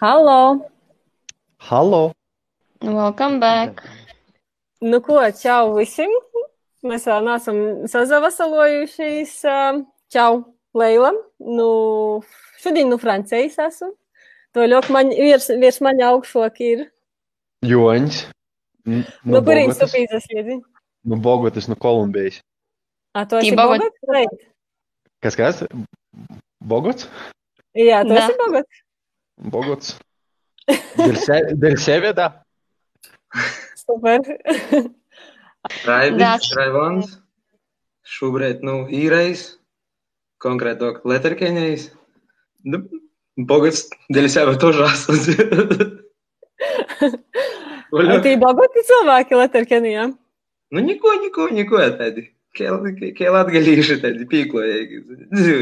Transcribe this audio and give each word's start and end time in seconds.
Halo! 0.00 0.64
Halo! 1.58 2.12
Welcome 2.80 3.38
back! 3.38 3.82
Nu 4.80 5.02
ko, 5.04 5.20
čau 5.36 5.74
visiem! 5.76 6.08
Mēs 6.80 7.04
vēl 7.04 7.26
neesam 7.26 7.58
sazavasarojušies. 7.84 9.34
Čau, 10.08 10.40
Leila! 10.72 11.12
Nu, 11.44 11.68
šodien 12.64 12.88
no 12.88 12.96
Francijas 12.96 13.60
esmu. 13.66 13.90
To 14.56 14.64
ļoti 14.72 14.96
man, 14.96 15.12
virs, 15.12 15.52
virs 15.60 15.82
maņa 15.84 16.08
augšok 16.14 16.60
ir. 16.64 16.88
Joņš. 17.68 18.24
No, 18.88 19.04
no 19.36 19.44
kurienes 19.44 19.84
tu 19.84 19.92
pīzes 19.92 20.32
iedzi? 20.32 20.62
No 21.04 21.20
Bogotas, 21.20 21.68
no 21.68 21.76
Kolumbijas. 21.76 22.40
A, 23.12 23.28
tu 23.28 23.44
esi 23.44 23.52
Bogotas? 23.52 23.92
Bogot? 24.08 24.52
Kas 25.20 25.36
kas? 25.36 25.66
Bogots? 26.64 27.12
Jā, 27.76 28.00
tu 28.08 28.16
esi 28.16 28.40
Bogots. 28.40 28.86
Bogots. 29.39 29.95
Del, 30.97 31.15
se, 31.21 31.41
del 31.53 31.77
Seveda? 31.77 32.29
Super. 33.81 34.21
Raidījums, 35.85 36.51
Raivons. 36.57 37.15
Šobrīd, 38.05 38.61
nu, 38.65 38.85
īrais, 38.93 39.57
konkrētāk, 40.41 41.01
leterkeņais. 41.09 41.89
Nu, 42.69 42.83
Bogots, 43.35 43.87
del 44.09 44.29
Seveda 44.29 44.57
тоже 44.61 44.85
остался. 44.85 45.33
Tī 48.25 48.35
bagāti 48.41 48.83
cilvēki 48.87 49.37
Latvijā. 49.37 50.07
Nu, 50.73 50.81
neko, 50.81 51.13
neko, 51.21 51.49
neko 51.55 51.81
tādi. 51.99 52.29
Kā 52.58 53.30
latgalīši 53.30 54.00
tādi 54.02 54.26
pīklojīgi. 54.30 55.00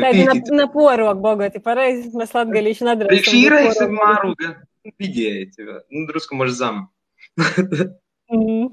Tādi 0.00 0.24
na, 0.24 0.36
na 0.56 0.66
porok 0.72 1.20
bagāti, 1.24 1.60
pareizi. 1.64 2.08
Mēs 2.16 2.32
latgalīši 2.36 2.86
nedarām. 2.88 3.12
Priekš 3.12 3.34
īrais 3.36 3.80
ir 3.84 3.92
māruga. 3.92 4.54
Vidēji, 4.96 5.50
nu, 5.92 6.06
drusku 6.08 6.38
maž 6.38 6.54
zam. 6.56 6.86
mm. 8.32 8.70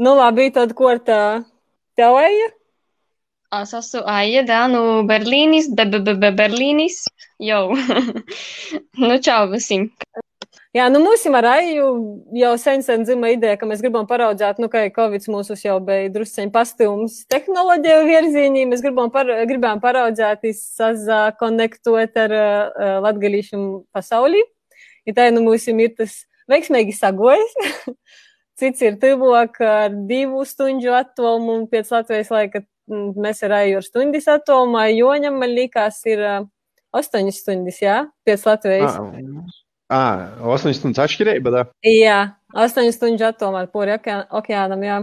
Nu, 0.00 0.14
labi, 0.16 0.48
tad 0.54 0.72
ko 0.78 0.94
tā 1.04 1.20
tev 1.98 2.16
eja? 2.22 2.48
Es 3.52 3.74
esmu 3.76 4.00
Aija, 4.08 4.40
da, 4.48 4.62
no 4.72 5.02
Berlīnis, 5.04 5.68
be, 5.76 5.84
be, 5.92 6.00
be, 6.06 6.14
be 6.16 6.30
Berlīnis. 6.38 7.02
Jau. 7.44 7.74
nu, 9.04 9.18
čau 9.26 9.50
visiem. 9.52 9.90
Jā, 10.72 10.86
nu 10.88 11.02
mums 11.04 11.26
ar 11.28 11.44
Aiju 11.50 11.86
jau 12.32 12.50
sen, 12.56 12.80
sen 12.80 13.02
dzima 13.04 13.28
ideja, 13.34 13.58
ka 13.60 13.66
mēs 13.68 13.82
gribam 13.84 14.06
paraudzēt, 14.08 14.56
nu, 14.62 14.70
ka 14.72 14.86
Covid 14.96 15.26
mūsu 15.28 15.52
jau 15.60 15.74
bija 15.84 16.08
drusceņi 16.14 16.48
pastūms 16.54 17.18
tehnoloģiju 17.28 18.06
virzienī, 18.08 18.62
mēs 18.70 18.80
gribam, 18.80 19.10
par, 19.12 19.28
gribam 19.50 19.82
paraudzēt, 19.82 20.46
sazakonektot 20.56 22.16
ar 22.22 22.34
uh, 22.38 22.94
latgalīšiem 23.04 23.66
pasaulī. 23.92 24.40
Ja 25.04 25.12
tā, 25.18 25.26
nu, 25.34 25.42
mums 25.44 25.68
ir 25.68 25.92
tas 25.98 26.22
veiksmīgi 26.48 26.96
sagojas. 26.96 27.52
Cits 28.62 28.80
ir 28.80 28.96
tuvāk 29.02 29.60
ar 29.66 29.92
divu 30.08 30.46
stundu 30.48 30.94
attālumu, 30.96 31.58
un 31.58 31.66
pēc 31.68 31.92
Latvijas 31.92 32.32
laika 32.32 32.62
mēs 32.88 33.44
ar 33.44 33.58
Aiju 33.58 33.82
ar 33.82 33.84
stundas 33.84 34.30
attālumā, 34.38 34.86
Joņam, 34.96 35.36
man 35.36 35.52
liekas, 35.52 36.00
ir 36.08 36.24
uh, 36.24 36.48
astoņas 36.96 37.42
stundas, 37.44 37.82
jā, 37.84 38.06
pēc 38.24 38.48
Latvijas. 38.48 38.96
Ah, 38.96 39.61
Ah, 39.92 40.38
8 40.40 40.72
stundas 40.72 41.02
atšķirība, 41.04 41.52
da? 41.52 41.62
Jā, 41.84 42.20
8 42.56 42.92
stundu 42.96 43.26
attālumā 43.28 43.66
pāri 43.72 43.98
okeānam, 44.32 44.86
jā. 44.86 45.02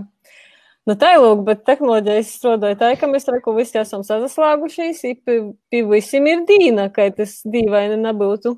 Nu, 0.89 0.95
tā 0.97 1.11
ir 1.13 1.21
lūk, 1.21 1.43
bet 1.45 1.61
tehnoloģijas 1.67 2.31
strādāja 2.39 2.77
tā, 2.79 2.87
ka 2.97 3.05
mēs 3.11 3.27
reku 3.29 3.53
visi 3.53 3.77
esam 3.77 4.01
sazaslāgušies, 4.07 5.03
pie 5.21 5.81
visiem 5.85 6.25
ir 6.31 6.41
dīna, 6.49 6.87
ka 6.95 7.05
tas 7.13 7.35
dīvaini 7.45 7.99
nebūtu. 8.01 8.55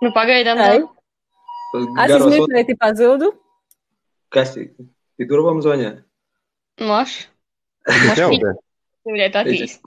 Nu, 0.00 0.12
pagaidām, 0.16 0.56
tā. 0.62 0.70
Es 1.76 2.14
esmu 2.16 2.30
izmēģināti 2.32 2.78
pazildu. 2.80 3.28
Kas 4.32 4.56
ir? 4.56 4.72
Durvām 5.20 5.60
zvanīja? 5.60 5.98
Moš. 6.80 7.18
Tev, 8.16 8.32
te. 8.40 8.54
Jūliet 9.10 9.36
attīst. 9.36 9.84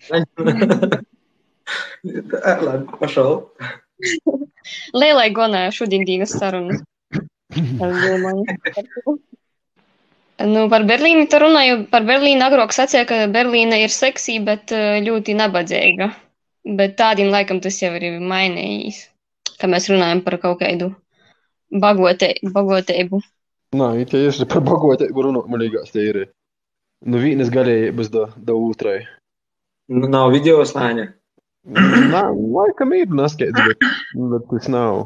Labi, 2.03 2.85
pašau. 2.99 3.31
Lielai 5.01 5.29
gonē 5.35 5.67
šodien 5.75 6.07
divas 6.07 6.35
sarunas. 6.39 6.83
Nu, 10.43 10.63
par 10.67 10.83
Berlīnu 10.89 11.27
tu 11.29 11.37
runāju. 11.39 11.83
Par 11.91 12.03
Berlīnu 12.07 12.41
agrāk 12.43 12.73
sacīja, 12.75 13.05
ka 13.07 13.19
Berlīna 13.31 13.77
ir 13.79 13.93
seksī, 13.93 14.39
bet 14.43 14.73
ļoti 15.05 15.35
nabadzīga. 15.39 16.09
Bet 16.79 16.95
tādiem 16.99 17.29
laikam 17.31 17.59
tas 17.63 17.77
jau 17.79 17.91
ir 17.99 18.17
mainījis, 18.19 18.97
ka 19.61 19.69
mēs 19.71 19.87
runājam 19.91 20.23
par 20.25 20.39
kaut 20.41 20.61
kādu 20.63 20.89
bagote, 21.83 22.33
bagotību. 22.55 23.21
Nā, 23.77 23.89
ja 23.99 24.07
tieši 24.09 24.47
par 24.49 24.63
bagotību 24.65 25.27
runāt, 25.27 25.49
man 25.51 25.63
liekas, 25.63 25.91
tie 25.93 26.07
ir. 26.11 26.21
Nu, 27.03 27.19
vienas 27.19 27.49
galējības 27.51 28.09
da, 28.13 28.29
da 28.39 28.55
otrai. 28.55 29.01
Nu, 29.91 30.07
nav 30.07 30.31
video 30.31 30.61
slāņa. 30.65 31.09
Nav, 31.63 32.35
laikam 32.35 32.91
ir 32.97 33.11
naskaidrs, 33.15 33.69
bet, 33.71 33.83
bet 34.33 34.47
tas 34.51 34.69
nav 34.71 35.05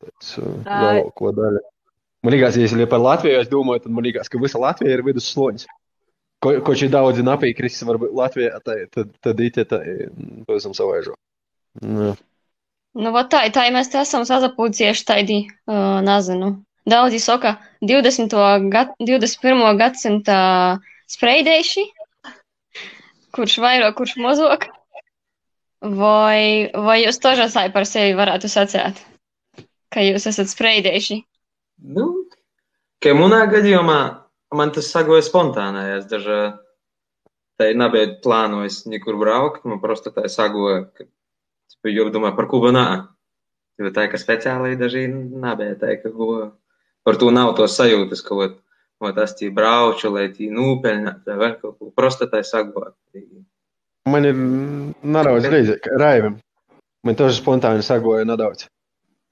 tāds 0.00 0.32
uh, 0.40 0.56
lielāko 0.66 1.32
daļu. 1.36 1.62
Man 2.20 2.34
liekas, 2.34 2.58
ja 2.60 2.88
par 2.88 3.00
Latviju 3.00 3.40
es 3.40 3.48
domāju, 3.48 3.86
tad 3.86 3.94
man 3.96 4.04
liekas, 4.04 4.28
ka 4.28 4.40
visa 4.42 4.60
Latvija 4.60 4.98
ir 4.98 5.02
vidussloņas. 5.06 5.68
Ko, 6.44 6.52
ko 6.64 6.74
šī 6.76 6.88
daudzi 6.92 7.24
napīkris 7.24 7.80
varbūt 7.88 8.12
Latvijā, 8.16 8.60
tā, 8.64 8.76
tad, 8.92 9.12
tad 9.24 9.40
it, 9.44 9.56
tā, 9.68 9.80
pavisam 10.48 10.76
savaižo. 10.76 11.16
Nu, 11.84 12.12
nu 12.96 13.12
va 13.14 13.24
tā, 13.28 13.42
tā, 13.52 13.64
ja 13.68 13.72
mēs 13.72 13.92
te 13.92 14.00
esam 14.00 14.26
sazapūcieši 14.28 15.06
taidi, 15.08 15.38
uh, 15.68 16.00
nezinu. 16.04 16.58
Daudzi 16.88 17.20
saka 17.22 17.54
20. 17.84 18.36
Gad, 18.72 18.92
21. 19.00 19.64
gadsimta 19.80 20.36
spreidējuši, 21.12 21.86
kurš 23.36 23.56
vairāk, 23.64 23.96
kurš 24.00 24.16
mazāk. 24.20 24.68
Vai, 25.85 26.71
vai 26.73 27.01
jūs 27.03 27.19
tožasai 27.21 27.67
par 27.73 27.85
sevi 27.85 28.15
varētu 28.17 28.49
sacēt, 28.49 29.01
ka 29.93 30.01
jūs 30.01 30.25
esat 30.31 30.49
spreidējuši? 30.49 31.19
Nu, 31.95 32.07
ka 33.03 33.13
manā 33.13 33.43
gadījumā 33.51 33.99
man 34.55 34.71
tas 34.73 34.89
sagoja 34.93 35.25
spontānājās. 35.25 36.07
Daža 36.09 36.39
tā 37.59 37.69
nebija 37.77 38.15
plānojis 38.23 38.83
nekur 38.89 39.19
braukt, 39.19 39.65
man 39.69 39.81
просто 39.83 40.13
tā 40.15 40.25
sagoja, 40.31 40.85
ka 40.95 41.93
jau 41.93 42.09
domāju 42.13 42.39
par 42.39 42.49
ko 42.51 42.61
banā. 42.65 42.87
Jo 43.77 43.91
tā, 43.91 44.07
ka 44.07 44.17
speciāli 44.17 44.77
daži 44.79 45.07
nebija 45.11 45.75
tā, 45.79 45.97
ka 46.01 46.11
ko 46.15 46.29
par 47.05 47.19
to 47.21 47.31
nav 47.35 47.53
tos 47.59 47.75
sajūtas, 47.77 48.23
ka 48.25 48.37
ot, 48.39 48.55
ot 49.03 49.19
es 49.21 49.35
tī 49.37 49.51
brauču, 49.53 50.09
lai 50.15 50.29
tī 50.33 50.47
nūpeļņā, 50.53 51.17
vai 51.35 51.51
kaut 51.59 51.77
ko. 51.77 51.91
Просто 51.95 52.29
tā 52.31 52.41
sagoja. 52.47 52.95
Man 54.08 54.24
ir 54.24 54.36
nedaudz 55.04 55.48
reizē, 55.52 55.76
raibam. 56.00 56.38
Man 57.04 57.16
tas 57.16 57.36
spontāni 57.40 57.84
sagoja 57.84 58.24
nedaudz. 58.28 58.66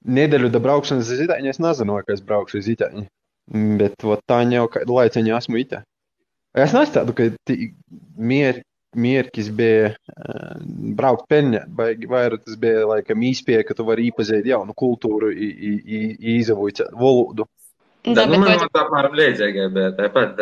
Nedēļu 0.09 0.49
da 0.53 0.61
braukšanas 0.63 1.09
uz 1.11 1.21
Itāņu 1.25 1.51
es 1.51 1.59
nezinu, 1.61 1.97
ka 2.05 2.15
es 2.15 2.21
braukšu 2.25 2.61
uz 2.61 2.69
Itāņu. 2.71 3.05
Bet 3.79 4.05
ot, 4.05 4.21
tā 4.29 4.43
jau 4.53 4.67
kādu 4.71 4.95
laiku 4.95 5.21
esmu 5.21 5.61
Itāņu. 5.63 5.85
Es 6.57 6.73
nestādu, 6.73 7.13
ka 7.13 7.27
mier, 8.17 8.61
mierkis 8.97 9.51
bija 9.53 9.91
uh, 9.93 10.55
braukt 10.97 11.27
peļņā, 11.29 11.65
vai 11.77 11.91
vairāk 12.09 12.45
tas 12.45 12.57
bija 12.57 12.87
laikam 12.89 13.21
īspēja, 13.21 13.67
ka 13.67 13.77
tu 13.77 13.85
vari 13.85 14.07
iepazīt 14.09 14.49
jaunu 14.49 14.73
kultūru, 14.77 15.29
īzavoju 15.29 16.89
valodu. 16.97 17.45
Da, 18.07 18.25
nu, 18.25 18.39
man 18.41 18.63
tāpat 18.63 19.11
ir 19.11 19.19
līdzīga, 19.19 19.67
bet 19.75 19.99
tāpat. 19.99 20.41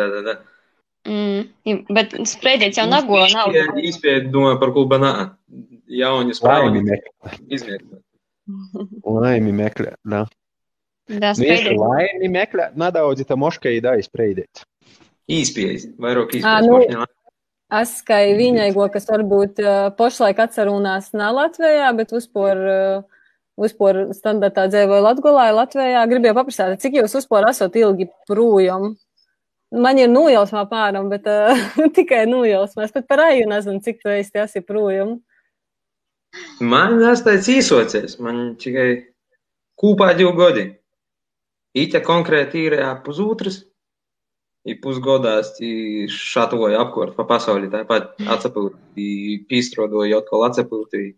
Mm, 1.08 1.84
bet 1.96 2.12
sprediens 2.28 2.76
jau 2.76 2.84
nago 2.90 3.22
nav. 3.32 3.54
Izpēj 3.80 4.26
domāju 4.32 4.58
par 4.60 4.74
kulbanā. 4.76 5.12
Jauni 5.88 6.34
Laimi 6.34 6.36
sprāgi. 6.36 6.82
meklē. 6.84 7.36
Izmēģināt. 7.56 8.02
Laimi 9.08 9.52
meklē. 9.56 9.94
Da. 10.04 10.26
Da, 11.08 11.30
Nu, 11.32 11.38
sprediens. 11.40 11.80
laimi 11.80 12.28
meklē, 12.28 12.66
nedaudz 12.76 13.22
tā 13.24 13.36
moška 13.40 13.70
ir 13.72 13.86
aizspreidēt. 13.88 14.60
Īspējas, 15.32 15.86
vairāk 16.00 16.34
īspējas. 16.36 16.66
nu. 16.92 17.06
Es 17.80 17.94
kā 18.04 18.18
vienīgo, 18.36 18.84
kas 18.92 19.08
varbūt 19.08 19.58
uh, 19.60 19.88
pašlaik 19.96 20.38
atcerunās 20.40 21.10
ne 21.16 21.26
Latvijā, 21.36 21.88
bet 21.96 22.12
uzpor, 22.16 22.56
uh, 22.56 23.02
uzpor 23.60 24.06
standartā 24.16 24.66
dzīvoju 24.72 25.04
Latgolā, 25.04 25.48
Latvijā, 25.56 26.04
gribēju 26.08 26.36
paprasāt, 26.36 26.76
cik 26.80 27.00
jūs 27.00 27.16
uzpor 27.20 27.44
esat 27.48 27.76
ilgi 27.76 28.08
projām? 28.28 28.94
Man 29.68 29.98
ir 30.00 30.08
nojausmā 30.08 30.64
pāram, 30.70 31.10
bet 31.12 31.26
uh, 31.28 31.58
tikai 31.96 32.24
nojausmā. 32.28 32.86
Es 32.86 32.94
pat 32.94 33.08
par 33.10 33.26
aju 33.26 33.48
nezinu, 33.50 33.82
cik 33.84 34.00
tu 34.00 34.12
esi, 34.14 34.32
esi 34.40 34.64
projām. 34.64 35.18
Man 36.60 36.98
tas 37.02 37.22
tāds 37.24 37.48
īsocies, 37.52 38.16
man 38.24 38.54
tikai 38.60 38.88
kūpā 39.80 40.12
divi 40.16 40.32
gadi. 40.36 40.66
Īta 41.78 42.00
konkrēti 42.04 42.64
ir 42.68 42.76
pusotras, 43.04 43.62
i 44.68 44.74
pusgodās 44.80 45.54
šatoja 46.12 46.80
apkort 46.82 47.16
pa 47.16 47.24
pasauli, 47.28 47.70
tāpat 47.72 48.16
atsapūt, 48.24 48.76
i 49.00 49.40
pīstrodoja 49.48 50.22
atkal 50.22 50.48
atsapūt, 50.48 50.96
i 50.96 51.08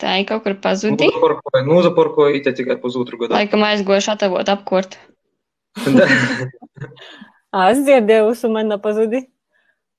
Tā 0.00 0.14
ir 0.16 0.24
kaut 0.24 0.46
kur 0.46 0.54
pazudī. 0.64 1.10
Nozaporkoja, 1.10 1.60
nozaporkoja 1.66 2.38
it 2.38 2.46
tikai 2.56 2.78
pusotru 2.80 3.18
gadu. 3.20 3.34
Laikam 3.36 3.60
aizgojuši 3.66 4.14
atavot 4.14 4.48
apkort. 4.48 4.96
Ā, 7.50 7.70
es 7.72 7.82
dzirdēju, 7.82 8.30
un 8.46 8.52
man 8.54 8.70
nepazudi. 8.70 9.24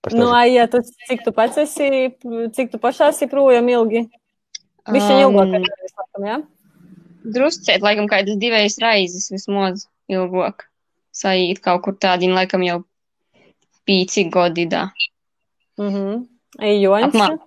Es 0.07 0.15
Nu, 0.17 0.31
ai, 0.33 0.55
ja 0.55 0.65
tu, 0.71 0.79
cik 0.81 1.25
tu 1.25 1.33
pats 1.35 1.59
esi, 1.61 2.09
cik 2.55 2.71
tu 2.71 2.79
pašā 2.81 3.11
esi 3.11 3.27
projām 3.29 3.67
ilgi? 3.69 4.07
Viņš 4.89 5.09
ir 5.13 5.19
ilgāk, 5.27 5.51
Um, 5.51 5.65
laikam, 5.99 6.25
jā? 6.25 6.37
Drusciet, 7.35 7.83
laikam, 7.85 8.07
kādas 8.09 8.39
divas 8.41 8.79
reizes 8.81 9.29
vismaz 9.29 9.85
ilgāk. 10.09 10.65
Saīt 11.13 11.59
kaut 11.61 11.83
kur 11.85 11.93
tādiem, 12.01 12.33
laikam, 12.33 12.63
jau 12.65 12.79
pīci 13.85 14.25
godi, 14.31 14.65
da. 14.65 14.87
Mhm. 15.77 16.23
Ej, 16.59 16.81
Joņš. 16.87 17.39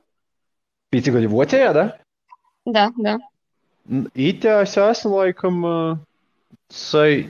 Pīci 0.92 1.12
gadi 1.12 1.28
Vācijā, 1.32 1.72
da? 1.74 1.84
Da, 2.64 2.90
da. 2.96 3.18
Itā 4.14 4.60
es 4.62 4.76
esmu 4.80 5.18
laikam, 5.18 5.58
sai, 6.70 7.26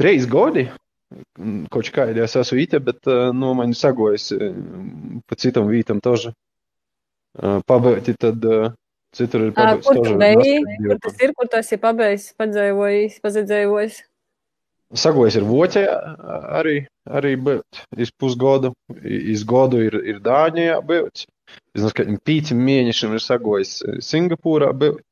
trīs 0.00 0.24
gadi. 0.30 0.70
Kaut 1.70 1.90
kādā 1.94 2.24
es 2.24 2.34
esmu 2.38 2.58
īte, 2.62 2.80
bet 2.82 3.10
eh, 3.10 3.28
nu, 3.36 3.52
man 3.58 3.74
sagojas 3.76 4.30
eh, 4.34 4.54
pa 5.28 5.38
citam 5.38 5.68
vītam 5.70 6.00
toži. 6.02 6.32
Eh, 7.38 7.60
pabeigti 7.68 8.14
tad 8.18 8.42
citur 9.14 9.48
ir 9.48 9.52
ah, 9.52 9.56
pabeigts. 9.58 9.90
Kur 9.90 10.00
tu 10.06 10.16
beji? 10.18 10.56
Kur 10.86 11.00
tas 11.04 11.22
ir, 11.22 11.34
kur 11.38 11.50
tu 11.50 11.60
esi 11.60 11.78
pabeigts, 11.82 12.32
padzējojis, 12.40 13.20
pazedzējojis? 13.24 14.00
Sagojas 14.94 15.38
ir 15.40 15.46
voķē 15.48 15.82
arī, 16.54 16.74
arī 17.18 17.32
bet 17.42 17.80
iz 17.98 18.12
pusgodu, 18.14 18.70
iz 19.02 19.42
godu 19.48 19.80
ir, 19.82 19.96
ir 20.06 20.20
Dāņijā 20.22 20.78
bet. 20.86 21.24
Es 21.74 21.82
nezinu, 21.82 21.94
ka 21.98 22.06
pīci 22.26 22.56
mēnešiem 22.56 23.16
ir 23.16 23.22
sagojas 23.22 23.80
Singapūrā 24.06 24.70
bet. 24.78 25.02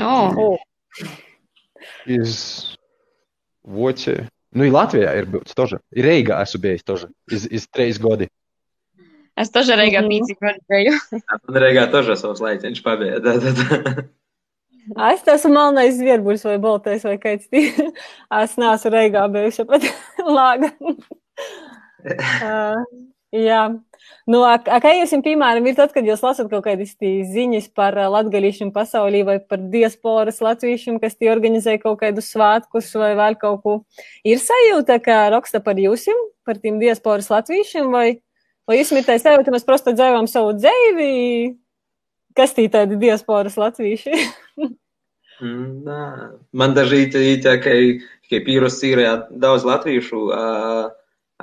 Oh. 0.00 0.60
Iz 2.10 2.36
voķē. 3.64 4.18
Nu, 4.54 4.64
i 4.64 4.70
Latvijā 4.70 5.12
ir 5.18 5.26
bijis 5.30 5.56
toža. 5.58 5.80
I 5.90 6.02
Reigā 6.06 6.38
esmu 6.44 6.60
bijis 6.62 6.84
toža. 6.86 7.08
Iz, 7.32 7.46
iz 7.50 7.66
trīs 7.66 7.98
gadi. 8.02 8.28
Es 9.34 9.50
toža 9.50 9.74
Reigā 9.74 10.00
mm 10.00 10.06
-hmm. 10.06 10.12
pīci 10.12 10.36
gadi 10.40 10.60
biju. 10.70 10.92
Man 11.48 11.62
Reigā 11.64 11.90
toža 11.90 12.16
savs 12.16 12.40
laiciņš 12.40 12.82
pabēja. 12.82 13.18
Da, 13.24 13.38
da, 13.42 13.50
da. 13.50 14.04
Es 15.10 15.24
esmu 15.26 15.50
melnais 15.54 15.96
zvirbuļs 15.98 16.44
vai 16.44 16.58
baltais 16.58 17.04
vai 17.04 17.16
kaits. 17.18 17.48
es 18.42 18.56
neesmu 18.56 18.90
Reigā 18.94 19.26
bijuši 19.32 19.64
pat 19.64 19.82
lāga. 20.38 20.70
uh, 22.04 22.84
jā. 23.32 23.62
Nu, 24.30 24.40
a, 24.48 24.54
a 24.56 24.78
kā 24.80 24.94
jūs, 24.96 25.12
piemēram, 25.24 25.66
ir 25.68 25.76
tad, 25.76 25.92
kad 25.92 26.06
jūs 26.08 26.22
lasat 26.24 26.48
kaut 26.52 26.64
kādas 26.64 26.94
ziņas 26.96 27.66
par 27.76 27.96
ā, 28.00 28.06
latgalīšiem 28.12 28.70
pasaulī 28.72 29.20
vai 29.26 29.38
par 29.40 29.60
diasporas 29.72 30.40
latviešiem, 30.44 30.96
kas 31.02 31.18
tie 31.18 31.28
organizē 31.32 31.76
kaut 31.82 31.98
kādus 32.00 32.30
svātkus 32.32 32.88
vai 32.96 33.12
vēl 33.18 33.36
kaut 33.40 33.60
ko, 33.64 33.74
ir 34.24 34.40
sajūta, 34.40 34.96
ka 35.04 35.18
raksta 35.34 35.60
par 35.64 35.80
jūsim, 35.80 36.16
par 36.48 36.60
tiem 36.62 36.80
diasporas 36.80 37.28
latviešiem, 37.32 37.90
vai, 37.92 38.06
vai 38.64 38.80
jūs 38.80 38.94
ir 38.96 39.04
tā 39.04 39.18
sajūta, 39.20 39.52
mēs 39.52 39.68
prosto 39.68 39.92
dzīvojam 39.92 40.30
savu 40.30 40.56
dzīvi, 40.56 41.10
kas 42.38 42.56
tī 42.56 42.70
tādi 42.72 42.96
diasporas 43.04 43.60
latvieši? 43.60 44.24
Mm, 45.42 45.82
Nā. 45.82 46.00
Man 46.54 46.76
daži 46.76 47.00
īņķi, 47.02 47.20
īņķi, 47.32 47.54
ka 47.64 47.72
tikai 48.24 48.40
pīros 48.46 48.78
cīrējā 48.78 49.14
daudz 49.42 49.64
latviešu, 49.66 50.20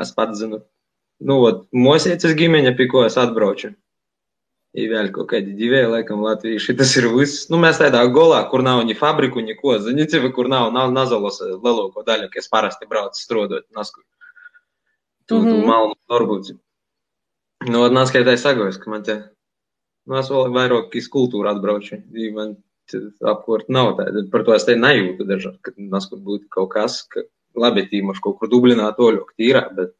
es 0.01 0.13
pats 0.15 0.39
zinu. 0.39 0.61
Nu, 1.21 1.37
ot, 1.45 1.67
mosiecis 1.75 2.33
ģimeņa, 2.37 2.73
pie 2.77 2.87
ko 2.89 3.03
es 3.05 3.17
atbraucu. 3.21 3.75
Ir 4.73 4.87
vēl 4.87 5.09
kaut 5.11 5.27
kādi 5.33 5.51
divi, 5.57 5.81
laikam, 5.83 6.21
latvieši. 6.23 6.73
Tas 6.79 6.93
ir 6.97 7.09
viss. 7.11 7.49
Nu, 7.51 7.59
mēs 7.59 7.77
tādā 7.81 8.01
golā, 8.15 8.39
kur 8.49 8.63
nav 8.63 8.79
ni 8.87 8.95
fabriku, 8.95 9.43
neko. 9.43 9.75
Ziniet, 9.83 10.13
kur 10.33 10.47
nav, 10.47 10.69
nav 10.73 10.93
nazalos 10.95 11.41
lielāko 11.43 12.05
daļu, 12.07 12.29
kas 12.31 12.47
parasti 12.47 12.87
brauc 12.89 13.19
strodot 13.19 13.65
naskur. 13.75 14.03
Tu, 15.27 15.35
tu 15.43 15.57
Mhm. 15.57 15.67
malnu 15.67 15.95
varbūt. 16.09 16.53
Nu, 17.67 17.83
ot, 17.83 17.91
naskaitai 17.91 18.37
sagojis, 18.39 18.79
ka 18.81 18.89
man 18.89 19.03
te, 19.03 19.19
nu, 20.07 20.17
es 20.17 20.29
vēl 20.29 20.49
vairāk 20.55 20.95
iz 20.95 21.07
kultūru 21.09 21.51
atbraucu. 21.51 22.01
I 22.15 22.31
Man 22.31 22.55
te 22.89 22.97
apkort 23.23 23.69
nav 23.69 23.97
tāda. 23.97 24.23
Par 24.31 24.43
to 24.43 24.53
es 24.53 24.63
te 24.65 24.73
nejūtu 24.75 25.27
dažādi, 25.27 25.59
ka 25.61 25.71
naskur 25.77 26.17
būtu 26.19 26.47
kaut 26.49 26.71
kas, 26.71 27.03
ka 27.07 27.21
labi, 27.55 27.85
tīmaši 27.91 28.21
kaut 28.23 28.39
kur 28.39 28.49
Dublinā 28.49 28.95
toļok 28.97 29.35
tīrā, 29.37 29.67
bet 29.75 29.93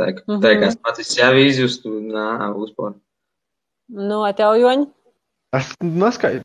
tā, 0.00 0.08
ka- 0.16 0.24
tā 0.26 0.38
Mhm. 0.38 0.60
kā 0.62 0.66
es 0.68 0.76
pats 0.76 1.06
sev 1.14 1.36
izjustu, 1.38 1.88
nā, 2.00 2.50
uzpār. 2.54 2.94
Nu, 3.88 4.22
a 4.24 4.32
tev, 4.32 4.56
Joņ? 4.60 4.86
Es 5.54 5.74
neskaitu. 5.82 6.42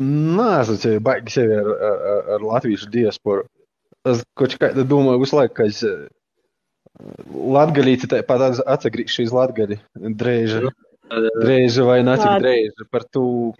Nē, 0.00 0.98
baigi 1.04 1.30
sevi 1.30 1.52
ar, 1.60 1.66
ar, 1.68 1.98
ar, 2.12 2.30
ar 2.36 2.40
latviešu 2.40 2.88
diasporu. 2.90 3.44
Es 4.08 4.22
kaut 4.34 4.54
kā 4.58 4.72
domāju 4.72 5.20
visu 5.20 5.36
laiku, 5.36 5.54
ka 5.54 5.64
es 5.68 5.82
latgalīti 7.56 8.08
tāpat 8.08 8.62
atsagrīšu 8.66 9.22
iz 9.26 9.32
latgali. 9.32 9.76
Dreiži, 9.94 10.70
dreiži 11.42 11.84
vai 11.84 12.00
nacik 12.02 12.26
Tāda. 12.26 12.40
dreiži 12.40 12.86
par 12.90 13.04
tu. 13.12 13.52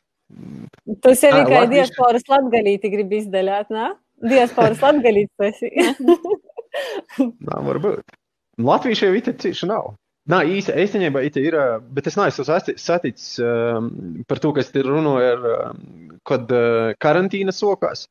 Tu 1.03 1.15
sevi 1.19 1.41
Ā, 1.43 1.44
kā 1.44 1.61
latvieši- 1.61 1.75
diasporas 1.75 2.23
latgalīti 2.31 2.91
gribi 2.91 3.21
izdaļāt, 3.21 3.69
nā? 3.75 3.91
Diasporas 4.23 4.81
latgalīti 4.81 5.29
tu 5.37 5.44
esi. 5.44 5.71
Nā, 7.49 7.56
varbūt. 7.67 8.03
Latviešu 8.67 9.09
jau 9.09 9.19
itā 9.19 9.35
cīši 9.41 9.69
nav. 9.71 9.95
Nā, 10.31 10.43
īsti, 10.47 10.75
īstenībā 10.85 11.23
itā 11.27 11.43
ir, 11.43 11.57
ā, 11.57 11.67
bet 11.81 12.11
es 12.11 12.17
neesmu 12.19 12.45
sati- 12.47 12.77
saticis 12.79 13.39
um, 13.43 13.91
par 14.29 14.41
to, 14.43 14.53
kas 14.57 14.69
te 14.71 14.83
runāja 14.85 15.33
ar, 15.35 15.47
um, 15.71 16.19
kad 16.29 16.51
uh, 16.55 16.91
karantīna 17.03 17.55
sokās. 17.57 18.05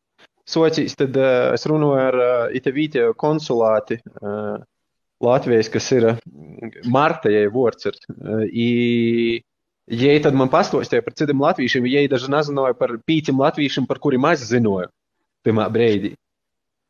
Socijas, 0.49 0.97
tad 0.97 1.15
uh, 1.19 1.53
es 1.53 1.67
runāju 1.69 2.07
ar 2.07 2.17
itā 2.57 2.73
vītējo 2.73 3.13
konsulāti 3.19 3.99
Latvijas, 5.21 5.69
kas 5.69 5.91
ir 5.93 6.07
uh, 6.15 6.23
Marta, 6.89 7.31
jai 7.31 7.45
vārds 7.53 7.91
ir. 7.91 8.01
Jai 9.89 10.17
tad 10.21 10.35
man 10.37 10.51
pastāstīja 10.53 11.01
par 11.01 11.15
citiem 11.17 11.39
latviešiem, 11.41 11.87
jai 11.89 12.03
daži 12.09 12.27
nezināja 12.29 12.75
par 12.77 12.91
pīciem 13.09 13.39
latviešiem, 13.41 13.87
par 13.89 13.97
kuriem 14.01 14.27
es 14.29 14.43
zināju 14.49 14.89
pirmā 15.45 15.65
brīdī. 15.73 16.13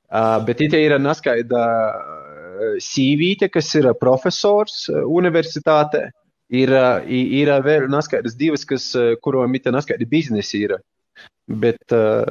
Uh, 0.10 0.40
bet 0.44 0.64
it 0.66 0.74
ir 0.74 0.98
neskaidra 1.00 1.64
sīvīte, 2.84 3.50
kas 3.54 3.70
ir 3.80 3.90
profesors 4.00 4.86
uh, 4.92 5.04
universitātē. 5.06 6.10
Ir, 6.50 6.72
uh, 6.74 7.04
ir 7.06 7.52
vēl 7.62 7.86
neskaidrs 7.94 8.34
divas, 8.40 8.64
kas, 8.66 8.88
uh, 8.98 9.12
kurām 9.22 9.54
ir 9.56 9.70
neskaidri 9.76 10.08
biznesi. 10.10 10.64
Ir. 10.66 10.78
Bet 11.50 11.94
uh, 11.94 12.26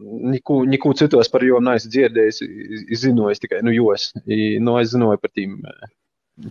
neko, 0.00 0.62
neko 0.68 0.92
citos 0.96 1.28
par 1.32 1.44
jom 1.44 1.64
neesmu 1.64 1.90
dzirdējis, 1.92 2.42
i- 2.44 2.82
i- 2.90 2.96
zinojis 3.00 3.40
tikai 3.42 3.60
nu, 3.66 3.72
jos. 3.76 4.10
I, 4.26 4.58
nu, 4.60 4.78
es 4.80 4.92
zināju 4.94 5.20
par 5.20 5.32
tiem 5.36 5.58
uh, 5.60 5.88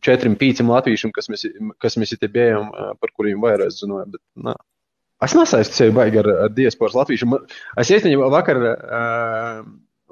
četriem 0.05 0.37
pīciem 0.37 0.69
latviešiem, 0.69 1.11
kas 1.15 1.29
mēs, 1.33 1.45
kas 1.81 1.97
mēs 1.97 2.13
te 2.21 2.29
bijām, 2.29 2.69
uh, 2.73 2.93
par 3.01 3.13
kuriem 3.17 3.41
vairāk 3.41 3.73
zināju. 3.73 4.11
Bet, 4.15 4.21
nā. 4.49 4.55
Es 5.25 5.33
nesaistu 5.35 5.75
sevi 5.75 5.91
baigi 5.97 6.21
ar, 6.21 6.29
ar 6.45 6.51
diasporas 6.55 6.93
latviešiem. 6.95 7.33
Es 7.81 7.89
īstenībā 7.91 8.29
vakar, 8.31 8.61
uh, 8.69 9.63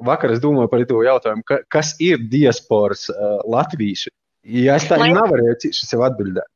vakar 0.02 0.32
es 0.34 0.40
domāju 0.42 0.70
par 0.72 0.84
to 0.88 1.02
jautājumu, 1.04 1.44
ka, 1.46 1.60
kas 1.72 1.94
ir 2.02 2.22
diasporas 2.32 3.08
uh, 3.12 3.40
latvieši. 3.48 4.12
Ja 4.42 4.76
es 4.80 4.88
tā 4.90 4.98
Man- 4.98 5.14
nevarēju 5.14 5.60
cīši 5.66 5.86
sev 5.86 6.02
atbildēt. 6.06 6.48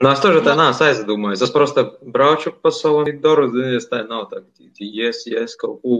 Nu, 0.00 0.08
es 0.08 0.20
тоже 0.20 0.40
tā 0.40 0.54
neesmu 0.56 0.86
aizdomājies. 0.86 1.42
Es 1.44 1.52
просто 1.52 1.84
braucu 2.00 2.54
pa 2.56 2.72
savu 2.72 3.04
doru, 3.20 3.50
zinies, 3.52 3.88
tā 3.88 4.00
nav 4.08 4.30
tā, 4.30 4.40
ka 4.40 4.84
yes, 4.84 5.26
yes, 5.28 5.56
kaut 5.60 5.82
ko 5.82 5.98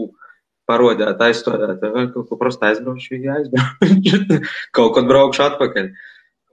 parodēt, 0.69 1.21
aizstādāt, 1.21 1.83
vai 1.93 2.07
kaut 2.09 2.29
ko 2.29 2.37
просто 2.39 2.71
aizbraucu, 2.71 3.19
ja 3.21 3.37
aizbraucu. 3.37 4.39
kaut 4.77 4.95
kad 4.97 5.09
braukšu 5.09 5.45
atpakaļ. 5.45 5.91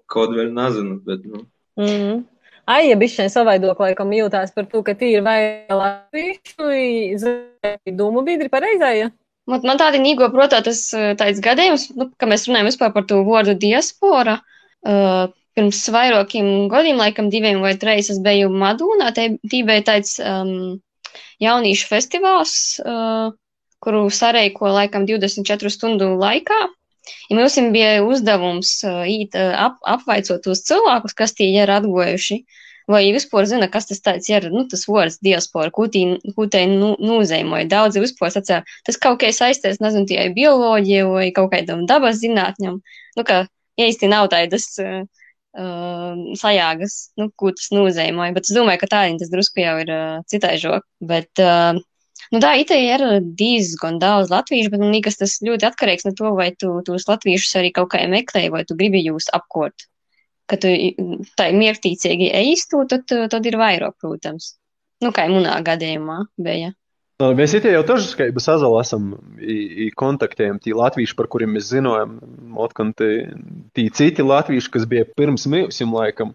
Kaut 0.09 0.35
vēl 0.37 0.53
nezinu, 0.57 0.99
bet, 1.05 1.25
nu. 1.25 1.47
Mm. 1.81 2.21
Ai, 2.69 2.91
ja 2.91 2.99
bišķiņ 3.00 3.31
savaidok 3.33 3.81
laikam 3.81 4.12
jūtās 4.12 4.53
par 4.53 4.69
to, 4.69 4.83
ka 4.85 4.93
tī 4.97 5.15
ir 5.17 5.25
vai 5.25 5.65
latviešu, 5.73 6.69
i 7.88 7.97
dūmu 7.97 8.25
biedri 8.29 8.53
pareizā, 8.53 8.93
ja? 8.97 9.09
Man, 9.50 9.76
tādi 9.80 10.00
nīgo, 10.00 10.30
protams, 10.32 10.86
eh, 10.96 11.14
tāds 11.20 11.42
gadījums, 11.44 11.90
nu, 12.00 12.08
ka 12.18 12.28
mēs 12.32 12.48
runājam 12.48 12.70
vispār 12.70 12.94
par 12.96 13.08
to 13.10 13.24
vārdu 13.28 13.58
diaspora. 13.60 14.40
Uh, 14.84 15.32
pirms 15.56 15.80
vairākiem 15.96 16.68
gadiem, 16.72 16.98
laikam 17.00 17.30
diviem 17.32 17.62
vai 17.64 17.74
trīs, 17.80 18.10
es 18.12 18.20
biju 18.24 18.50
Madūnā. 18.52 19.12
Tī 19.16 19.62
bija 19.64 19.84
tāds 19.88 20.18
um, 20.20 20.82
jauniešu 21.44 21.88
festivāls, 21.88 22.56
uh, 22.84 23.32
kuru 23.84 24.10
sareiko 24.12 24.72
laikam 24.74 25.08
24 25.08 25.72
stundu 25.72 26.10
laikā. 26.20 26.60
Ja 27.30 27.38
mums 27.38 27.56
bija 27.76 28.02
uzdevums 28.04 28.74
uh, 28.88 29.04
īt, 29.08 29.38
uh, 29.40 29.56
ap, 29.68 29.80
apvaicot 29.88 30.44
tos 30.44 30.66
cilvēkus, 30.68 31.16
kas 31.16 31.36
tie 31.38 31.52
ir 31.54 31.72
atgojuši, 31.72 32.42
vai 32.90 33.04
vispār 33.16 33.48
zina, 33.50 33.70
kas 33.72 33.88
tas 33.90 34.02
tāds 34.04 34.30
ir, 34.32 34.50
nu, 34.54 34.66
tas 34.70 34.86
vārds 34.90 35.20
diaspora, 35.24 35.72
ko 35.74 35.88
tī, 35.92 36.04
ko 36.36 36.48
tī 36.52 36.66
nu, 36.72 36.94
nozīmē. 37.00 37.63
Daudzi 37.72 38.04
vispār 38.04 38.34
sacīja, 38.34 38.62
tas 38.88 39.00
kaut 39.02 39.22
kā 39.24 39.32
saistīts, 39.36 39.82
nezinu, 39.84 40.10
tie 40.10 40.30
bioloģija 40.36 41.08
vai 41.10 41.28
kaut 41.36 41.54
kādam 41.54 41.86
dabas 41.90 42.22
zinātņam. 42.24 42.80
Nu, 43.18 43.28
ka 43.28 43.46
īsti 43.80 44.10
nav 44.12 44.30
tādas 44.34 44.68
uh, 44.84 45.04
uh, 45.58 46.36
sajāgas, 46.40 46.98
nu, 47.20 47.30
ko 47.40 47.54
tas 47.56 47.72
nozīmē. 47.74 48.32
Bet 48.36 48.50
es 48.50 48.56
domāju, 48.58 48.84
ka 48.84 48.92
tā 48.92 49.06
tas 49.20 49.32
drusku 49.32 49.63
jau 49.63 49.78
ir 49.84 49.94
uh, 49.94 50.22
citai 50.30 50.56
žok. 50.62 50.86
Bet, 51.13 51.32
uh, 51.42 51.80
nu, 52.34 52.44
tā 52.44 52.54
IT 52.62 52.75
ir 52.78 53.06
diezgan 53.40 54.00
daudz 54.02 54.34
latviešu, 54.34 54.74
bet 54.74 54.84
man 54.84 54.94
liekas, 54.96 55.20
tas 55.22 55.40
ļoti 55.46 55.70
atkarīgs 55.70 56.08
no 56.10 56.16
to, 56.18 56.36
vai 56.38 56.52
tu 56.58 56.75
tos 56.88 57.08
latviešus 57.10 57.58
arī 57.62 57.74
kaut 57.75 57.94
kā 57.94 58.04
meklē, 58.10 58.50
vai 58.54 58.66
tu 58.68 58.78
gribi 58.80 59.04
jūs 59.06 59.32
apkort. 59.34 59.88
Kad 60.52 60.66
tu 60.66 60.72
tā 61.40 61.50
miertīcīgi 61.56 62.30
eistu, 62.36 62.84
tad, 62.90 63.08
tad 63.08 63.46
ir 63.48 63.58
vairāk, 63.62 63.96
protams. 64.04 64.56
Nu, 65.04 65.12
kā 65.16 65.28
manā 65.32 65.56
gadījumā 65.66 66.24
bija. 66.40 66.74
Nu, 67.22 67.30
mēs 67.38 67.54
jau 67.56 67.84
tādu 67.86 68.04
skaitu 68.04 68.42
sazāli 68.42 68.80
esam 68.82 69.12
kontaktējami. 70.00 70.60
Tie 70.64 70.74
latvieši, 70.76 71.16
par 71.16 71.30
kuriem 71.32 71.54
mēs 71.56 71.70
zinām, 71.72 72.18
un 72.20 72.94
tie 72.98 73.86
citi 73.94 74.26
latvieši, 74.26 74.72
kas 74.74 74.88
bija 74.90 75.06
pirms 75.16 75.46
mūsim 75.48 75.94
laikam, 75.94 76.34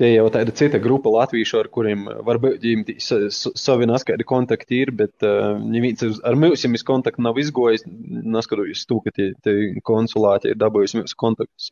tie 0.00 0.10
jau 0.14 0.26
tāda 0.32 0.54
cita 0.56 0.80
grupa 0.82 1.12
latviešu, 1.12 1.60
ar 1.60 1.70
kuriem 1.72 2.06
varbūt 2.26 2.64
savi 2.98 3.88
naskaidi 3.90 4.26
kontakti 4.26 4.80
ir, 4.82 4.94
bet 4.96 5.26
uh, 5.26 5.54
neviens 5.60 6.02
ar 6.26 6.38
mūsim 6.40 6.74
kontaktu 6.88 7.22
nav 7.22 7.38
izgojis, 7.38 7.86
neskatoties 7.86 8.86
to, 8.90 9.00
ka 9.04 9.14
tie, 9.14 9.30
tie 9.44 9.74
konsulāti 9.86 10.50
ir 10.50 10.60
dabūjuši 10.60 11.02
mūsu 11.02 11.20
kontaktus. 11.20 11.70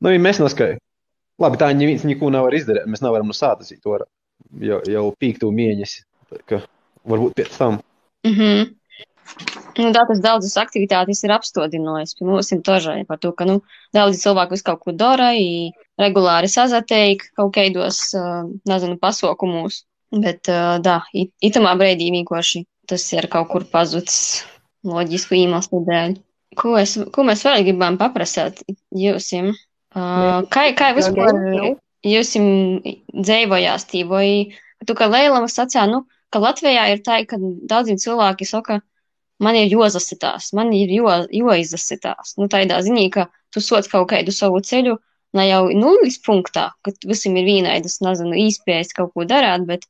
Nu, 0.00 0.10
ja 0.10 0.22
mēs 0.22 0.42
naskaidām. 0.42 0.82
Labi, 1.40 1.60
tā 1.60 1.70
neviens 1.72 2.04
neko 2.04 2.30
nevar 2.32 2.54
izdarīt. 2.56 2.88
Mēs 2.90 3.02
nevaram 3.04 3.30
no 3.30 3.36
sātas 3.36 3.72
to 3.72 3.96
jau, 4.60 4.80
jau 4.84 5.06
pīktu 5.20 5.50
mēnesi. 5.54 6.04
Varbūt 7.08 7.38
pēc 7.38 7.56
tam. 7.56 7.80
Mm 8.26 8.34
-hmm. 8.36 8.68
Nu, 9.78 9.92
tā 9.94 10.02
tas 10.08 10.20
daudzas 10.20 10.56
aktivitātes 10.60 11.22
ir 11.24 11.32
apstādinājis 11.32 12.16
mums 12.20 12.50
tožai 12.66 13.04
par 13.08 13.18
to, 13.18 13.32
ka, 13.32 13.46
nu, 13.48 13.60
daudzi 13.96 14.20
cilvēki 14.24 14.56
visu 14.56 14.64
kaut 14.64 14.80
ko 14.80 14.92
dara, 14.92 15.30
regulāri 16.02 16.48
sazateik 16.48 17.22
kaut 17.38 17.54
kādos, 17.54 18.00
nezinu, 18.68 18.98
pasaukumos. 18.98 19.84
Bet, 20.10 20.42
tā, 20.86 20.96
itamā 21.40 21.76
brīdī 21.78 22.10
vienkārši 22.10 22.64
tas 22.90 23.12
ir 23.12 23.28
kaut 23.30 23.48
kur 23.52 23.64
pazudis 23.72 24.44
loģisku 24.82 25.38
iemeslu 25.38 25.84
dēļ. 25.86 26.16
Ko, 26.58 26.74
es, 26.80 26.96
ko 27.14 27.22
mēs 27.22 27.44
vēl 27.46 27.62
gribam 27.68 27.98
paprasāt 28.00 28.64
jūsim? 28.90 29.52
Uh, 29.90 30.44
kā, 30.54 30.68
kā 30.78 30.92
vispār 30.94 31.34
jūs 32.06 32.36
dzīvojāt, 32.38 33.96
vai 34.06 34.26
tu 34.86 34.94
kā 34.94 35.08
Leilama 35.10 35.50
sacīja, 35.50 35.88
nu, 35.90 36.04
ka 36.30 36.42
Latvijā 36.42 36.86
ir 36.92 37.02
tā, 37.02 37.18
ka 37.26 37.38
daudziem 37.40 37.98
cilvēki 37.98 38.46
saka, 38.46 38.78
man 39.42 39.58
ir 39.58 39.72
jozasitās, 39.72 40.52
man 40.56 40.70
ir 40.76 40.92
jo, 40.94 41.10
joizasitās. 41.34 42.36
Nu, 42.38 42.46
tādā 42.52 42.78
ziņā, 42.86 43.06
ka 43.16 43.26
tu 43.50 43.62
soc 43.64 43.88
kaut 43.90 44.10
kādu 44.12 44.34
savu 44.34 44.62
ceļu, 44.62 44.94
ne 45.34 45.48
jau 45.48 45.64
nulles 45.74 46.20
punktā, 46.22 46.70
ka 46.84 46.94
visam 47.06 47.36
ir 47.40 47.48
vienaidas, 47.48 47.98
nezinu, 48.04 48.36
īspējas 48.46 48.94
kaut 48.96 49.14
ko 49.16 49.26
darāt, 49.26 49.66
bet 49.66 49.86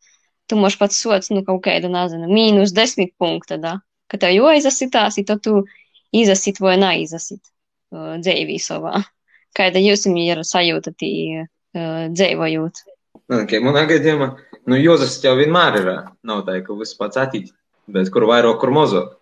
tu 0.49 0.57
moš 0.57 0.80
pats 0.80 0.99
soc, 1.04 1.28
nu, 1.35 1.45
kaut 1.47 1.62
kādu, 1.69 1.92
nezinu, 1.92 2.30
mīnus 2.30 2.75
desmit 2.76 3.12
punkta, 3.21 3.61
da, 3.61 3.76
ka 4.11 4.21
tev 4.21 4.35
joizasitās, 4.38 5.21
tad 5.28 5.45
tu 5.45 5.61
izasit 6.16 6.59
vai 6.64 6.76
neizasit 6.80 7.42
uh, 7.45 8.16
dzīvī 8.23 8.59
savā. 8.62 9.04
Kāda 9.57 9.83
jums 9.83 10.07
ir 10.07 10.42
sajūta 10.47 10.92
tī 10.95 11.12
uh, 11.42 12.09
dzīvojot? 12.14 12.83
Okay, 13.40 13.62
manā 13.62 13.85
gadījumā, 13.90 14.33
nu, 14.66 14.78
Jozefs 14.78 15.21
jau 15.23 15.37
vienmēr 15.38 15.80
ir, 15.80 15.90
nav 16.26 16.45
tā, 16.47 16.59
ka 16.66 16.75
viss 16.78 16.99
pats 16.99 17.19
attīst, 17.21 17.54
bet 17.90 18.11
kur 18.14 18.26
vairāk, 18.30 18.59
kur 18.62 18.75
mazāk. 18.75 19.16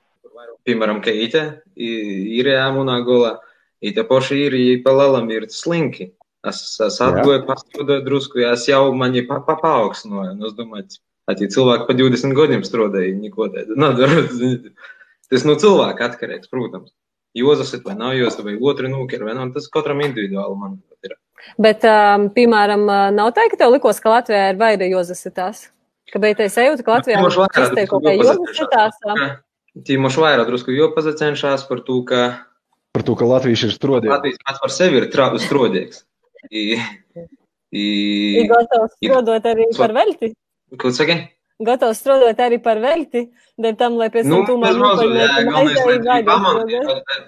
Piemēram, 0.69 1.01
ka 1.05 1.13
ite, 1.13 1.43
ir 1.77 2.49
jāmunā 2.51 2.99
golā, 3.07 3.39
ite 3.81 4.05
poši 4.05 4.41
ir, 4.47 4.57
ja 4.61 4.79
pa 4.85 4.93
lalam 4.93 5.29
ir 5.33 5.47
slinki. 5.53 6.11
Es, 6.47 6.61
es 6.85 6.99
atgoju, 7.05 7.43
pastrādāju 7.49 8.05
drusku, 8.05 8.41
ja 8.45 8.53
es 8.57 8.67
jau 8.69 8.83
mani 8.97 9.25
pa, 9.29 9.41
pa, 9.45 9.57
paaugstināju, 9.61 10.37
un 10.37 10.49
es 10.49 10.57
domāju, 10.57 11.01
Atī 11.29 11.45
cilvēki 11.53 11.85
pa 11.85 11.97
20 11.97 12.33
gadiem 12.37 12.63
strādāja, 12.65 13.13
neko 13.21 13.51
tādu. 13.53 13.77
Tas 15.29 15.43
no 15.45 15.59
cilvēka 15.61 16.07
atkarīgs, 16.09 16.49
protams. 16.49 16.95
Jozas 17.39 17.73
ir 17.77 17.83
vai 17.87 17.97
nav 17.99 18.15
Jozas, 18.19 18.45
vai 18.45 18.57
otru 18.61 18.91
nūkeri, 18.91 19.27
vai 19.27 19.35
nav. 19.39 19.53
Tas 19.55 19.69
katram 19.73 20.03
individuāli, 20.05 20.59
manuprāt, 20.59 21.09
ir. 21.09 21.17
Bet, 21.63 21.85
um, 21.89 22.29
piemēram, 22.35 22.85
nav 23.15 23.33
tā, 23.37 23.47
ka 23.51 23.59
tev 23.61 23.73
likos, 23.75 24.01
ka 24.03 24.13
Latvijā 24.17 24.53
ir 24.53 24.61
vairāk 24.61 24.91
Jozas 24.93 25.23
ir 25.29 25.35
tās? 25.37 25.69
Ka 26.13 26.21
beigties 26.23 26.57
sajūta, 26.57 26.85
ka 26.85 26.99
Latvijā 26.99 27.21
ir 27.21 27.91
kaut 27.91 28.05
kā 28.07 28.17
Jozas 28.17 28.63
ir 28.65 28.71
tās? 28.73 28.99
Tīmoši 29.89 30.23
vairāk 30.25 30.49
drusku 30.49 30.75
jau 30.75 30.91
pazacenšās 30.95 31.67
par 31.69 31.83
to, 31.87 32.01
ka. 32.09 32.23
Par 32.97 33.05
to, 33.07 33.15
ka 33.19 33.29
Latvijas 33.29 33.67
ir 33.69 33.75
strodīgs. 33.75 34.11
Latvijas 34.11 34.41
pats 34.43 34.63
par 34.65 34.75
sevi 34.75 35.03
ir 35.03 35.09
strodīgs. 35.45 36.05
I, 36.49 36.79
i, 37.75 37.85
ir 38.43 38.49
gatavs 38.51 38.95
strodot 38.97 39.47
arī 39.51 39.69
par 39.77 39.95
velti? 39.95 40.33
Ko 40.81 40.91
saki? 40.95 41.19
Gatavs 41.65 42.01
strādāt 42.03 42.41
arī 42.43 42.59
par 42.63 42.81
velti, 42.83 43.27
dēļ 43.61 43.79
tam, 43.79 43.97
lai 44.01 44.09
pēc 44.15 44.29
nu, 44.29 44.43
tam 44.43 44.51
tūmā 44.53 44.73
nūpaļņētu 44.77 45.55
maizēju 45.55 46.03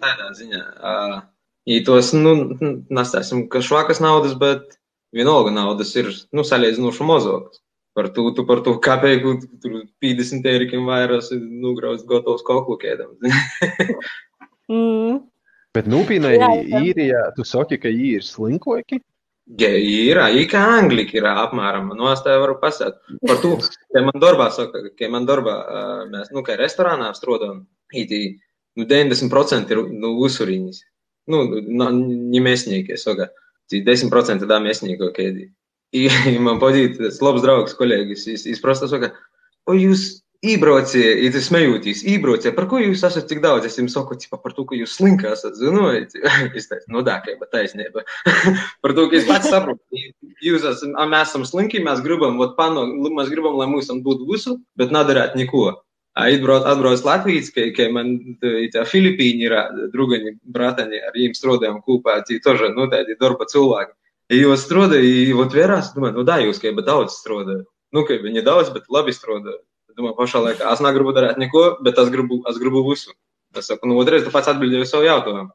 tādā 0.03 0.29
ziņā. 0.39 0.61
Uh, 0.77 1.17
ja 1.71 1.81
tos, 1.87 2.13
nu, 2.17 2.37
nestāsim, 2.93 3.47
ka 3.51 3.63
švakas 3.65 4.03
naudas, 4.05 4.37
bet 4.39 4.79
vienalga 5.17 5.55
naudas 5.55 5.93
ir, 5.99 6.13
nu, 6.37 6.47
salīdzinoši 6.47 7.09
mazākas. 7.09 7.63
Par 7.99 8.07
to, 8.15 8.29
tu 8.37 8.45
par 8.47 8.63
to 8.63 8.77
kāpēju, 8.79 9.33
tur 9.61 9.81
50 10.05 10.47
eirikiem 10.47 10.87
vairāk 10.87 11.27
nugraust 11.35 12.07
gatavs 12.09 12.47
koklukēdam. 12.47 13.17
mm. 14.71 15.19
Bet 15.75 15.91
nūpīnai 15.91 16.37
īrijā, 16.85 17.25
tu 17.35 17.47
saki, 17.47 17.81
ka 17.83 17.91
viņi 17.91 18.13
ir 18.21 18.27
slinkoki? 18.27 19.01
Ir, 19.59 20.21
ir 20.39 20.47
kā 20.51 20.61
anglika 20.77 21.17
ir 21.19 21.27
apmēram, 21.27 21.89
no 21.99 22.11
es 22.13 22.23
tev 22.23 22.39
varu 22.45 22.55
pasēt. 22.61 23.01
Par 23.27 23.41
to, 23.43 23.57
ka 23.91 24.03
man 24.07 24.23
darbā 24.23 24.47
saka, 24.55 24.85
ka 24.95 25.09
man 25.11 25.27
darbā, 25.27 25.57
mēs, 26.13 26.31
nu, 26.35 26.45
kā 26.47 26.55
restorānā 26.61 27.11
strādājam, 27.17 27.65
ītī, 27.91 28.21
nu, 28.79 28.87
90% 28.87 29.75
ir, 29.75 29.83
nu, 29.91 30.13
usuriņas. 30.27 30.85
Nu, 31.31 31.43
ne 31.51 32.43
mēsnieki, 32.45 32.95
es 32.95 33.07
saku, 33.07 33.27
10% 33.75 34.47
tā 34.47 34.61
mēsnieki, 34.63 35.11
ok. 35.11 35.21
I 35.99 36.07
man 36.47 36.63
padīt, 36.63 37.01
tas 37.01 37.19
labs 37.25 37.43
draugs, 37.43 37.75
kolēģis, 37.79 38.29
viņš, 38.31 38.47
viņš 38.53 38.63
prosta 38.63 38.91
saka, 38.91 39.13
o 39.67 39.75
jūs 39.75 40.23
Ībraucie, 40.41 41.03
ja 41.21 41.29
es 41.37 41.51
smējūties, 41.51 41.99
ībraucie, 42.09 42.55
par 42.57 42.65
ko 42.71 42.79
jūs 42.81 43.03
esat 43.05 43.27
tik 43.29 43.43
daudz? 43.45 43.67
Es 43.69 43.75
jums 43.77 43.93
saku, 43.93 44.17
tipa, 44.17 44.39
par 44.41 44.55
to, 44.57 44.65
ka 44.65 44.79
jūs 44.79 44.95
slinki 44.97 45.29
esat, 45.29 45.59
zinot, 45.61 46.15
es 46.57 46.71
teicu, 46.71 46.89
no 46.95 47.03
dākajā, 47.05 47.37
bet 47.43 47.53
taisnība. 47.53 48.07
par 48.87 48.95
to, 48.97 49.05
ka 49.13 49.19
es 49.19 49.29
pats 49.29 49.53
saprotu, 49.53 50.01
jūs 50.41 50.65
esat, 50.65 50.97
mēs 50.97 51.29
esam 51.29 51.45
slinki, 51.45 51.83
mēs 51.85 52.01
gribam, 52.07 52.41
vat, 52.41 52.57
pano, 52.57 52.87
nu, 52.89 53.13
mēs 53.19 53.29
gribam, 53.29 53.61
lai 53.61 53.69
mums 53.69 53.93
būtu 53.93 54.33
visu, 54.33 54.57
bet 54.81 54.97
nedarāt 54.97 55.37
neko. 55.37 55.75
Atbrauc, 56.17 56.65
atbrauc 56.67 57.05
Latvijas, 57.05 57.53
ka, 57.55 57.69
ka 57.77 57.93
man 57.93 58.17
tā 58.73 58.89
Filipīņi 58.89 59.45
ir 59.47 59.55
drugani, 59.93 60.39
bratani, 60.57 61.05
ar 61.05 61.13
viņiem 61.15 61.37
strādājam 61.37 61.83
kopā, 61.85 62.17
tie 62.27 62.41
toži, 62.43 62.73
nu, 62.75 62.89
tādi 62.91 63.15
darba 63.21 63.45
cilvēki. 63.49 63.93
Ja 64.33 64.41
jūs 64.41 64.65
strādājat, 64.65 65.05
ja 65.05 65.37
vot 65.37 65.55
vērās, 65.55 65.93
domāju, 65.95 66.17
nu, 66.17 66.25
da, 66.27 66.41
jūs, 66.43 66.59
ka 66.63 66.73
jau 66.73 66.83
daudz 66.87 67.21
strādājat. 67.21 67.69
Nu, 67.95 68.09
ka 68.09 68.19
viņi 68.25 68.43
daudz, 68.47 68.73
bet 68.75 68.89
labi 68.89 69.15
strādājat. 69.15 69.63
Domāju, 70.01 70.17
pašā 70.17 70.41
laikā 70.41 70.71
es 70.73 70.81
negribu 70.81 71.13
darīt 71.13 71.37
neko, 71.41 71.63
bet 71.85 71.99
es 72.01 72.09
gribu, 72.13 72.41
es 72.49 72.57
gribu 72.61 72.81
visu. 72.87 73.13
Es 73.53 73.67
saku, 73.69 73.89
nu, 73.91 73.99
otrais, 74.01 74.23
tu 74.25 74.33
pats 74.33 74.49
atbildēji 74.49 74.87
uz 74.87 74.93
savu 74.95 75.05
jautājumu. 75.05 75.53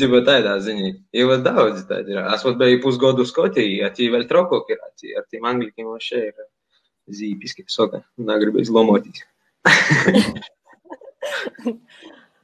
Ģipa 0.00 0.20
tādā 0.26 0.52
ziņā. 0.62 0.90
Jau 1.18 1.38
daudz 1.42 1.82
tādi 1.88 2.14
ir. 2.14 2.20
Es 2.34 2.44
pat 2.46 2.58
biju 2.60 2.78
pusgadu 2.84 3.26
Skotijā, 3.26 3.90
tie 3.96 4.06
vēl 4.12 4.28
trokok 4.30 4.70
ir, 4.72 4.78
tie 5.00 5.16
ar 5.18 5.26
tiem 5.30 5.48
anglikiem 5.50 5.90
man 5.90 6.02
šeit 6.02 6.30
ir 6.30 6.46
zīpiski, 7.18 7.66
soka, 7.70 8.04
negribu 8.30 8.62
izlomotīs. 8.62 9.24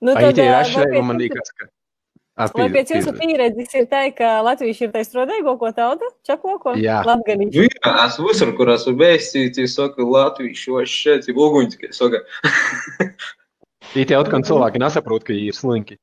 nu, 0.02 0.10
tad, 0.10 0.26
Ai, 0.26 0.34
tie 0.34 0.48
ir 0.48 0.56
atšķirīgi, 0.58 1.06
man 1.06 1.22
liekas, 1.22 1.54
ka 1.54 1.70
Vai 2.32 2.70
pēc 2.72 2.88
jūsu 2.94 3.12
pieredzes 3.18 3.74
ir 3.76 3.84
tā, 3.90 4.06
ka 4.16 4.38
latvieši 4.46 4.86
ir 4.86 4.92
taisa 4.94 5.18
rodēgo, 5.18 5.52
ko 5.60 5.68
tauta 5.76 6.06
čako, 6.24 6.54
ko 6.62 6.72
Jā. 6.80 7.02
latgalīši? 7.04 7.58
Nu, 7.58 7.66
jā, 7.68 7.92
es 8.06 8.16
visur, 8.16 8.54
kur 8.56 8.72
esmu 8.72 8.94
bijis, 8.96 9.28
tie 9.52 9.66
saka 9.68 10.06
latvieši, 10.06 10.72
o 10.72 10.80
šeit, 10.88 11.28
ir 11.28 11.36
uguņas, 11.36 11.76
kā 11.76 11.92
saka. 11.92 12.22
Ītie 14.00 14.16
atkal 14.16 14.46
cilvēki 14.48 14.80
nesaprot, 14.80 15.28
ka 15.28 15.36
ir 15.36 15.52
slinki. 15.52 15.98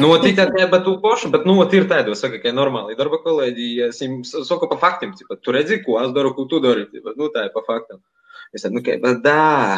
Nu, 0.00 0.08
tā 0.16 0.32
ir 0.32 0.38
tā, 0.72 0.80
tu 0.80 0.96
pošu, 1.02 1.28
bet, 1.34 1.44
nu, 1.44 1.58
ir 1.60 1.84
tāda, 1.90 2.16
saka, 2.16 2.40
ka 2.40 2.48
ir 2.48 2.56
normāli. 2.56 2.96
Darba 2.96 3.20
kolēģi, 3.20 3.68
es 3.90 4.00
viņiem 4.00 4.24
saku 4.48 4.70
pa 4.72 4.80
faktiem, 4.80 5.12
tipa, 5.18 5.36
tu 5.36 5.52
redzi, 5.52 5.82
ko 5.84 6.00
es 6.00 6.16
daru, 6.16 6.32
ko 6.32 6.48
tu 6.48 6.64
dari, 6.64 6.88
tipa, 6.88 7.12
nu, 7.20 7.28
tā 7.34 7.44
ir 7.50 7.52
pa 7.52 7.60
faktiem. 7.68 8.00
Es 8.56 8.64
tādu, 8.64 8.78
nu, 8.78 8.86
kā, 8.86 8.96
bet, 9.04 9.20
dā, 9.20 9.76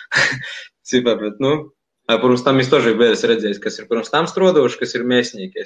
tipa, 0.90 1.16
bet, 1.16 1.40
nu, 1.40 1.70
Pirms 2.09 2.43
tam 2.45 2.61
es 2.61 2.69
тоже 2.69 2.93
biju 2.97 3.17
redzējis, 3.17 3.59
kas 3.61 3.79
ir 3.81 3.87
pirms 3.89 4.11
tam 4.13 4.27
strodoši, 4.29 4.77
kas 4.81 4.93
ir 4.97 5.07
mēsnieki. 5.09 5.65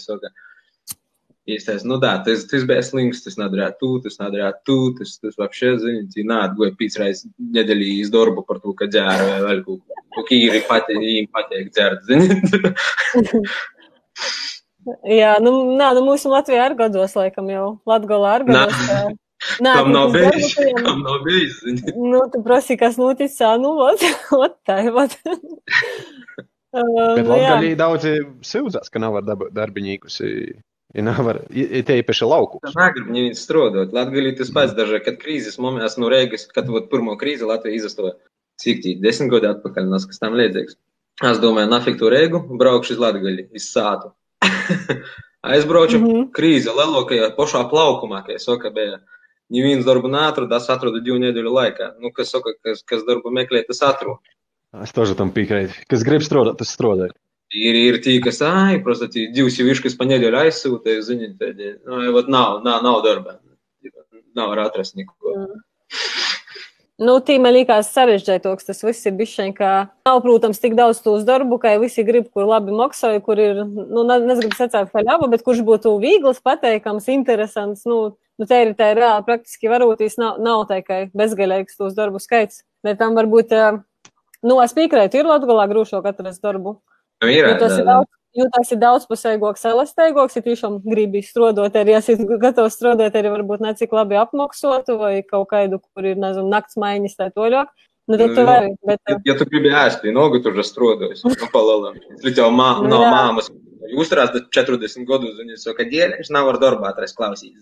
Īstais, 1.49 1.81
nu 1.87 1.97
да, 1.97 2.11
tas, 2.23 2.43
tas 2.45 2.63
bija 2.69 2.83
slims, 2.85 3.23
tas 3.25 3.35
надряд 3.39 3.79
tu, 3.81 3.95
tas 4.03 4.19
надряд 4.21 4.59
tu, 4.67 4.93
tas, 4.93 5.15
tas 5.17 5.33
вообще, 5.39 5.77
знаете, 5.81 6.23
надо 6.23 6.53
goja 6.59 6.75
pēc 6.77 6.97
reizes 7.01 7.25
nedēļī 7.41 7.89
iz 8.03 8.11
darbu 8.13 8.45
par 8.45 8.59
to, 8.61 8.75
ka 8.77 8.85
dzēra 8.85 9.25
vai 9.31 9.39
vēl 9.47 9.63
kaut 9.65 9.81
ko, 10.13 10.27
īri 10.35 10.61
pati, 10.67 10.99
viņiem 10.99 11.31
patīk 11.33 11.71
dzērt, 11.73 12.05
ziniet. 12.05 13.49
Jā, 15.09 15.33
nu, 15.41 15.51
nā, 15.79 15.89
nu 15.97 16.05
mūsu 16.05 16.29
Latvijā 16.31 16.69
ar 16.69 16.77
gados, 16.77 17.17
laikam 17.17 17.49
jau. 17.51 17.65
Latgolā 17.89 18.37
ar 18.39 18.45
Nā. 18.45 18.67
gados. 18.69 19.17
Nā, 19.64 19.74
Kam 19.76 19.92
nav 19.92 20.12
bijis? 20.14 20.54
darbu, 20.56 20.84
Kam 20.84 21.02
nav 21.04 21.20
bijis? 21.26 21.58
Nu, 21.94 22.22
tu 22.32 22.40
prasi, 22.44 22.76
kas 22.80 22.96
noticis, 23.00 23.40
nu, 23.60 23.74
ot, 23.84 24.04
ot, 24.44 24.56
tā, 24.66 24.78
ot. 24.92 25.18
Bet 26.74 27.26
jā. 27.28 27.50
Latvijā 27.54 27.76
daudzi 27.78 28.14
sūdzās, 28.42 28.90
ka 28.90 29.02
nav 29.02 29.14
nav 31.06 31.20
var, 31.26 31.40
i- 31.50 31.82
tie 31.86 32.00
īpaši 32.02 32.26
lauku. 32.26 32.60
Tā 32.64 32.72
negrib 32.74 33.10
neviens 33.10 33.42
strādāt. 33.42 33.94
Latvijā 33.94 34.34
tas 34.38 34.50
pats 34.54 34.74
dažā, 34.74 35.00
kad 35.04 35.18
krīzes 35.22 35.58
momentā 35.58 35.90
no 35.98 36.10
Rīgas, 36.10 36.48
kad 36.54 36.68
vot 36.70 36.90
pirmo 36.90 37.16
krīzi 37.20 37.46
Latvija 37.46 37.78
izastoja. 37.80 38.14
Cik 38.62 38.82
tī, 38.84 39.00
desmit 39.02 39.30
gadi 39.32 39.50
atpakaļ, 39.50 39.88
nas 39.90 40.06
kas 40.06 40.18
tam 40.22 40.34
līdzīgs. 40.38 40.76
Es 41.30 41.38
domāju, 41.42 41.70
nafik 41.70 41.98
to 41.98 42.10
Rīgu, 42.10 42.42
braukšu 42.58 42.94
uz 42.94 43.02
Latviju, 43.02 43.48
iz 43.54 43.66
sātu. 43.70 44.12
Aizbraucu, 45.44 45.98
mm. 45.98 46.06
-hmm. 46.06 46.28
krīze 46.32 46.72
lielākajā 46.72 47.34
pašā 47.36 47.66
plaukumā, 47.70 48.22
kā 48.26 48.38
es 48.38 48.46
saka, 48.48 48.70
bija 48.70 49.00
Neviens 49.53 49.85
darbu 49.85 50.11
neatrada, 50.13 50.59
es 50.61 50.69
atradu 50.69 51.01
divu 51.01 51.17
nedēļu 51.21 51.53
laikā. 51.55 51.93
Nu, 52.03 52.11
kas 52.13 52.29
saka, 52.35 52.53
kas, 52.65 52.83
kas 52.85 53.01
darbu 53.07 53.31
meklē, 53.33 53.63
tas 53.65 53.81
atrod. 53.87 54.21
Es 54.83 54.93
тоже 54.93 55.15
tam 55.17 55.31
piekrītu. 55.33 55.87
Kas 55.89 56.05
grib 56.05 56.21
strādāt, 56.21 56.59
tas 56.59 56.69
strādā. 56.75 57.09
Ir, 57.49 57.73
ir 57.73 57.97
tie, 58.05 58.19
kas, 58.21 58.43
ai, 58.45 58.77
просто 58.85 59.07
tie 59.09 59.25
divi 59.33 59.49
sevišķi, 59.49 59.87
kas 59.87 59.97
pa 59.97 60.05
nedēļu 60.05 60.37
aizsūta, 60.43 60.99
zini, 61.01 61.31
tad, 61.39 61.57
nu, 61.81 62.01
vat 62.13 62.29
nav, 62.29 62.59
nav, 62.65 62.83
nav 62.85 62.99
darba. 63.07 63.39
Nav 64.37 64.51
var 64.53 64.67
atrast 64.67 64.93
neko. 64.99 65.33
Nu, 67.02 67.16
tī 67.18 67.40
man 67.42 67.56
liekas 67.56 67.88
sarežģītāks. 67.90 68.68
Tas 68.68 68.82
viss 68.86 69.06
ir 69.08 69.16
bijis 69.18 69.34
ka 69.56 69.70
nav, 70.06 70.20
protams, 70.22 70.60
tik 70.62 70.76
daudz 70.78 71.00
tos 71.02 71.24
darbu, 71.26 71.58
ka 71.58 71.72
visi 71.82 72.04
grib, 72.06 72.28
kur 72.30 72.46
labi 72.46 72.70
maksāja, 72.70 73.22
kur 73.22 73.40
ir, 73.42 73.64
nu, 73.64 74.04
ne- 74.06 74.20
nezinu, 74.22 74.54
sacīt, 74.54 74.92
ka 74.92 75.02
ļava, 75.02 75.28
bet 75.30 75.42
kurš 75.42 75.64
būtu 75.66 75.98
viegls, 75.98 76.38
pateikams, 76.38 77.08
interesants. 77.10 77.82
Nu, 77.84 78.14
nu 78.38 78.46
te 78.46 78.60
ir 78.62 78.74
tā 78.78 78.92
reāli 78.94 79.26
praktiski 79.26 79.68
varotīs, 79.72 80.14
nav, 80.18 80.38
nav 80.38 80.68
tikai 80.70 81.10
bezgalīgs 81.10 81.76
tos 81.76 81.94
darbu 81.98 82.22
skaits. 82.22 82.62
Bet 82.86 82.98
tam 83.02 83.18
varbūt, 83.18 83.50
ā, 83.50 83.82
nu, 84.46 84.60
es 84.62 84.72
piekrītu, 84.72 85.18
ir 85.18 85.26
Latgalā 85.26 85.66
grūšāk 85.66 86.06
atrast 86.06 86.42
darbu. 86.46 86.78
Nu, 87.22 87.28
ir, 87.28 87.48
Jo 87.48 87.58
tas 87.58 87.74
jā, 87.74 87.82
ir 87.82 87.90
daudz, 87.90 88.10
jo 88.38 88.46
tas 88.54 88.70
ir 88.74 88.80
daudzpusīgāks, 88.82 89.64
elastīgāks, 89.70 90.38
ja 90.38 90.44
tiešām 90.44 90.78
gribi 90.84 91.22
strādāt, 91.24 91.78
arī 91.80 91.96
esi 91.98 92.16
gatavs 92.18 92.76
strādāt, 92.78 93.16
arī 93.18 93.32
varbūt 93.34 93.64
ne 93.64 93.74
cik 93.78 93.94
labi 93.96 94.18
apmaksotu 94.20 94.98
vai 95.00 95.16
kaut 95.26 95.48
kādu, 95.52 95.80
kur 95.82 96.08
ir, 96.10 96.20
nezinu, 96.20 96.48
nakts 96.52 96.78
maiņas 96.80 97.18
tā 97.20 97.30
toļāk. 97.34 97.72
Nu, 98.04 98.18
tad 98.20 98.28
Nu, 98.28 98.34
tu 98.36 98.42
jā. 98.42 98.46
vari, 98.46 98.72
bet, 98.84 99.00
Ja, 99.08 99.16
ja 99.24 99.34
tu 99.38 99.46
gribi 99.48 99.70
ēst, 99.72 100.02
tad 100.02 100.12
nogu 100.12 100.40
tur 100.44 100.58
strādājis. 100.60 101.22
Nu, 101.24 101.48
palielam. 101.52 101.96
Līdz 102.24 102.42
jau 102.42 102.50
mā, 102.52 102.74
Nu, 102.82 102.90
no 102.92 103.00
jā. 103.00 103.12
māmas. 103.14 103.48
Jūs 103.94 104.08
strādājat 104.08 104.50
40 104.52 105.06
gadus, 105.08 105.38
un 105.40 105.52
jūs 105.52 105.64
sakat, 105.64 105.88
dēļ, 105.92 106.16
nav 106.32 106.50
ar 106.52 106.58
darbu 106.60 106.86
atrast 106.88 107.16
klausīt. 107.16 107.56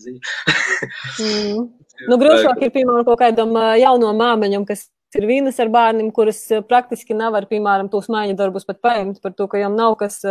mm, 1.19 1.63
nu, 2.11 2.19
grūšāk 2.19 2.63
ir, 2.63 2.75
piemēram, 2.75 3.05
kaut 3.07 3.21
kādam 3.23 3.55
jauno 3.79 4.11
māmeņam, 4.19 4.67
kas 4.67 4.89
ir 5.19 5.27
vīnas 5.29 5.59
ar 5.63 5.71
bērniem, 5.73 6.11
kuras 6.15 6.41
praktiski 6.69 7.17
nevar, 7.19 7.47
piemēram, 7.51 7.91
tos 7.93 8.09
maiņu 8.13 8.37
darbus 8.39 8.67
pat 8.69 8.81
paņemt 8.83 9.23
par 9.23 9.35
to, 9.37 9.47
ka 9.47 9.61
viņam 9.61 9.79
nav 9.79 9.97
kas. 10.01 10.23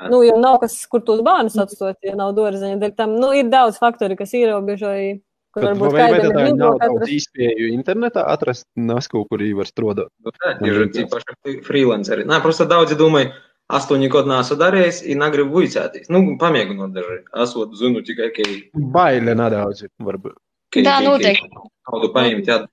ā, 0.00 0.10
Nu, 0.10 0.22
jau 0.24 0.36
nav 0.40 0.58
kas, 0.60 0.74
kur 0.90 1.00
tos 1.04 1.20
bērnus 1.24 1.56
atstāt, 1.60 1.96
ja 2.04 2.14
nav 2.16 2.34
dārziņa. 2.36 2.78
Dēļ 2.80 2.94
tam, 2.96 3.16
nu, 3.20 3.32
ir 3.36 3.48
daudz 3.52 3.78
faktori, 3.80 4.16
kas 4.16 4.32
ierobežoja, 4.36 5.18
kur 5.52 5.62
Bet 5.62 5.70
varbūt 5.70 5.92
vai, 5.92 6.00
vai 6.12 6.18
kādam 6.20 6.32
tā 6.36 6.46
ir 6.48 6.54
nav 6.54 6.72
vieglāk 6.74 6.80
daudz 6.80 6.96
atrast. 7.00 7.12
īspēju 7.16 7.70
internetā 7.74 8.24
atrast 8.32 8.66
nasku, 8.76 9.24
kur 9.28 9.38
viņi 9.42 9.56
var 9.60 9.66
strādāt? 9.70 10.10
Nu, 10.24 10.30
tā, 10.36 10.56
Ir 10.66 10.74
arī 10.84 10.90
tie 10.94 11.06
paši 11.10 11.60
freelanceri. 11.66 12.24
Nē, 12.28 12.40
просто 12.44 12.66
daudzi 12.70 12.96
domāju, 13.00 13.32
astoņi 13.70 14.08
gadu 14.10 14.28
nesu 14.32 14.56
darījis, 14.58 15.02
un 15.12 15.18
negribu 15.24 15.60
vicēties. 15.64 16.08
Nu, 16.10 16.22
pamēģinot 16.40 16.92
daži. 16.96 17.18
Es 17.44 17.54
vat 17.54 17.74
zinu 17.78 18.02
tikai, 18.06 18.30
ka. 18.36 18.42
Baile 18.74 19.34
nedaudz, 19.38 19.84
varbūt. 20.00 20.34
ka- 20.72 20.80
Tā 20.86 20.98
ka- 20.98 21.04
noteikti. 21.08 21.48
ka 21.50 21.92
Naudu 21.92 22.12
paņemt, 22.14 22.46
jā. 22.46 22.66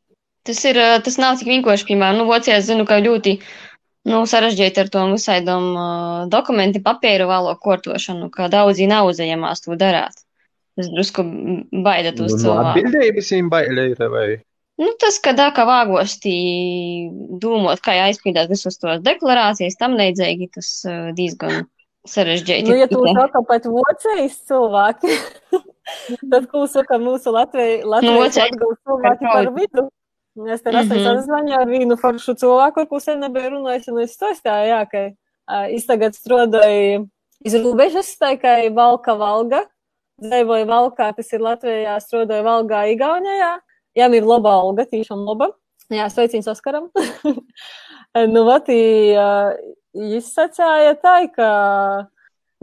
Tas 0.45 0.63
ir, 0.65 0.75
ā, 0.75 1.03
tas 1.03 1.17
nav 1.17 1.37
tik 1.39 1.47
vienkārši, 1.49 1.85
piemēram, 1.89 2.17
nu, 2.21 2.25
Vācijā 2.29 2.57
es 2.61 2.67
zinu, 2.69 2.85
ka 2.87 3.01
ļoti, 3.01 3.39
nu, 4.08 4.22
sarežģīti 4.26 4.82
ar 4.82 4.88
to 4.92 5.02
visaidom 5.12 5.66
uh, 5.76 6.28
dokumenti 6.32 6.82
papīru 6.82 7.28
valo 7.30 7.52
kortošanu, 7.62 8.30
ka 8.34 8.48
daudzi 8.52 8.86
nav 8.90 9.10
uzējamās 9.12 9.62
to 9.66 9.76
darāt. 9.78 10.16
Tas 10.76 10.88
drusku 10.88 11.22
baida 11.84 12.14
tos 12.16 12.32
Nu, 12.32 12.40
cilvēkus. 12.46 12.72
atbildības 12.80 13.30
viņiem 13.34 13.50
baile 13.52 13.86
ir, 13.92 14.02
vai? 14.14 14.26
Nu, 14.80 14.88
tas, 14.98 15.18
ka 15.22 15.34
tā 15.36 15.50
kā 15.54 15.66
vāgos 15.68 16.14
tī 16.22 16.32
domot, 17.42 17.78
kā 17.84 17.92
aizpildīt 18.08 18.48
visus 18.50 18.78
tos 18.80 19.02
deklarācijas, 19.04 19.76
tam 19.78 19.98
līdzīgi, 20.00 20.48
tas 20.56 20.70
ā, 20.88 20.94
diezgan 21.16 21.66
sarežģīti. 22.08 22.70
Nu, 22.72 22.78
ja 22.80 22.88
tu 22.90 23.02
saka 23.14 23.42
pat 23.46 23.68
vocējas 23.68 24.38
cilvēki, 24.48 25.12
tad 26.32 26.48
ko 26.50 26.64
saka 26.70 26.98
mūsu 26.98 27.34
Latvijas 27.36 27.84
Nu, 28.02 28.16
vocēji- 28.18 28.56
cilvēki 28.58 29.28
par 29.28 29.52
vidu? 29.60 29.86
Es 30.32 30.62
te 30.64 30.70
esmu 30.72 30.96
Mhm. 30.96 31.04
sazvanīju 31.04 31.58
ar 31.60 31.68
vienu 31.68 31.96
foršu 32.00 32.34
cilvēku, 32.40 32.80
ar 32.80 32.86
ko 32.88 33.00
sen 33.00 33.20
nebija 33.20 33.50
runājis, 33.52 33.88
un 33.92 33.98
es 34.00 34.16
stāstīju, 34.16 34.68
jā, 34.70 34.78
ka 34.88 35.02
uh, 35.12 35.66
es 35.68 35.84
tagad 35.84 36.16
strādāju 36.16 37.08
iz 37.44 37.54
robežas, 37.54 38.16
tā 38.16 38.40
kā 38.40 38.54
Valka 38.72 39.12
Valga, 39.18 39.66
dzīvoju 40.22 40.66
Valkā, 40.70 41.10
tas 41.16 41.32
ir 41.32 41.40
Latvijā, 41.40 41.98
strādāju 42.00 42.46
Valgā, 42.46 42.86
Igaunijā. 42.94 43.58
Jā, 43.94 44.08
ir 44.08 44.24
laba 44.24 44.54
alga, 44.62 44.86
tiešām 44.88 45.26
laba. 45.26 45.50
Jā, 45.90 46.08
sveiciens 46.08 46.48
Oskaram. 46.48 46.88
nu, 48.32 48.44
vat, 48.48 48.68
uh, 48.72 49.52
izsacāja 49.92 50.94
tā, 51.02 51.28
ka, 51.34 51.48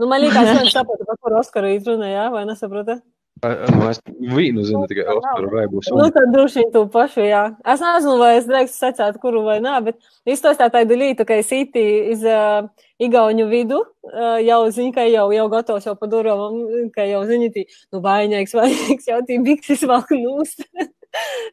nu, 0.00 0.08
man 0.10 0.24
liekas, 0.24 0.50
viņš 0.58 0.74
saprata, 0.74 1.06
par 1.06 1.20
kuru 1.22 1.38
Oskaru 1.38 1.70
izrunā, 1.76 2.10
jā, 2.10 2.26
vai 2.34 2.42
nesaprata? 2.48 2.98
Nu, 3.45 3.89
es 3.91 3.99
vīnu 4.07 4.63
zinu 4.65 4.85
tikai 4.89 5.05
Oskaru 5.11 5.49
vai 5.51 5.65
būs. 5.69 5.89
Nu, 5.93 6.07
tad 6.13 6.31
droši 6.33 6.61
vien 6.61 6.69
to 6.73 6.85
pašu, 6.89 7.25
jā. 7.27 7.43
Es 7.67 7.83
nezinu, 7.83 8.15
vai 8.21 8.31
es 8.39 8.47
drīkstu 8.49 8.79
secēt, 8.79 9.19
kuru 9.21 9.43
vai 9.45 9.57
nē, 9.61 9.75
bet 9.85 9.99
izstāstā 10.25 10.69
tādu 10.73 10.97
lītu, 10.97 11.27
ka 11.27 11.37
es 11.41 11.51
īti 11.53 11.83
iz 12.15 12.23
uh, 12.25 12.65
Igauņu 13.03 13.45
vidu, 13.51 13.81
uh, 14.07 14.37
jau 14.41 14.61
zinu, 14.73 14.93
ka 14.95 15.05
jau, 15.11 15.27
jau 15.35 15.45
gatavs 15.51 15.85
jau 15.85 15.93
pa 15.99 16.09
durām, 16.09 16.57
ka 16.95 17.05
jau 17.05 17.21
zini, 17.29 17.51
tī, 17.53 17.67
nu, 17.93 18.01
vainīgs, 18.05 18.55
vainīgs, 18.55 19.11
jau 19.11 19.19
tī 19.27 19.37
bikses 19.43 19.83
valk 19.89 20.15
nūst. 20.15 20.65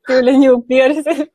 Тюленю 0.09 0.63
перси. 0.63 1.29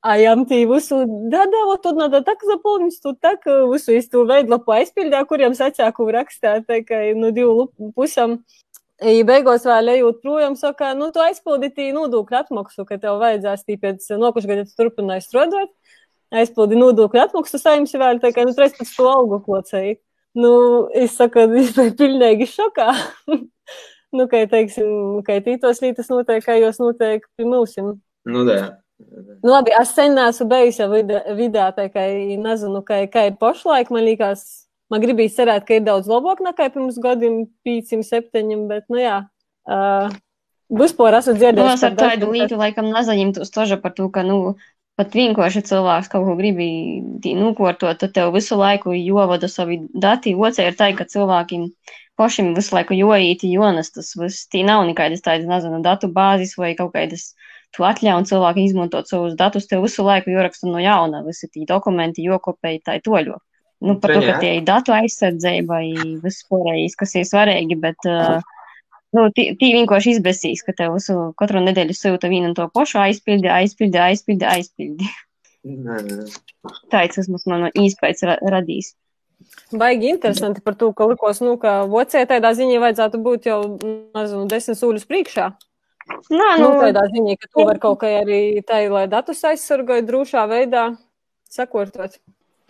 А 0.00 0.16
я 0.16 0.36
тī 0.36 0.62
visu, 0.64 1.04
да, 1.06 1.44
да, 1.46 1.64
вот 1.64 1.82
тут 1.82 1.96
надо 1.96 2.22
так 2.22 2.38
заполнить, 2.44 2.98
тут 3.02 3.18
так 3.20 3.44
э, 3.46 3.66
visu 3.66 3.96
iz 3.98 4.08
to 4.08 4.22
veidlapu 4.24 4.70
aizpildīju, 4.70 5.26
kuriem 5.26 5.56
sacāku 5.58 6.06
rakstāt, 6.14 6.68
tā 6.68 6.84
kā 6.86 7.14
no 7.18 7.32
divu 7.32 7.66
lup- 7.66 8.08
I 9.01 9.23
beigās 9.25 9.65
vēl 9.65 9.95
ejot 9.95 10.19
projām, 10.21 10.53
saka, 10.59 10.91
nu, 10.97 11.09
tu 11.11 11.21
aizpildīji 11.23 11.95
nodokļu 11.95 12.37
atmaksu, 12.43 12.85
ka 12.85 12.99
tev 13.01 13.17
vajadzēs 13.23 13.65
tī 13.65 13.77
pēc 13.81 14.05
nokušu 14.21 14.51
gadu 14.51 14.67
tu 14.69 14.77
turpināji 14.77 15.25
strādāt. 15.25 15.71
Aizpildīji 16.33 16.81
nodokļu 16.81 17.23
atmaksu 17.23 17.59
saimsi 17.61 17.99
vēl, 18.01 18.21
tā 18.21 18.31
kā, 18.35 18.45
nu, 18.45 18.53
reiz 18.57 18.75
pēc 18.77 18.93
to 18.93 19.09
algu 19.09 19.41
klocēji. 19.45 19.97
Nu, 20.37 20.53
es 20.97 21.17
saku, 21.17 21.47
es 21.57 21.73
biju 21.77 21.95
pilnīgi 21.97 22.47
šokā. 22.53 22.87
nu, 24.17 24.27
kā 24.29 24.45
teiksim, 24.49 25.21
kā 25.25 25.39
tītos 25.45 25.81
lītas 25.83 26.09
notiek, 26.13 26.45
kā 26.45 26.57
jūs 26.61 26.79
notiek 26.81 27.25
pie 27.37 27.49
mūsim. 27.49 27.95
Nu, 28.29 28.45
tā. 28.47 28.61
Nu, 29.43 29.51
labi, 29.51 29.73
es 29.75 29.91
sen 29.97 30.13
neesmu 30.15 30.47
bijusi 30.47 30.85
vidē, 30.87 31.23
vidē 31.35 31.67
tā 31.75 31.89
kā 31.91 32.05
nezinu, 32.39 32.83
kā, 32.85 33.03
kā 33.11 33.27
ir 33.29 33.37
pašlaik. 33.41 33.91
Man 33.93 34.05
liekas, 34.05 34.62
man 34.93 35.01
gribīs 35.03 35.33
cerēt, 35.37 35.65
ka 35.67 35.79
ir 35.79 35.87
daudz 35.87 36.09
labāk 36.11 36.43
nekā 36.45 36.69
pirms 36.75 36.99
gadiem, 37.01 37.43
pīcim, 37.65 38.05
septiņiem, 38.05 38.67
bet, 38.69 38.85
nu 38.93 39.01
jā. 39.01 39.23
Uh, 39.65 40.13
Vispār 40.73 41.13
esmu 41.19 41.33
Nu, 41.35 41.39
dzirdējis. 41.39 41.73
es 41.75 41.83
ar 41.85 41.97
tādu 41.97 42.31
lītu 42.33 42.57
laikam 42.57 42.87
nezaņemtos 42.89 43.51
toža 43.53 43.77
par 43.81 43.93
to, 43.93 44.07
ka, 44.09 44.23
nu, 44.25 44.55
pat 44.97 45.13
vienkārši 45.13 45.61
cilvēks 45.69 46.09
kaut 46.09 46.25
ko 46.25 46.35
gribi 46.39 46.67
tī 47.21 47.33
nukortot, 47.37 47.99
tad 48.01 48.13
tev 48.15 48.31
visu 48.33 48.57
laiku 48.57 48.95
jovada 48.97 49.49
savi 49.51 49.81
dati. 49.93 50.33
Ocē 50.33 50.69
ir 50.69 50.77
tā, 50.79 50.89
ka 50.97 51.05
cilvēkiem 51.09 51.67
pašiem 52.17 52.53
visu 52.57 52.75
laiku 52.77 52.97
joīti, 52.97 53.51
jonas 53.53 53.91
tas 53.93 54.13
viss, 54.17 54.47
tī 54.49 54.63
nav 54.65 54.85
nekādas 54.89 55.25
tādas, 55.25 55.49
nezinu, 55.49 55.81
datu 55.85 56.09
bāzes 56.13 56.55
vai 56.57 56.73
kaut 56.79 56.93
kādas 56.95 57.33
tu 57.73 57.85
atļauj 57.85 58.27
cilvēkiem 58.29 58.69
izmantot 58.69 59.09
savus 59.09 59.37
datus, 59.37 59.67
tev 59.69 59.85
visu 59.85 60.05
laiku 60.05 60.33
joraksta 60.33 60.69
no 60.69 60.81
jauna, 60.81 61.23
visi 61.25 61.49
tī 61.49 61.65
dokumenti, 61.69 62.25
jokopēji, 62.29 62.83
tā 62.85 62.99
toļo. 63.03 63.39
Nu, 63.83 63.97
par 63.99 64.13
to, 64.15 64.21
ka 64.23 64.35
Jā. 64.35 64.39
tie 64.39 64.51
ir 64.57 64.65
datu 64.67 64.93
aizsardzība, 64.95 65.81
viss 66.23 66.45
pārējais, 66.47 66.95
kas 66.99 67.15
ir 67.19 67.27
svarīgi, 67.27 67.75
bet, 67.83 68.07
uh, 68.07 68.39
nu, 69.17 69.27
tī, 69.35 69.49
vienkārši 69.59 70.17
izbēsīs, 70.17 70.63
ka 70.63 70.75
tev 70.77 70.95
visu 70.95 71.17
katru 71.39 71.59
nedēļu 71.65 71.97
sūta 71.97 72.31
vienu 72.31 72.53
un 72.53 72.57
to 72.57 72.69
pašu 72.71 73.01
aizpildi, 73.03 73.51
aizpildi, 73.51 73.99
aizpildi, 73.99 74.47
aizpildi. 74.47 75.09
Nē. 75.63 75.99
Tāds 76.91 77.19
tas 77.19 77.47
man 77.47 77.69
īspējas 77.71 78.23
ra 78.27 78.37
radīs. 78.55 78.93
Baigi 79.75 80.09
interesanti 80.11 80.63
par 80.63 80.75
to, 80.79 80.91
ka 80.95 81.07
likos, 81.09 81.41
nu, 81.43 81.57
ka 81.59 81.83
vocē 81.89 82.23
tādā 82.29 82.53
ziņā 82.55 82.79
vajadzētu 82.83 83.19
būt 83.23 83.47
jau, 83.49 83.59
nezinu, 84.15 84.45
desmit 84.51 84.79
soļus 84.79 85.07
priekšā. 85.09 85.49
Nā, 86.31 86.49
Nu, 86.59 86.67
nu, 86.67 86.69
tādā 86.83 87.03
ziņā, 87.11 87.35
ka 87.39 87.49
tu 87.49 87.65
vari 87.67 87.81
kaut 87.83 87.99
kā 88.01 88.11
arī 88.21 88.61
tā, 88.67 88.81
lai 88.91 89.05
datus 89.11 89.43
aizsargātu 89.47 90.07
drošā 90.09 90.43
veidā, 90.51 90.85
sakortot. 91.51 92.19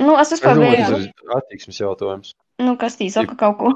Nu, 0.02 0.16
es 0.18 0.32
vispār 0.34 0.58
domāju, 0.58 0.88
tas 0.90 1.06
ir 1.06 1.38
attieksmes 1.38 1.80
jautājums. 1.82 2.34
Nu, 2.62 2.76
kas 2.80 2.98
tīs 2.98 3.16
saka 3.18 3.36
kaut 3.38 3.60
ko? 3.60 3.74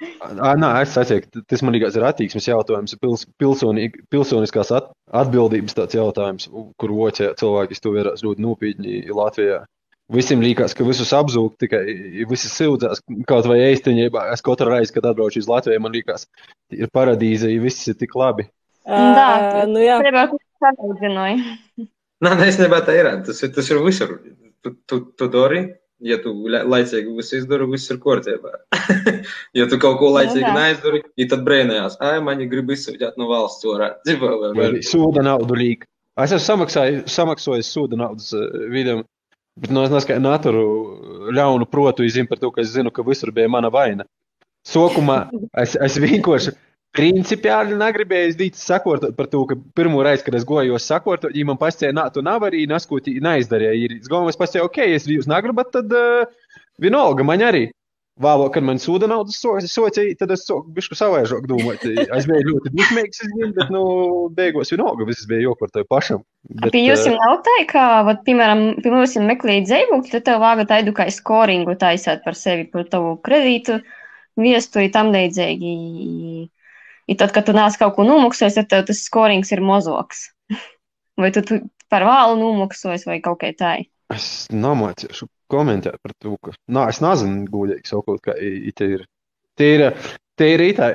À, 0.00 0.30
ah, 0.50 0.54
nā, 0.56 0.70
es 0.84 0.94
saku, 0.96 1.42
tas 1.50 1.64
manīgais 1.66 1.96
ir 1.98 2.06
attieksmes 2.08 2.48
jautājums, 2.48 2.96
pils, 3.02 3.26
pilsonī, 3.40 3.90
pilsoniskās 4.12 4.72
at, 4.76 4.88
atbildības 5.22 5.76
tāds 5.76 5.98
jautājums, 5.98 6.48
kur 6.80 6.96
voķē 6.96 7.34
cilvēki 7.40 7.80
to 7.80 7.92
vērās 7.96 8.24
ļoti 8.24 8.46
nopietni 8.46 9.02
Latvijā. 9.12 9.62
Visiem 10.10 10.40
liekas, 10.42 10.72
ka 10.74 10.82
visus 10.82 11.12
apzūk, 11.14 11.54
tikai 11.60 11.84
visi 12.26 12.48
sildzās, 12.50 12.98
kaut 13.30 13.46
vai 13.46 13.60
īstenībā 13.68 14.24
es 14.34 14.42
katru 14.42 14.72
reizi, 14.72 14.96
kad 14.96 15.06
atbraucu 15.06 15.38
uz 15.38 15.46
Latviju, 15.46 15.84
man 15.84 15.94
liekas, 15.94 16.26
ir 16.74 16.90
paradīze, 16.90 17.52
ja 17.52 17.62
viss 17.62 17.86
ir 17.92 18.00
tik 18.00 18.16
labi. 18.18 18.48
Tā, 18.88 19.66
nu 19.70 19.84
jā. 19.84 20.00
Nē, 22.20 22.32
nu 22.36 22.44
es 22.48 22.58
nebētu 22.60 22.90
tā 22.90 22.96
ir, 22.98 23.10
tas, 23.28 23.44
tas 23.54 23.70
ir 23.70 23.78
visur. 23.84 24.16
Tu, 24.64 24.74
tu, 24.88 24.98
tu 25.16 25.28
dari, 25.32 25.62
ja 26.04 26.18
tu 26.20 26.32
la- 26.52 26.64
laicīgi 26.68 27.14
visu 27.16 27.38
izdari, 27.38 27.68
viss 27.70 27.90
ir 27.92 28.00
kārtībā. 28.02 28.52
ja 29.58 29.66
tu 29.70 29.78
kaut 29.80 29.96
ko 30.00 30.10
laicīgi 30.16 30.50
neizdari, 30.56 31.00
ja 31.20 31.28
tad 31.30 31.46
brēnējās, 31.46 31.96
ai, 32.04 32.18
man 32.24 32.42
ir 32.44 32.50
grib 32.52 32.72
izsūtīt 32.74 33.16
no 33.20 33.30
valsts 33.30 33.64
orā. 33.68 33.94
Sūda 34.84 35.24
naudu 35.24 35.56
līk. 35.56 35.86
Es 36.20 36.34
esmu 36.36 36.66
samaksājis 37.08 37.72
sūda 37.72 37.96
naudas 37.96 38.32
eh, 38.36 38.46
vidam, 38.72 39.04
bet 39.60 39.72
no 39.72 39.86
es 39.86 39.92
neskaitu 39.94 40.20
naturu 40.24 40.64
ļaunu 41.32 41.68
protu 41.70 42.04
izim 42.04 42.28
par 42.28 42.40
to, 42.42 42.50
ka 42.52 42.60
es 42.64 42.74
zinu, 42.74 42.92
ka 42.92 43.04
visur 43.06 43.32
bija 43.32 43.48
mana 43.48 43.70
vaina. 43.72 44.04
Sokumā 44.68 45.22
es, 45.56 45.78
es 45.80 45.96
vienkārši 46.02 46.52
principiāli 46.96 47.76
negribēju 47.78 48.36
dīt 48.38 48.58
sakot 48.58 49.04
par 49.16 49.28
to, 49.30 49.44
ka 49.48 49.56
pirmo 49.78 50.02
reizi, 50.06 50.24
kad 50.26 50.36
es 50.38 50.46
gojos 50.48 50.88
sakot, 50.90 51.28
ja 51.34 51.46
man 51.46 51.58
pastāja, 51.60 51.94
nā, 51.96 52.08
tu 52.14 52.22
nav 52.26 52.46
arī 52.48 52.64
naskoti 52.70 53.18
neizdarīja. 53.22 53.74
Ir 53.78 53.98
galvenais 54.08 54.38
pastāja, 54.40 54.66
ok, 54.66 54.80
ja 54.90 55.02
jūs 55.14 55.28
negribat, 55.30 55.70
tad 55.76 55.92
uh, 55.94 56.24
vienalga 56.82 57.26
man 57.26 57.46
arī. 57.46 57.68
Vēlāk, 58.20 58.50
kad 58.52 58.64
man 58.66 58.76
sūda 58.76 59.06
naudas 59.08 59.38
socija, 59.40 60.02
tad 60.20 60.32
es 60.34 60.42
bišku 60.76 60.96
savaižāk 60.98 61.46
domāt. 61.48 61.86
Es 61.88 62.26
biju 62.28 62.50
ļoti 62.50 62.72
dusmīgs, 62.74 63.22
es 63.24 63.30
bet, 63.56 63.70
nu, 63.72 63.84
beigās 64.36 64.74
vienalga 64.74 65.06
viss 65.08 65.28
bija 65.30 65.46
jokot 65.46 65.72
tev 65.72 65.86
pašam. 65.88 66.20
Bet, 66.50 66.68
Pie 66.74 66.82
jums 66.84 67.06
nav 67.14 67.38
tā, 67.46 67.54
ka, 67.70 67.84
vat, 68.04 68.20
piemēram, 68.26 68.82
pie 68.84 68.92
mums 68.92 69.16
ir 69.16 69.24
meklēt 69.24 69.70
dzīvokli, 69.70 70.12
tad 70.12 70.26
tev 70.26 70.44
vāga 70.44 70.66
taidu 70.68 70.92
kā 70.98 71.06
skoringu 71.14 71.78
taisāt 71.80 72.20
par 72.26 72.36
sevi, 72.36 72.68
par 72.68 72.84
tavu 72.92 73.14
kredītu, 73.24 73.78
viesturi 74.36 74.92
tam 74.92 75.14
līdzīgi. 75.16 75.72
I 77.10 77.16
tad, 77.18 77.32
kad 77.34 77.46
tu 77.48 77.54
nāc 77.56 77.74
kaut 77.80 77.96
ko 77.96 78.04
nomaksājis, 78.06 78.56
tad 78.60 78.68
tev 78.70 78.84
tas 78.90 79.00
skorings 79.06 79.50
ir 79.54 79.62
mozoks. 79.66 80.28
Vai 81.20 81.32
tu, 81.34 81.42
tu 81.46 81.58
par 81.90 82.04
vēlu 82.06 82.36
nomaksājis 82.38 83.02
vai 83.08 83.18
kaut 83.24 83.40
kā 83.42 83.50
tā? 83.58 83.72
Es 84.14 84.46
nemācīšu 84.54 85.26
komentēt 85.50 85.98
par 86.02 86.14
to, 86.22 86.36
ka. 86.42 86.54
Nā, 86.70 86.86
es 86.92 87.00
nezinu, 87.02 87.44
gudīgi 87.50 87.90
sakot, 87.90 88.20
kā 88.24 88.36
i- 88.38 88.68
i 88.70 88.72
te 88.72 88.86
ir. 88.94 89.02
Te 89.58 89.66
ir, 89.74 89.82
te 90.38 90.48
ir 90.54 90.62
tā, 90.78 90.88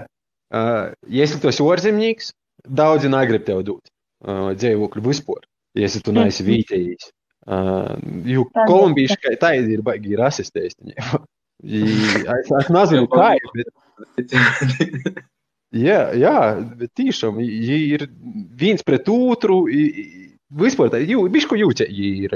uh, 0.56 0.93
ja 1.12 1.28
esi 1.28 1.38
tos 1.43 1.60
orzemnieks, 1.62 2.32
daudzi 2.65 3.12
negrib 3.12 3.43
tev 3.45 3.62
dot 3.67 3.91
uh, 4.25 4.56
dzīvokli 4.58 5.04
vispār, 5.06 5.43
ja 5.78 5.86
esi 5.86 6.01
tu 6.01 6.15
neesi 6.15 6.47
vietējis. 6.47 7.12
Uh, 7.45 7.91
jo 8.25 8.47
ir. 8.47 8.65
kolumbieši, 8.71 9.19
kā 9.21 9.36
tā 9.38 9.51
ir, 9.60 9.84
baigi 9.86 10.17
rasistēsti. 10.17 10.95
es, 11.67 12.51
es 12.63 12.71
nezinu, 12.73 13.06
kā 13.19 13.36
ir, 13.38 13.51
bet 14.15 14.34
Jā, 15.75 16.01
jā, 16.15 16.38
tiešām 16.95 17.41
ir 17.43 18.05
viens 18.55 18.83
pret 18.85 19.09
otru. 19.11 19.65
Vispār 20.55 20.91
tā 20.93 21.01
ir 21.03 21.25
bišku 21.33 21.57
jūtīgi, 21.59 22.11
ir, 22.27 22.35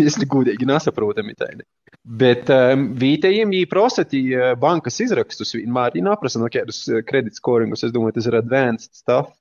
es 0.00 0.16
godīgi 0.30 0.68
nesaprotami 0.68 1.34
tādi. 1.36 1.66
Bet 2.00 2.48
um, 2.54 2.86
vietējiem 2.96 3.50
viņi 3.52 3.68
prasa 3.68 4.06
uh, 4.06 4.52
bankas 4.60 4.96
izrakstus, 5.04 5.52
vienmēr 5.58 5.92
viņi 5.98 6.06
neprasa 6.06 6.40
no 6.40 6.48
kādus 6.52 6.86
kredītskoringus. 7.10 7.84
Es 7.84 7.92
domāju, 7.92 8.16
tas 8.16 8.30
ir 8.30 8.38
advanced 8.38 8.94
stuff. 8.96 9.34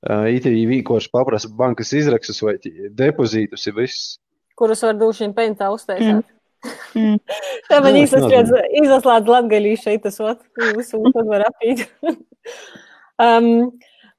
Uh, 0.00 0.30
IT 0.32 0.48
viņi 0.48 0.68
vienkārši 0.70 1.12
paprasa 1.12 1.50
bankas 1.52 1.92
izrakstus 1.92 2.40
vai 2.40 2.56
depozītus, 2.96 3.66
ir 3.68 3.76
viss. 3.76 4.14
kurus 4.56 4.86
var 4.86 4.96
dušiem 4.96 5.34
peintā 5.36 5.68
uztaisīt. 5.74 6.22
Mm. 6.22 6.39
Tā 7.70 7.78
man 7.84 7.96
izslēdz, 8.00 8.52
izslēdz 8.82 9.28
latgaļī 9.30 9.76
šeit 9.80 10.02
tas 10.04 10.18
ot, 10.20 10.42
visu, 10.76 11.00
un 11.00 11.14
tad 11.14 11.28
var 11.30 11.46
apīt. 11.46 11.86
um, 13.24 13.70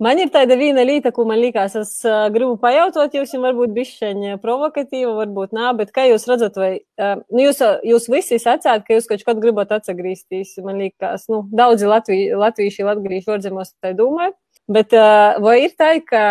man 0.01 0.21
ir 0.21 0.32
tāda 0.34 0.58
viena 0.58 0.86
lieta, 0.88 1.12
ko 1.13 1.27
man 1.30 1.41
likās, 1.41 1.75
es 1.77 1.93
uh, 2.08 2.25
gribu 2.34 2.56
pajautot, 2.62 3.13
jūs 3.13 3.36
jums 3.36 3.45
varbūt 3.45 3.75
bišķeņa 3.75 4.39
provokatīva, 4.41 5.13
varbūt 5.19 5.54
nā, 5.58 5.69
bet 5.77 5.93
kā 5.93 6.08
jūs 6.10 6.25
redzat, 6.32 6.58
vai, 6.58 6.71
uh, 7.01 7.19
nu 7.30 7.45
jūs, 7.45 7.62
jūs 7.88 8.10
visi 8.13 8.41
sacāt, 8.41 8.88
ka 8.88 8.97
jūs 8.97 9.10
kaut 9.12 9.25
kad 9.27 9.41
gribat 9.43 9.73
atsagrīstīs, 9.77 10.58
man 10.65 10.82
likās, 10.82 11.27
nu, 11.32 11.43
daudzi 11.54 11.89
Latviju, 11.91 12.39
latvieši 12.41 12.88
latgalīši 12.89 13.36
ordzemos 13.36 13.75
tā 13.77 13.93
domāju, 13.97 14.34
bet 14.71 14.97
uh, 14.97 15.38
vai 15.43 15.60
ir 15.67 15.77
tā, 15.77 15.93
ka 16.01 16.23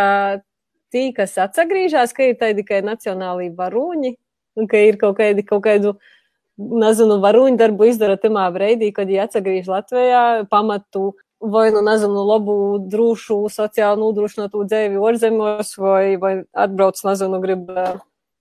tī, 0.91 1.11
kas 1.15 1.39
atsagrīžās, 1.39 2.17
ka 2.17 2.27
ir 2.27 2.41
tādi 2.41 2.65
tikai 2.65 2.83
nacionālī 2.83 3.53
varūņi, 3.55 4.17
un 4.61 4.69
ka 4.71 4.81
ir 4.85 5.01
kaut 5.01 5.17
kādi, 5.19 5.45
kaut 5.47 5.65
kādu, 5.65 5.97
nezinu, 6.61 7.19
varoņu 7.23 7.59
darbu 7.61 7.89
izdara 7.89 8.19
tamā 8.21 8.45
breidī, 8.55 8.93
kad 8.95 9.09
viņi 9.09 9.25
atsagriež 9.25 9.71
Latvijā, 9.71 10.23
pamatu 10.53 11.15
vai, 11.41 11.71
nu, 11.73 11.81
nezinu, 11.85 12.21
labu, 12.29 12.55
drūšu, 12.93 13.47
sociāli 13.53 14.01
nodrošinātu 14.03 14.67
dzīvi 14.69 15.01
orzemos, 15.01 15.73
vai, 15.81 16.17
vai 16.21 16.35
atbrauc, 16.53 17.01
nezinu, 17.07 17.41
grib 17.41 17.71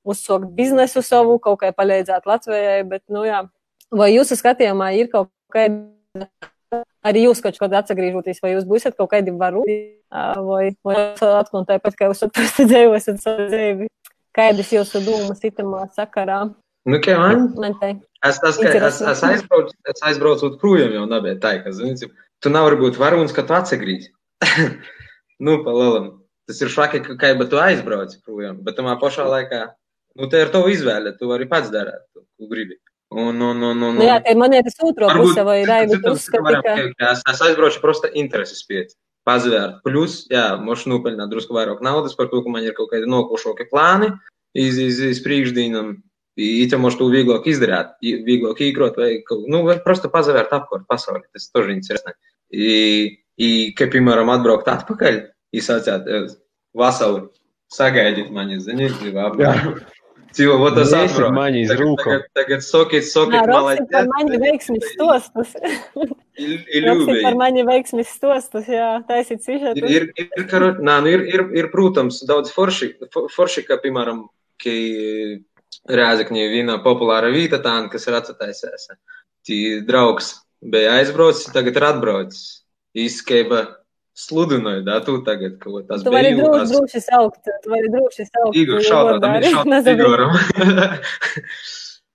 uzsākt 0.08 0.52
biznesu 0.58 1.04
savu, 1.06 1.40
kaut 1.40 1.62
kā 1.64 1.72
palīdzēt 1.76 2.28
Latvijai, 2.28 2.84
bet, 2.88 3.06
nu, 3.12 3.24
jā. 3.28 3.46
Vai 3.90 4.12
jūsu 4.14 4.36
skatījumā 4.38 4.92
ir 5.00 5.08
kaut 5.10 5.32
kāda, 5.54 6.28
arī 7.06 7.24
jūs 7.26 7.42
kaut 7.42 7.58
kad 7.58 7.74
atsagriežoties, 7.80 8.42
vai 8.44 8.54
jūs 8.54 8.68
būsiet 8.70 8.98
kaut 9.00 9.10
kādi 9.16 9.34
varoņi, 9.34 9.80
ā, 10.14 10.26
vai, 10.46 10.66
vai 10.86 10.98
atkal 11.16 11.66
tāpat, 11.66 11.96
kā 11.98 12.12
jūs 12.12 12.28
atpūsti 12.28 12.68
dzīvosiet 12.70 13.24
savu 13.24 13.48
dzīvi? 13.50 13.90
Kādas 14.36 14.72
jūsu 14.74 15.02
domas 15.06 15.42
itamā 15.46 15.86
sakarā? 15.96 16.44
Nu, 16.90 17.00
kā 17.04 17.18
man? 17.20 17.50
Man 17.60 17.76
te. 17.82 17.96
Es, 18.26 18.40
ka, 18.42 18.52
es, 18.52 19.02
es 19.02 19.24
aizbraucu, 19.24 19.76
es 19.90 20.04
aizbraucu 20.06 20.52
projām 20.62 20.94
jau 20.96 21.06
nebija 21.10 21.38
tā, 21.42 21.54
ka, 21.64 21.74
zini, 21.76 22.10
tu 22.44 22.52
nevari 22.52 22.80
būt 22.80 23.00
varonis, 23.00 23.34
ka 23.36 23.46
tu 23.48 23.56
atsagrīzi. 23.56 24.12
nu, 25.46 25.60
pa 25.64 25.76
lielam. 25.76 26.12
Tas 26.50 26.60
ir 26.66 26.72
švaki, 26.74 27.04
ka 27.06 27.16
kā 27.22 27.34
tu 27.46 27.60
aizbrauc 27.62 28.16
projām, 28.26 28.60
bet 28.66 28.80
tamā 28.80 28.96
pašā 29.02 29.28
laikā, 29.30 29.64
nu, 30.18 30.30
te 30.32 30.42
ir 30.42 30.54
tava 30.54 30.72
izvēle, 30.74 31.14
tu 31.20 31.30
vari 31.30 31.48
pats 31.50 31.70
darīt, 31.74 32.06
ko 32.14 32.50
gribi. 32.50 32.80
Un, 33.10 33.38
un, 33.42 33.62
un, 33.66 33.84
un, 33.86 33.96
Nu, 33.98 34.06
jā, 34.06 34.20
tā 34.22 34.34
ir 34.34 34.38
monētas 34.38 34.76
otro 34.86 35.08
puse, 35.18 35.42
vai 35.46 35.62
Raivi 35.66 35.96
citam 35.96 36.18
uzskati, 36.18 36.44
varam 36.46 36.66
ka... 36.66 36.76
teikt, 36.78 36.98
ka 37.00 37.14
es, 37.16 37.24
es 37.32 37.40
aizbraucu 37.48 37.82
prosta 37.82 38.12
intereses 38.14 38.62
pēc 38.70 38.94
Pazvērt. 39.25 39.79
Plus, 39.87 40.27
jā, 40.29 40.53
mošu 40.61 40.91
nopelnāt 40.93 41.31
drusku 41.33 41.55
vairāk 41.57 41.81
naudas 41.81 42.13
par 42.15 42.29
to, 42.29 42.43
ka 42.45 42.51
man 42.53 42.63
ir 42.67 42.75
kaut 42.77 42.91
kādi 42.93 43.09
nokošokie 43.09 43.71
plāni 43.71 44.11
iz, 44.55 44.77
iz, 44.79 44.99
iz 45.01 45.23
priekšdīnam. 45.25 45.95
Īķa 46.37 46.77
mošu 46.83 46.99
to 46.99 47.07
vieglāk 47.15 47.47
izdarīt, 47.47 47.95
i- 48.03 48.19
vieglāk 48.27 48.59
īkrot 48.59 48.97
vai, 49.01 49.23
kaut- 49.25 49.47
nu, 49.49 49.63
vai 49.65 49.79
prosta 49.81 50.11
pazvērt 50.11 50.51
apkārt 50.53 50.85
pasauli. 50.91 51.23
Tas 51.33 51.49
тоже 51.49 51.73
интересно. 51.73 52.13
И, 52.51 53.21
и, 53.39 53.73
ka, 53.73 53.87
piemēram, 53.87 54.29
atbraukt 54.35 54.67
atpakaļ, 54.69 55.31
izsācāt 55.55 56.05
vasaru, 56.75 57.31
sagaidiet 57.73 58.31
mani, 58.31 58.59
ziniet, 58.61 58.93
apbraukt. 59.15 59.87
Cīvo, 60.35 60.57
вот 60.59 60.75
tas 60.75 60.91
Neesi 60.91 61.15
atbrauc. 61.15 61.33
mani 61.37 61.61
iz 61.63 61.69
Tagad, 61.71 61.85
rūkām. 61.87 62.05
tagad, 62.05 62.23
tagad 62.35 62.63
sokit, 62.67 63.05
Jā, 63.05 63.11
sokit, 63.13 63.47
Roksi 63.47 63.85
par 63.93 64.07
mani 64.11 64.31
молодец. 64.33 64.43
veiksmis 64.43 64.85
stostus. 64.95 65.53
И 66.35 66.81
Roksi 66.83 67.07
любēji. 67.07 67.23
par 67.23 67.35
mani 67.39 67.63
veiksmis 67.63 68.09
stostus, 68.11 68.67
jā, 68.67 68.89
taisīt 69.07 69.39
Ir, 69.39 69.45
sižetu. 69.47 69.91
ir, 69.91 70.09
ir, 70.19 70.45
karo, 70.51 70.73
nā, 70.83 70.97
nu 71.05 71.13
ir, 71.13 71.21
ir, 71.31 71.45
ir, 71.55 71.69
protams, 71.71 72.19
daudz 72.27 72.51
forši, 72.51 72.89
fo- 73.15 73.29
forši 73.31 73.63
kā, 73.69 73.79
piemēram, 73.79 74.25
ka 74.59 74.75
Rēzakņī 75.91 76.43
ir 76.47 76.51
viena 76.55 76.79
populāra 76.83 77.31
vieta, 77.35 77.59
tā, 77.63 77.77
kas 77.93 78.07
ir 78.09 78.15
atcetaisies. 78.19 78.89
Tī 79.47 79.85
draugs 79.87 80.33
bija 80.65 80.99
aizbraucis, 80.99 81.53
tagad 81.53 81.77
ir 81.77 81.83
atbraucis. 81.93 82.63
Izskaiba 82.95 83.77
sludināja, 84.19 84.85
da, 84.87 85.01
tu 85.05 85.17
tagad, 85.27 85.57
ka 85.59 85.71
tas 85.89 86.03
Tu 86.07 86.11
vari 86.15 86.35
bija 86.35 86.45
droši, 86.47 86.71
droši 86.73 87.01
saukt, 87.03 87.41
tu 87.65 87.71
vari 87.73 87.89
droši 87.91 88.27
saukt. 88.31 88.55
Igor 88.61 88.79
jo 88.79 88.85
šautā, 88.89 89.09
vārdā 89.11 89.21
tam 89.25 89.35
arī 89.39 89.49
ir 89.51 89.57
šautā 89.57 89.71
nezinu. 89.73 89.99
Igoram. 90.05 90.31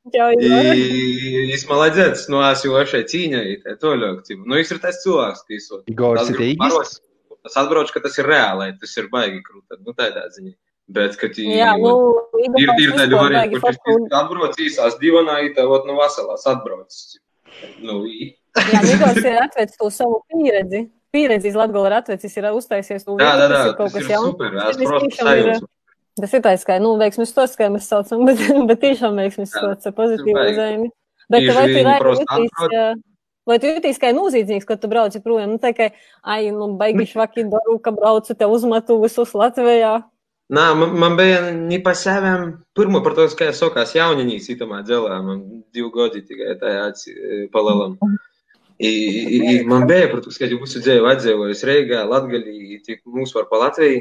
Jā, 0.10 0.30
Igor. 0.34 0.74
И, 0.74 1.54
и 1.54 1.68
молодец, 1.68 2.28
ну, 2.30 2.40
а 2.40 2.54
его 2.56 2.74
вообще 2.80 3.04
cīņa 3.04 3.42
ir 3.52 3.76
to 3.82 3.92
ļoti. 4.00 4.38
Nu, 4.46 4.56
viņš 4.58 4.72
ir 4.74 4.80
tas 4.82 5.02
cilvēks, 5.04 5.44
kas 5.46 5.68
ir. 5.76 5.84
Igors 5.92 6.22
Tas 6.22 6.30
ir 6.32 6.38
grib 6.40 6.48
īgis? 6.56 6.62
baros. 6.64 6.94
Tas 7.44 7.58
atbrauc, 7.62 7.92
ka 7.94 8.00
tas 8.04 8.18
ir 8.18 8.26
reāli, 8.28 8.72
tas 8.80 8.96
ir 8.98 9.10
baigi 9.12 9.42
krūti. 9.46 9.78
Nu, 9.86 9.94
tādā 9.94 10.24
ziņā. 10.34 10.56
Bet, 10.90 11.16
kad 11.22 11.36
tī- 11.36 11.46
Jā, 11.54 11.76
nu, 11.78 11.92
ir, 12.40 12.48
Igor 12.50 12.60
ir 12.64 12.70
tādi 12.72 12.88
vispār 12.88 13.14
varianti, 13.20 13.36
baigi 13.36 13.60
kur 13.60 13.62
forši. 13.68 13.98
viņš 14.00 14.16
atbrauc 14.24 14.56
īsās 14.66 14.98
divanā, 15.04 15.36
it 15.46 15.54
tā, 15.60 15.68
ot, 15.70 15.86
nu, 15.86 15.94
vasalās 16.00 16.48
atbrauc. 16.50 16.96
Nu, 17.84 18.06
i- 18.08 18.34
Jā, 18.58 18.82
Nigors 18.88 19.22
ir 19.24 19.38
atvecis 19.44 19.78
to 19.78 19.90
savu 19.92 20.24
pieredzi. 20.32 20.88
pieredzējis 21.15 21.57
Latvijas 21.59 21.87
ir 21.89 21.97
atvecis, 22.01 22.37
ir 22.41 22.51
uztaisies 22.51 23.07
nu, 23.07 23.15
to 23.15 23.23
lietu, 23.23 23.49
tas 23.55 23.71
ir 23.71 23.79
kaut 23.79 23.95
kas 23.95 24.11
jauns. 24.11 25.65
Tas 26.21 26.31
ir 26.37 26.45
tāds, 26.45 26.63
kā, 26.67 26.77
nu, 26.83 26.93
veiksmes 27.01 27.33
tos, 27.35 27.57
kā 27.59 27.67
mēs 27.75 27.89
saucam, 27.91 28.23
bet, 28.29 28.43
bet 28.69 28.83
tiešām 28.85 29.19
veiksmes 29.19 29.55
tos 29.55 29.91
pozitīvi 29.97 30.47
uzējumi. 30.53 30.91
Bet 31.33 31.47
vai 31.57 31.67
tu 31.67 31.81
arī 31.89 32.19
jūtīs, 32.21 32.99
vai 33.49 33.57
tu 33.61 33.71
jūtīs 33.71 34.01
kā 34.01 34.11
noziedznieks, 34.15 34.67
kad 34.69 34.83
tu 34.83 34.91
brauci 34.93 35.23
projām? 35.25 35.55
Nu, 35.57 35.61
tā 35.63 35.73
kā, 35.77 35.91
ai, 36.23 36.53
nu, 36.55 36.75
baigi 36.79 37.09
švaki 37.15 37.47
daru, 37.51 37.79
ka 37.83 37.95
braucu 37.97 38.37
te 38.37 38.49
uzmetu 38.51 39.01
visus 39.03 39.33
Latvijā. 39.35 39.97
Nā, 40.55 40.67
man, 40.77 40.93
man 41.01 41.17
bija 41.17 41.41
ne 41.57 41.79
pa 41.83 41.95
saviem, 41.97 42.59
pirmo, 42.77 43.01
par 43.03 43.17
to, 43.17 43.25
kā 43.39 43.49
jau 43.49 43.57
sākās 43.65 43.97
jauninīs, 43.97 44.51
itamā 44.53 44.83
dzelā, 44.85 45.17
man 45.25 45.41
divi 45.73 45.89
godi 45.95 46.21
tikai 46.29 46.59
tajā 46.61 46.85
palēlam. 47.55 47.97
Mm 47.97 48.13
-hmm. 48.13 48.23
I, 48.79 48.91
i, 48.91 49.65
man 49.67 49.87
bija, 49.87 50.09
protams, 50.11 50.39
kad 50.41 50.51
jau 50.51 50.59
visu 50.63 50.81
dzīvi 50.83 51.07
atdzīvojis 51.13 51.65
Reigā, 51.69 52.03
Latgaļī, 52.11 52.55
i 52.75 52.79
tik 52.83 53.05
mūs 53.07 53.35
var 53.37 53.47
pa 53.51 53.61
Latviju, 53.63 54.01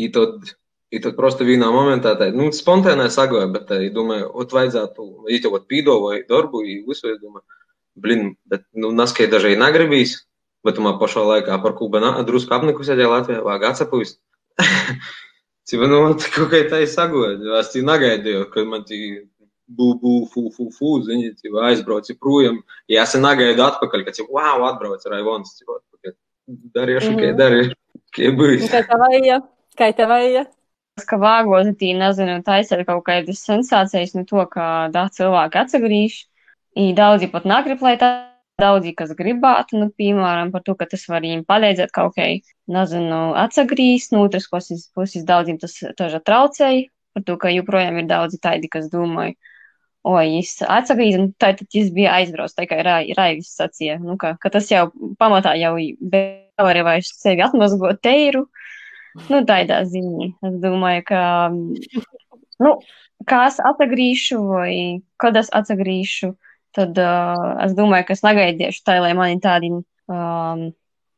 i 0.00 0.08
tad, 0.14 0.54
i 0.94 1.00
tad 1.04 1.16
prosto 1.18 1.44
vienā 1.44 1.68
momentā, 1.72 2.14
tā, 2.16 2.30
nu, 2.32 2.48
spontānā 2.56 3.10
sagoja, 3.12 3.50
bet, 3.52 3.66
tā, 3.68 3.82
domāju, 3.92 4.30
ot 4.32 4.54
vajadzētu, 4.56 5.08
ja 5.28 5.42
tev 5.44 5.58
ot 5.58 5.66
pīdovoju 5.68 6.24
darbu, 6.30 6.62
i 6.64 6.78
visu, 6.86 7.10
es 7.12 7.20
domāju, 7.20 7.44
blin, 8.00 8.32
bet, 8.48 8.64
nu, 8.72 8.94
naskai 8.96 9.28
dažai 9.30 9.58
nagribīs, 9.60 10.22
bet 10.64 10.80
man 10.80 10.96
pašā 11.02 11.26
laikā 11.28 11.60
par 11.62 11.76
Kuba 11.76 12.00
na, 12.00 12.16
drusku 12.24 12.56
apnikusēdēja 12.56 13.12
Latvijā, 13.12 13.44
vajag 13.44 13.68
atsapūst. 13.74 14.18
Cik, 15.68 15.80
nu, 15.84 16.00
man 16.00 16.16
kaut 16.20 16.50
kā 16.52 16.64
tā 16.68 16.82
ir 16.84 16.90
sagoja, 16.92 17.36
es 17.60 17.70
tī 17.72 17.84
nagaidīju, 17.84 18.48
kad 18.52 18.68
man 18.68 18.88
tī 18.88 18.98
bū, 19.68 19.92
bū, 20.00 20.14
fu, 20.32 20.48
fu, 20.54 20.68
fu, 20.74 20.96
zini, 21.06 21.32
cipa, 21.38 21.68
aizbrauci 21.70 22.18
projām, 22.20 22.60
ja 22.90 23.06
es 23.06 23.14
negaidu 23.18 23.64
atpakaļ, 23.66 24.04
ka, 24.06 24.16
cipa, 24.16 24.32
wow, 24.36 24.66
atbrauc 24.72 25.06
Raivons, 25.10 25.56
cipa, 25.58 25.80
atpakaļ. 25.80 26.18
Darīšu, 26.76 27.14
mm 27.14 27.22
kā 27.22 27.32
darīšu, 27.38 27.78
kā 28.18 28.34
būs. 28.36 28.68
Kā 28.72 28.84
tavaja? 28.90 29.40
Kā 29.78 29.90
tavaja? 29.96 30.44
ka 31.02 31.18
vāgot, 31.18 31.72
tī, 31.80 31.90
nezinu, 31.98 32.38
taisīt 32.46 32.84
kaut 32.86 33.02
kādas 33.08 33.40
sensācijas 33.42 34.14
no 34.14 34.22
to, 34.28 34.44
ka 34.50 34.92
daudz 34.94 35.18
cilvēku 35.18 35.58
atsagrīž. 35.64 36.20
I 36.78 36.92
daudzi 36.94 37.26
pat 37.30 37.46
negrib, 37.46 37.82
lai 37.82 37.96
tā 37.98 38.10
daudzi, 38.58 38.92
kas 38.94 39.14
gribētu, 39.18 39.78
nu, 39.80 39.88
piemēram, 39.98 40.52
par 40.54 40.62
to, 40.66 40.74
ka 40.78 40.86
tas 40.90 41.06
var 41.10 41.22
viņiem 41.22 41.42
palīdzēt 41.46 41.90
kaut 41.94 42.14
kā, 42.18 42.28
nezinu, 42.70 43.20
atsagrīst, 43.38 44.14
no 44.14 44.24
otras 44.26 44.46
puses, 44.50 44.86
puses 44.94 45.26
daudziem 45.26 45.58
tas 45.62 45.74
taža 45.98 46.22
traucēja, 46.22 46.86
par 47.14 47.26
to, 47.26 47.36
ka 47.42 47.50
joprojām 47.54 47.98
ir 48.02 48.08
daudzi 48.10 48.38
tādi, 48.42 48.70
kas 48.70 48.86
domāja, 48.92 49.34
oi, 50.04 50.40
es 50.40 50.58
atsagrīzu, 50.60 51.20
un 51.22 51.30
tā 51.40 51.54
tad 51.58 51.78
es 51.80 51.90
biju 51.94 52.10
aizbraucis, 52.12 52.56
tā 52.58 52.66
kā 52.68 52.80
Raivis 52.84 53.54
sacīja, 53.56 53.98
nu, 54.02 54.18
ka, 54.20 54.34
ka 54.40 54.52
tas 54.52 54.68
jau 54.70 54.88
pamatā 55.20 55.54
jau 55.60 55.74
nevar 55.78 56.80
vairs 56.86 57.14
sevi 57.20 57.44
atmazgot 57.44 58.02
teiru, 58.04 58.44
nu, 59.30 59.40
tādā 59.48 59.82
ziņā. 59.88 60.30
Es 60.50 60.58
domāju, 60.62 61.06
ka, 61.08 61.22
nu, 62.64 62.74
kā 63.30 63.44
es 63.48 63.60
atsagrīšu, 63.72 64.40
vai 64.50 64.74
kad 65.20 65.40
es 65.40 65.48
atsagrīšu, 65.56 66.34
tad 66.76 66.98
uh, 67.00 67.54
es 67.64 67.76
domāju, 67.78 68.08
ka 68.08 68.18
es 68.18 68.24
negaidīšu 68.26 68.84
tā, 68.84 68.98
lai 69.02 69.14
mani 69.16 69.40
tādi, 69.42 69.70
um, 70.10 70.68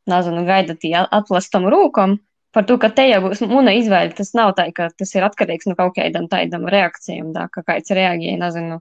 nezinu, 0.07 0.47
gaidāti 0.47 0.93
atlastam 0.95 1.67
rūkam. 1.73 2.19
Par 2.57 2.65
to, 2.65 2.79
ka 2.81 2.89
te 2.89 3.03
jau 3.05 3.19
būs 3.21 3.43
mana 3.45 3.75
izvēle, 3.77 4.15
tas 4.17 4.31
nav 4.33 4.55
tā, 4.57 4.63
ka 4.73 4.87
tas 4.97 5.11
ir 5.13 5.25
atkarīgs 5.27 5.67
no 5.69 5.75
kaut 5.77 5.93
kādam 5.93 6.25
tādam 6.31 6.63
reakcijam, 6.73 7.27
tā, 7.35 7.43
ka 7.53 7.61
kāds 7.67 7.93
reaģēja, 7.93 8.39
nezinu, 8.41 8.79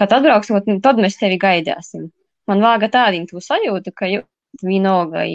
kad 0.00 0.14
atbrauksim, 0.16 0.80
tad 0.80 1.00
mēs 1.02 1.18
tevi 1.20 1.36
gaidāsim. 1.42 2.06
Man 2.48 2.64
vāga 2.64 2.88
tādu 2.94 3.20
tu 3.28 3.42
sajūtu, 3.44 3.92
ka 3.92 4.08
vienalga 4.64 5.26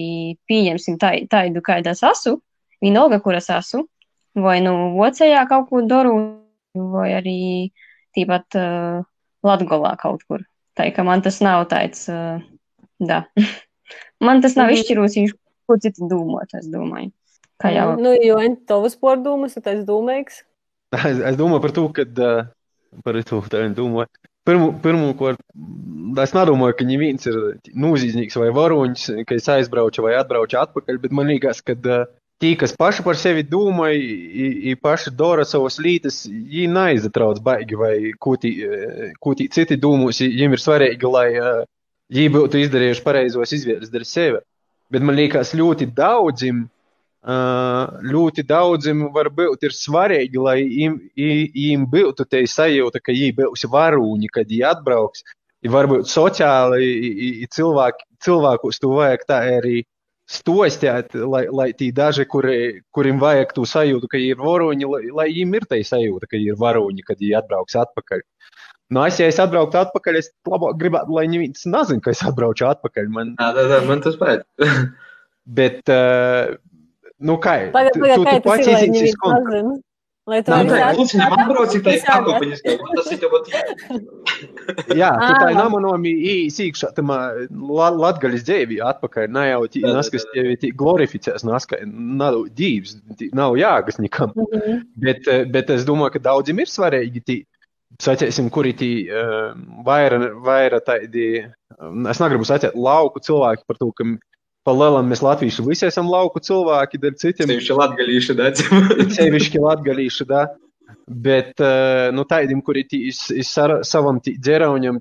pieņemsim 0.50 0.98
tādu, 0.98 1.62
kāda 1.62 1.94
es 1.94 2.02
esmu, 2.02 2.40
vienalga, 2.82 3.22
kur 3.22 3.38
es 3.38 3.52
esmu, 3.54 3.86
vai 4.42 4.58
nu 4.66 4.74
vocējā 4.98 5.46
kaut 5.50 5.70
ko 5.70 5.84
daru, 5.86 6.16
vai 6.74 7.12
arī 7.20 7.38
tīpat 8.18 8.58
uh, 8.58 9.06
Latgolā 9.46 9.94
kaut 10.02 10.26
kur. 10.26 10.42
Tā 10.78 10.90
kā 10.94 11.06
man 11.06 11.22
tas 11.26 11.40
nav 11.46 11.68
tāds, 11.70 12.08
uh, 12.10 12.42
da. 13.00 13.24
man 14.26 14.42
tas 14.42 14.58
nav 14.58 14.72
Mhm. 14.72 14.82
izšķirūs, 14.82 15.22
viņš 15.22 15.38
ko 15.68 15.78
citu 15.84 16.10
domāt, 16.10 16.58
es 16.58 16.68
domāju. 16.74 17.12
Kā 17.62 17.72
jau. 17.74 17.90
Nu, 17.98 18.14
jo 18.22 18.38
tavas 18.70 18.96
pordumas, 19.00 19.58
tas 19.58 19.82
domājies. 19.88 20.44
Es, 20.94 21.18
es 21.18 21.38
domāju 21.40 21.64
par 21.64 21.74
to, 21.76 21.88
ka 21.96 22.06
uh, 22.06 22.46
par 23.04 23.22
to 23.24 23.42
domāju. 23.76 24.08
Pirmu, 24.48 24.70
pirmu, 24.80 25.12
ko 25.20 25.34
es 26.24 26.32
nedomāju, 26.36 26.78
ka 26.80 26.86
neviens 26.88 27.28
ir 27.28 27.36
nozīmīgs 27.76 28.38
vai 28.40 28.48
varoņš, 28.56 29.10
ka 29.28 29.36
es 29.36 29.50
aizbraucu 29.52 30.06
vai 30.06 30.14
atbraucu 30.16 30.56
atpakaļ, 30.62 31.02
bet 31.04 31.12
man 31.12 31.28
liekas, 31.28 31.60
ka 31.68 31.76
tie, 32.40 32.54
kas 32.56 32.76
paši 32.80 33.04
par 33.04 33.20
sevi 33.20 33.44
domā, 33.44 33.90
i, 33.92 34.48
i 34.72 34.78
paši 34.80 35.12
dara 35.20 35.44
savas 35.44 35.82
lietas, 35.84 36.22
viņi 36.30 36.70
neaizatrauc 36.78 37.42
baigi 37.44 37.80
vai 37.80 37.96
ko 38.16 38.38
tī 38.40 39.50
citi 39.52 39.80
domās. 39.84 40.22
Viņiem 40.24 40.56
ir 40.56 40.64
svarīgi, 40.64 41.12
lai 41.12 41.28
viņi 42.14 42.34
būtu 42.38 42.64
izdarījuši 42.64 43.04
pareizos 43.04 43.56
izvēles 43.58 43.92
ar 43.92 44.08
sevi. 44.08 44.44
Bet 44.88 45.04
man 45.04 45.20
liekas, 45.20 45.52
ļoti 45.60 45.90
daudziem 45.92 46.70
ļoti 47.28 48.44
daudziem 48.48 49.08
varbūt 49.12 49.66
ir 49.68 49.74
svarīgi, 49.76 50.40
lai 50.40 50.62
viņiem 50.64 51.84
būtu 51.92 52.26
tā 52.30 52.46
sajūta, 52.48 53.02
ka 53.04 53.12
viņi 53.12 53.36
būs 53.36 53.68
varūņi, 53.72 54.30
kad 54.32 54.48
viņi 54.48 54.64
atbrauks. 54.64 55.26
Ja 55.66 55.72
varbūt 55.74 56.08
sociāli 56.08 56.86
i, 56.86 57.30
i, 57.44 57.48
cilvēki, 57.52 58.06
cilvēkus 58.24 58.80
to 58.80 58.92
vajag 58.94 59.24
tā 59.28 59.40
arī 59.58 59.82
stostēt, 60.30 61.16
lai, 61.16 61.48
lai 61.50 61.72
tie 61.74 61.90
daži, 61.96 62.28
kuri, 62.30 62.84
kuriem 62.94 63.20
vajag 63.20 63.56
to 63.56 63.66
sajūtu, 63.66 64.08
ka 64.12 64.20
viņi 64.20 64.36
ir 64.36 64.44
varoņi, 64.44 64.88
lai, 64.92 65.02
lai 65.16 65.28
viņiem 65.32 65.58
ir 65.58 65.68
tā 65.72 65.82
sajūta, 65.88 66.28
ka 66.28 66.38
viņi 66.38 66.52
ir 66.54 66.60
varoņi, 66.62 67.06
kad 67.08 67.20
viņi 67.20 67.36
atbrauks 67.42 67.80
atpakaļ. 67.80 68.24
Nu, 68.94 69.04
es, 69.04 69.18
ja 69.20 69.28
es 69.28 69.40
atbrauktu 69.44 69.82
atpakaļ, 69.82 70.20
es 70.22 70.30
labāk 70.48 70.78
gribētu, 70.80 71.16
lai 71.18 71.26
neviens 71.32 71.66
nezinātu, 71.66 72.06
ka 72.06 72.14
es 72.14 72.24
atbraucu 72.28 72.68
atpakaļ. 72.70 73.10
Man, 73.12 73.34
Jā, 73.40 73.50
tā, 73.58 73.66
tā, 73.72 73.82
man 73.88 74.04
tas 74.06 74.16
pēc. 74.20 74.46
bet, 75.60 75.82
uh, 75.92 76.56
nu, 77.20 77.38
kā 77.38 77.54
ir? 77.68 77.72
Pagaid, 77.72 77.94
Tu- 77.94 78.00
pagaid, 78.02 78.16
tu- 78.18 78.26
kā 78.26 78.36
tu 78.38 78.42
tas 78.42 78.58
pats 78.58 79.16
kontaktu. 79.22 79.52
nezina? 79.52 79.82
Lai 80.28 80.42
tu 80.44 80.52
Nā, 80.52 80.56
vari 80.58 80.68
tā, 80.68 80.78
atrast- 80.84 80.98
lūdzu, 81.00 81.18
neatbrauciet 81.22 81.84
tā 81.86 81.92
visādi. 81.96 82.16
kāpopiņas, 82.28 82.62
tas 82.98 83.12
ir 83.14 83.20
pat. 83.32 83.46
Jā, 85.00 85.12
tu 85.22 85.34
tā 85.40 85.52
namanomi 85.56 86.12
īsīkšā 86.34 86.90
tamā 86.98 87.20
la- 87.50 87.92
latgaļas 87.96 88.44
dzēvī 88.44 88.80
atpakaļ, 88.84 89.30
ne 89.32 89.46
jau 89.54 89.62
tī 89.72 89.84
naskas 89.88 90.26
tevi 90.34 90.58
tī 90.60 90.74
glorificēs, 90.76 91.46
naskai 91.48 91.80
nav 91.88 92.42
tī 92.60 93.30
nav 93.34 93.56
jāgas 93.56 94.00
nikam. 94.04 94.34
Mhm. 94.36 94.82
Bet, 94.98 95.28
eh, 95.28 95.46
bet 95.46 95.70
es 95.70 95.86
domāju, 95.86 96.12
ka 96.12 96.20
daudziem 96.20 96.60
ir 96.60 96.66
svarīgi 96.66 97.24
tī, 97.24 97.38
sacēsim, 98.04 98.52
kuri 98.52 98.74
tī 98.74 98.92
uh, 99.10 99.56
vaira, 99.86 100.20
vaira 100.44 100.82
tādi, 100.84 101.46
es 102.10 102.20
negribu 102.20 102.44
sacēt 102.44 102.76
lauku 102.76 103.22
cilvēki 103.24 103.64
par 103.66 103.78
to, 103.80 103.94
ka 103.94 104.04
pa 104.68 104.76
lielam 104.76 105.08
mēs 105.08 105.24
latvieši 105.24 105.64
visi 105.64 105.88
esam 105.88 106.10
lauku 106.12 106.42
cilvēki, 106.44 107.00
dar 107.00 107.16
citiem 107.20 107.54
Tev 107.54 107.64
šī 107.64 107.78
latgalīša 107.78 108.36
dēc. 108.36 108.64
sevišķi 109.18 109.64
latgalīši, 109.64 110.28
da. 110.28 110.48
Bet, 111.08 111.54
eh, 111.64 112.10
nu, 112.16 112.26
tādiem, 112.28 112.60
kuri 112.64 112.84
iz, 113.08 113.22
iz 113.32 113.54
savam 113.88 114.20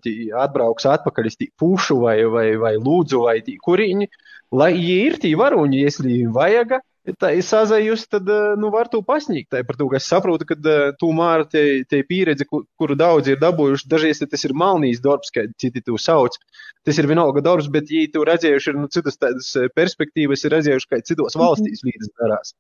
tī 0.02 0.31
atbrauks 0.31 0.87
atpakaļ, 0.90 1.31
tī 1.35 1.50
pušu 1.59 1.98
vai, 2.05 2.20
vai, 2.31 2.48
vai 2.62 2.76
lūdzu 2.79 3.24
vai 3.26 3.40
tī 3.46 3.57
kuriņi, 3.62 4.07
lai 4.55 4.70
viņi 4.76 4.98
ir 5.09 5.18
tī 5.22 5.35
varoņi, 5.38 5.83
ja 5.83 5.90
viņiem 5.98 6.31
vajag, 6.35 6.76
tā 7.19 7.31
ir 7.38 7.45
sazajust, 7.45 8.10
tad, 8.13 8.29
eh, 8.29 8.53
nu, 8.60 8.69
var 8.73 8.89
to 8.91 9.01
pasniegt. 9.05 9.49
Tā 9.51 9.62
ir 9.62 9.67
par 9.67 9.77
to, 9.79 9.88
ka 9.89 9.97
es 9.97 10.07
saprotu, 10.10 10.45
ka 10.45 10.55
eh, 10.55 10.91
tomēr 11.01 11.45
te, 11.49 11.84
te 11.89 12.03
pieredze, 12.07 12.45
kur, 12.45 12.65
kuru 12.77 12.97
daudzi 12.99 13.34
ir 13.34 13.41
dabūjuši, 13.41 13.89
dažreiz 13.89 14.21
tas 14.21 14.45
ir 14.45 14.53
malnīs 14.53 15.01
darbs, 15.01 15.34
kā 15.34 15.47
citi 15.57 15.81
to 15.81 15.97
sauc. 15.97 16.38
Tas 16.86 16.97
ir 16.97 17.10
vienalga 17.10 17.43
darbs, 17.45 17.69
bet, 17.73 17.89
ja 17.93 18.05
tu 18.13 18.25
redzējuši, 18.25 18.73
ir 18.73 18.81
nu, 18.81 18.89
citas 18.93 19.17
tādas 19.17 19.53
eh, 19.57 19.69
perspektīvas, 19.73 20.45
ir 20.45 20.57
redzējuši, 20.57 20.89
kā 20.89 21.01
citos 21.05 21.38
valstīs 21.38 21.86
līdz 21.88 22.13
darās. 22.21 22.55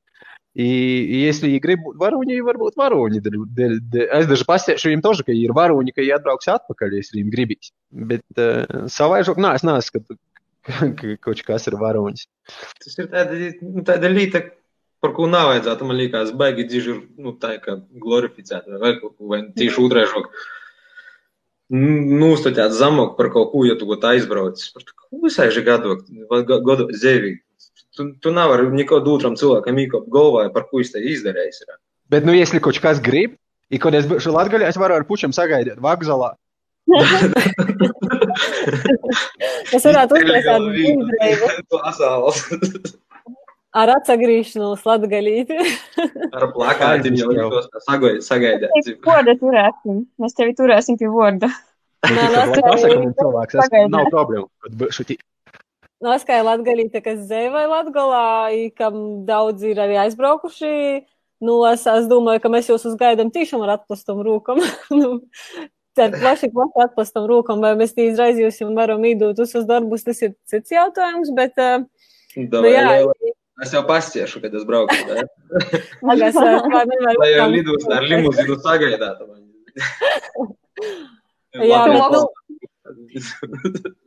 И 0.53 0.65
если 1.23 1.47
игры 1.55 1.77
будут 1.77 1.95
воруни, 1.97 2.41
varbūt 2.43 2.75
varoņi. 2.75 3.21
Es 4.11 4.25
daži 4.27 4.43
pasiešu 4.49 4.89
viņiem 4.89 5.03
toži, 5.05 5.23
ka 5.23 5.31
ir 5.31 5.53
varoņi, 5.55 5.93
ka 5.95 6.03
viņi 6.03 6.11
atbrauks 6.17 6.49
atpakaļ, 6.51 6.97
ja 6.97 7.05
viņiem 7.13 7.29
gribīs. 7.31 7.71
Bet 7.87 8.25
uh, 8.35 8.83
savaižok, 8.91 9.39
nē, 9.39 9.53
es 9.55 9.63
neskatu, 9.63 10.17
ka 10.17 10.31
ka 10.34 10.34
kaut 11.24 11.42
kas 11.46 11.66
ir 11.70 11.76
varoņs. 11.80 12.26
Tas 12.82 12.98
ir 12.98 13.08
tāda, 13.12 13.38
nu, 13.62 13.84
tāda 13.86 14.10
lieta, 14.10 14.42
par 15.04 15.14
ko 15.16 15.28
nav 15.30 15.52
vajadzētu, 15.52 15.88
man 15.88 16.00
liekas, 16.00 16.34
baigi 16.38 16.66
dzīvi 16.68 16.92
ir, 16.92 17.00
nu, 17.22 17.34
tā 17.40 17.56
kā 17.62 17.78
glorificēta 18.02 18.80
vai 18.82 18.96
kaut 19.00 19.16
ko, 19.16 19.30
vai 19.32 19.42
tieši 19.56 19.82
otrēžok. 19.84 20.30
Nūstatāt 21.76 22.74
zamok 22.78 23.16
par 23.18 23.32
kaut 23.34 23.50
ko, 23.52 23.64
ja 23.66 23.74
tu 23.78 23.88
būtu 23.88 24.06
aizbraucis. 24.12 24.70
Par 24.74 24.86
to, 24.86 24.94
ko 25.02 25.22
visaiži 25.24 25.64
gadu, 25.66 25.98
gadu 26.46 26.86
zēvīgi. 26.94 27.42
Tu, 27.96 28.10
tu 28.22 28.30
nevari 28.34 28.68
neko 28.70 29.00
otram 29.00 29.38
cilvēkam 29.40 29.80
īkop 29.86 30.06
galvā, 30.12 30.46
par 30.54 30.68
ko 30.68 30.82
viņš 30.82 30.92
te 30.94 31.02
izdarījis. 31.14 31.62
ir. 31.64 31.78
Bet, 32.12 32.26
nu, 32.28 32.36
ja 32.36 32.46
kaut 32.62 32.78
kas 32.82 33.00
grib, 33.02 33.34
i 33.72 33.80
kad 33.82 33.96
es 33.98 34.06
būšu 34.06 34.34
Latgaļā, 34.36 34.68
es 34.70 34.78
varu 34.78 34.94
ar 34.98 35.08
pučiem 35.08 35.34
sagaidīt 35.34 35.82
vokzalā. 35.82 36.36
Es 39.76 39.84
varētu 39.86 40.16
uztaisīt 40.20 41.02
tādu 41.20 41.82
asāls. 41.90 42.42
ar 43.80 43.92
atsagrīšanos 43.98 44.84
latgaļīti. 44.88 45.56
Ar 46.32 46.46
plakātiem 46.54 47.16
jau 47.20 47.48
sagaidīt. 48.24 48.70
Tevi 48.78 48.98
Vorda 49.04 49.34
turēsim. 49.40 50.04
Mēs 50.22 50.36
tevi 50.38 50.54
turēsim 50.58 50.98
pie 51.00 51.10
vorda. 51.12 51.50
Nu, 52.06 52.14
Nē, 52.14 52.26
tikai 52.28 52.30
nu, 52.30 52.36
lai 52.36 52.44
es 52.44 52.62
pasaka, 52.62 52.88
tikai- 52.92 53.02
man 53.02 53.14
cilvēks, 53.18 53.54
es, 53.56 53.60
pagaidi. 53.64 53.90
nav 53.96 54.08
problēma, 54.12 54.46
kad 54.62 54.78
būšu 54.80 55.06
tik. 55.08 55.24
Noskaidroju 56.04 56.46
Latviju, 56.46 57.02
kas 57.02 57.20
dzīvoja 57.24 57.68
Latvijā, 57.72 58.72
kam 58.76 58.98
daudz 59.28 59.64
ir 59.64 59.80
arī 59.80 59.96
aizbraukuši. 60.04 60.72
Nu, 61.44 61.56
es, 61.68 61.82
es 61.88 62.06
domāju, 62.08 62.40
ka 62.44 62.48
mēs 62.52 62.68
jūs 62.70 62.84
uzgaidām 62.88 63.32
tiešām 63.32 63.64
ar 63.64 63.74
atplastam 63.78 64.20
rūkam. 64.24 64.60
nu, 65.00 65.18
ar 66.02 66.12
plaši, 66.14 66.50
plaši 66.52 66.84
atplastam 66.84 67.26
rūkam, 67.30 67.62
vai 67.64 67.74
mēs 67.78 67.94
jūs 68.42 68.60
jau 68.62 68.68
varam 68.76 69.04
īdot 69.06 69.38
uz 69.42 69.54
uz 69.58 69.66
darbus, 69.68 70.04
tas 70.06 70.22
ir 70.22 70.34
cits 70.48 70.74
jautājums, 70.74 71.32
bet, 71.36 71.56
nu, 71.56 72.46
Davai, 72.52 72.72
jā, 72.74 72.86
Liela. 72.90 73.34
Es 73.64 73.72
jau 73.72 73.80
pastiešu, 73.88 74.42
kad 74.42 74.54
es 74.54 74.66
braucu. 74.68 74.96
es 76.20 76.36
uh, 76.36 76.58
kā 76.68 76.82
nevaru. 76.84 77.20
Lai 77.22 77.30
jau 77.32 77.46
lidos 77.54 77.86
ar 77.88 78.04
limuzinu 78.04 78.58
sagaidāt. 78.60 79.22
Jā, 81.56 81.78
bet, 81.88 82.12
nu, 82.12 82.20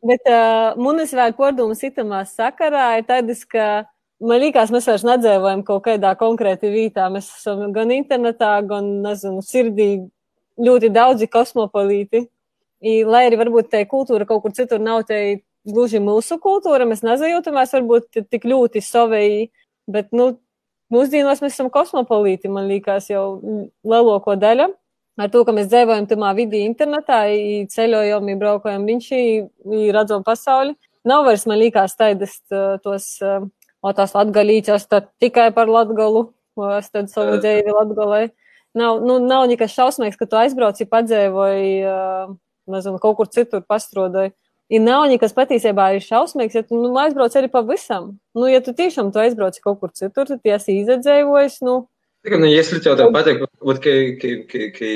bet... 0.05 0.27
Uh, 0.29 0.77
municipālajā 0.77 1.33
pārdomu 1.39 1.73
sitamā 1.77 2.21
sakarā 2.29 2.99
ir 2.99 3.07
tādas, 3.09 3.41
ka 3.49 3.89
man 4.21 4.43
liekas, 4.43 4.69
mēs 4.73 4.85
vairs 4.91 5.05
nedzīvojam 5.07 5.65
kaut 5.65 5.81
kādā 5.87 6.13
konkrēti 6.19 6.69
vietā. 6.69 7.07
Mēs 7.09 7.31
esam 7.39 7.71
gan 7.73 7.89
internetā, 7.95 8.53
gan, 8.69 8.99
nezinu, 9.01 9.41
sirdī 9.45 9.89
ļoti 10.59 10.91
daudzi 10.93 11.29
kosmopolīti. 11.31 12.25
I, 12.79 13.01
lai 13.03 13.25
arī 13.27 13.39
varbūt 13.41 13.71
tā 13.73 13.83
kultūra 13.87 14.27
kaut 14.27 14.43
kur 14.45 14.53
citur 14.55 14.79
nav 14.79 15.03
tā 15.07 15.39
gluži 15.67 15.99
mūsu 15.99 16.37
kultūra, 16.39 16.87
mēs 16.87 17.03
nezajūtamies 17.03 17.73
varbūt 17.75 18.21
tik 18.31 18.45
ļoti 18.47 18.81
savēji, 18.83 19.49
bet, 19.91 20.13
nu, 20.15 20.31
mūsdienos 20.93 21.43
mēs 21.43 21.57
esam 21.57 21.67
kosmopolīti, 21.73 22.51
man 22.51 22.69
liekas, 22.71 23.09
jau 23.11 23.25
lielāko 23.83 24.37
daļu 24.39 24.69
ar 25.19 25.31
to, 25.33 25.43
ka 25.43 25.53
mēs 25.55 25.69
dzīvojam 25.71 26.07
tajā 26.09 26.33
vidī 26.37 26.63
internetā, 26.63 27.23
i 27.27 27.65
ceļojam, 27.71 28.29
i 28.31 28.37
braukājam 28.39 28.85
riņķī, 28.87 29.23
redzam 29.95 30.23
pasauli. 30.23 30.75
Nav 31.07 31.25
vairs, 31.27 31.45
man 31.49 31.59
liekas, 31.59 31.95
tādas 31.99 32.37
tos, 32.83 33.09
o 33.19 33.93
tās 33.95 34.15
latgalīķas, 34.15 34.87
tad 34.91 35.09
tikai 35.19 35.49
par 35.55 35.71
latgalu, 35.71 36.29
o 36.59 36.69
es 36.77 36.87
tad 36.91 37.11
savu 37.11 37.39
dzīvi 37.43 37.75
latgalai. 37.75 38.29
Nav, 38.74 38.98
nu, 39.06 39.20
nav 39.22 39.46
nekas 39.46 39.74
šausmīgs, 39.76 40.18
ka 40.18 40.26
tu 40.26 40.38
aizbrauci, 40.40 40.88
padzēvoji, 40.90 41.74
uh, 41.86 42.32
nezinu, 42.70 42.98
kaut 43.02 43.18
kur 43.20 43.30
citur 43.30 43.62
pastrodoji. 43.62 44.34
Ir 44.72 44.80
nav 44.82 45.04
nekas 45.12 45.34
patiesībā 45.36 45.92
ir 45.94 46.02
šausmīgs, 46.02 46.56
ja 46.58 46.64
tu 46.66 46.80
nu, 46.80 46.90
aizbrauc 46.98 47.36
arī 47.38 47.50
pavisam. 47.52 48.14
Nu, 48.34 48.48
ja 48.50 48.62
tu 48.64 48.74
tiešām 48.74 49.12
tu 49.14 49.20
aizbrauci 49.22 49.62
kaut 49.62 49.78
kur 49.82 49.92
citur, 49.94 50.26
tad 50.26 50.54
esi 50.56 50.80
izdzēvojis, 50.80 51.60
nu, 51.68 51.84
Tikai, 52.24 52.38
nu, 52.40 52.48
если 52.48 52.80
tev 52.80 52.94
tā 52.96 53.04
patīk, 53.12 53.42
вот, 53.60 53.82
ka, 53.84 53.92
ka, 54.16 54.28
ka, 54.48 54.68
ka 54.72 54.90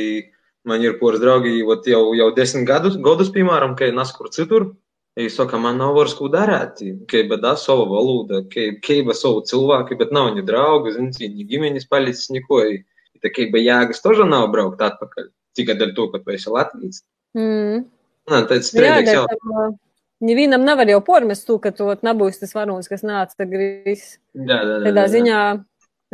man 0.65 0.81
ir 0.81 0.95
poras 0.97 1.21
draugi, 1.21 1.59
вот, 1.61 1.85
jau, 1.85 2.15
jau 2.17 2.29
desmit 2.33 2.65
gadus, 2.65 2.97
gadus, 3.05 3.29
piemēram, 3.35 3.75
ka 3.77 3.91
nas 3.93 4.15
kur 4.17 4.31
citur, 4.33 4.71
и 5.13 5.29
saka, 5.29 5.61
man 5.61 5.77
nav 5.77 5.93
vairs 5.99 6.15
ko 6.17 6.31
darīt, 6.33 6.81
ka 7.05 7.21
bada 7.29 7.53
savu 7.61 7.85
valodu, 7.91 8.47
ka, 8.49 8.65
ka 8.81 8.97
ba 9.05 9.13
savu 9.13 9.43
cilvēku, 9.45 9.99
bet 10.01 10.15
nav 10.17 10.31
ni 10.39 10.47
draugu, 10.47 10.95
zini, 10.97 11.29
ni 11.35 11.45
ģimenes 11.51 11.85
palicis, 11.93 12.31
neko. 12.33 12.63
И, 12.65 12.81
tā 13.25 13.33
kā 13.35 13.49
ba 13.53 13.61
jāgas 13.63 14.03
тоже 14.05 14.27
nav 14.29 14.49
braukt 14.53 14.83
atpakaļ, 14.85 15.31
tikai 15.59 15.77
dēļ 15.81 15.95
to, 15.97 16.09
ka 16.13 16.23
tu 16.25 16.35
esi 16.37 16.53
Latvijas. 16.55 17.03
mm. 17.37 17.85
Nā, 18.29 18.43
tāds 18.45 18.75
Nu 18.75 18.83
Jā, 18.85 18.93
strīdīgs 18.93 19.15
jau. 19.15 19.25
bet 19.31 19.79
nevienam 20.21 20.65
nevar 20.67 20.91
jau 20.91 21.01
pormest 21.01 21.47
to, 21.49 21.57
ka 21.63 21.71
tu 21.73 21.87
ot 21.89 22.03
nebūsi 22.05 22.43
tas 22.43 22.53
varonis, 22.53 22.91
kas 22.91 23.05
nāca 23.07 23.33
tagad. 23.39 23.63
Jā, 23.89 23.95
jā, 23.95 24.59
jā. 24.61 24.79
Tādā 24.85 25.05
jā. 25.07 25.13
ziņā, 25.15 25.39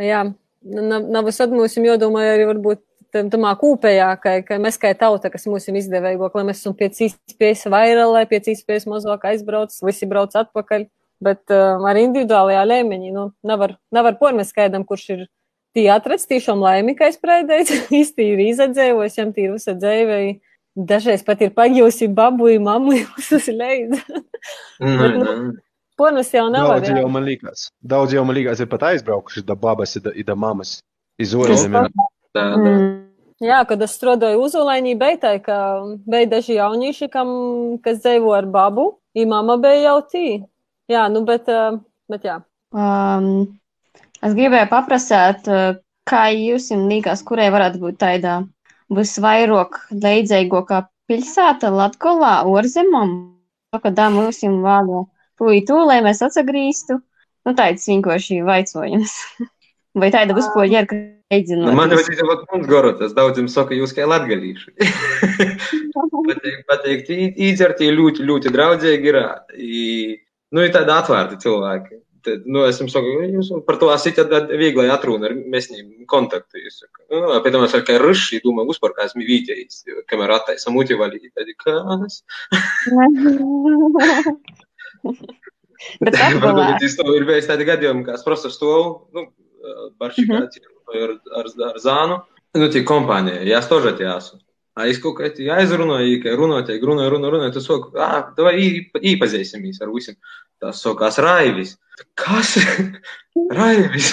jā, 0.04 0.20
nav, 0.62 1.08
nav 1.10 1.28
es 1.32 1.40
mums 1.50 1.74
jādomā 1.74 2.22
arī 2.36 2.46
varbūt 2.52 2.82
tam- 3.14 3.30
tamā 3.30 3.54
kūpējā, 3.58 4.08
ka, 4.20 4.42
ka 4.46 4.58
mēs 4.58 4.78
kā 4.78 4.90
tauta, 4.98 5.30
kas 5.30 5.46
mums 5.46 5.68
ir 5.68 5.78
izdevīgāk, 5.78 6.34
lai 6.34 6.44
mēs 6.44 6.62
esam 6.62 6.74
pēc 6.74 7.00
iespējas 7.08 7.66
vairāk, 7.70 8.12
lai 8.12 8.24
pēc 8.26 8.50
iespējas 8.54 8.86
mazāk 8.90 9.26
aizbrauc, 9.30 9.74
visi 9.86 10.06
brauc 10.10 10.34
atpakaļ. 10.34 10.88
Bet 11.24 11.50
um, 11.54 11.84
ar 11.88 11.96
individuālajā 11.96 12.64
līmenī 12.66 13.12
nu, 13.14 13.32
nevar, 13.46 13.76
nevar 13.94 14.18
pormest 14.18 14.50
skaidram, 14.50 14.84
kurš 14.84 15.04
ir 15.14 15.20
tī 15.75 15.85
atrasts 15.91 16.29
tiešām 16.29 16.61
laimīgais 16.63 17.19
preidēts, 17.21 17.73
īsti 18.01 18.29
ir 18.33 18.43
izadzēvojis, 18.49 19.17
jam 19.21 19.33
tī 19.35 19.47
ir 19.47 19.57
visa 19.57 19.75
dzēvēja. 19.77 20.37
Dažreiz 20.89 21.25
pat 21.27 21.41
ir 21.43 21.49
pagījusi 21.55 22.07
babu, 22.15 22.47
mammu, 22.63 23.01
uz 23.35 23.49
leidz. 23.51 23.97
Mhm, 24.79 25.01
Bet, 25.01 25.17
nu, 25.17 25.25
mhm. 25.25 25.57
Pormas 25.99 26.29
jau 26.31 26.45
nevar. 26.47 26.79
Daudz 26.79 26.93
jā. 26.93 27.01
jau 27.01 27.09
man 27.11 27.25
liekas. 27.27 27.65
Daudz 27.83 28.13
jau 28.15 28.21
man 28.23 28.37
liekas, 28.37 28.61
ir 28.63 28.69
pat 28.71 28.85
aizbraukuši 28.93 29.43
da 29.43 29.57
babas, 29.59 29.97
da, 29.99 30.13
da 30.15 30.35
mamas. 30.39 30.77
Izolējumi. 31.19 31.81
Mm. 32.39 32.85
Jā, 33.43 33.57
kad 33.67 33.83
es 33.83 33.97
strādāju 33.97 34.39
uzolēņī, 34.45 34.93
beitai, 34.99 35.33
ka 35.43 35.57
bija 36.07 36.29
daži 36.31 36.55
jaunieši, 36.55 37.09
kam, 37.11 37.29
kas 37.83 37.99
dzīvo 38.03 38.31
ar 38.35 38.47
babu, 38.51 38.93
i 39.15 39.25
mama 39.27 39.57
bija 39.59 39.89
jau 39.89 39.97
tī. 40.13 40.25
Jā, 40.91 41.05
nu, 41.11 41.25
bet, 41.27 41.51
uh, 41.51 41.81
bet 42.11 42.27
jā. 42.27 42.39
Um, 42.71 43.59
es 44.25 44.35
gribēju 44.37 44.69
paprasāt, 44.71 45.49
uh, 45.49 45.77
kā 46.09 46.29
jūs 46.33 46.71
liekas, 46.73 47.23
kurai 47.27 47.49
varētu 47.53 47.81
būt 47.83 47.99
tāda 48.01 48.39
visvairāk 48.93 49.77
leidzīgākā 49.93 50.81
pilsēta 51.09 51.69
Latvijā, 51.73 52.33
Orzemam, 52.49 53.13
kad 53.83 54.01
mums 54.13 54.41
ir 54.45 54.57
vāga 54.63 55.05
puitu, 55.39 55.77
lai 55.85 56.01
mēs 56.05 56.23
atsagrīstu. 56.25 56.99
Nu, 57.47 57.55
tāds 57.55 57.85
vienkārši 57.87 58.41
vaicojums. 58.45 59.15
Vai 59.99 60.11
tāda 60.13 60.35
vispār 60.37 60.67
ir, 60.69 60.85
ka 60.89 60.97
Nu, 61.29 61.35
leidzinot? 61.37 61.75
man 61.77 61.91
jau 61.93 61.99
ir 62.01 62.21
ļoti 62.25 62.47
mums 62.49 62.67
gorotas. 62.69 63.11
Daudziem 63.13 63.45
saka, 63.53 63.75
jūs 63.77 63.91
kā 63.93 64.07
latgalīši. 64.09 64.71
Pateikt, 66.29 66.63
pateikt, 66.69 67.09
īdzerti 67.13 67.89
ļoti, 67.93 68.25
ļoti 68.25 68.51
draudzīgi 68.53 69.11
ir. 69.11 69.17
Nu, 70.49 70.63
ir 70.65 70.73
tādi 70.73 70.93
atvērti 70.93 71.37
cilvēki. 71.43 71.99
Tad, 72.24 72.46
nu, 72.48 72.62
es 72.64 72.78
jums 72.80 72.94
saku, 72.96 73.10
jūs 73.34 73.50
par 73.66 73.76
to 73.80 73.90
esat 73.92 74.32
viegli 74.56 74.86
atrunāt 74.88 75.28
ar 75.28 75.34
mēsniem 75.52 76.06
kontaktu. 76.08 76.56
Jūs 76.62 76.78
sakat, 76.80 77.02
nu, 77.12 77.20
pēc 77.44 77.52
tam 77.52 77.66
es 77.66 77.74
saku, 77.74 77.84
ka 77.90 77.98
ruši, 78.00 78.40
domāju, 78.44 78.72
uzpār 78.72 78.94
kā 78.96 79.08
esmu 79.10 79.26
vītējis, 79.28 79.82
kamēr 80.08 80.32
attaisam 80.38 80.76
motivāli. 80.78 81.20
Tad, 81.36 81.52
kas? 81.60 82.22
Bet 86.00 86.16
Latgalā. 86.16 86.40
Varbūt 86.40 86.80
tas 86.80 86.96
ir 87.12 87.26
bijis 87.28 87.50
tādi 87.50 87.68
gadījumi, 87.68 88.06
kā 88.06 88.16
es 88.16 88.24
просто 88.24 88.48
stāvu, 88.52 89.04
nu, 89.12 89.26
baršķi 90.00 90.24
ar, 90.32 91.12
ar, 91.42 91.52
ar 91.68 91.82
zānu. 91.82 92.18
Nu, 92.56 92.70
tie 92.72 92.84
kompānija, 92.88 93.42
ja 93.44 93.60
es 93.60 93.68
тоже 93.68 93.92
te 94.79 94.85
esmu. 94.85 94.85
A 94.85 94.87
es 94.87 94.99
kaut 95.03 95.17
kā 95.19 95.29
aizrunāju, 95.59 96.21
ka 96.23 96.35
runāju, 96.39 96.79
runāju, 96.79 97.11
runāju, 97.15 97.31
runāju, 97.35 97.53
tu 97.53 97.61
saku, 97.61 97.91
ah, 97.99 98.31
davai 98.37 98.55
īpazīsimies 99.01 99.81
ar 99.81 99.91
visiem. 99.91 100.15
Tas 100.59 100.81
sakās 100.83 101.19
Raivis. 101.23 101.77
Kas? 102.19 102.57
Raivis. 103.59 104.11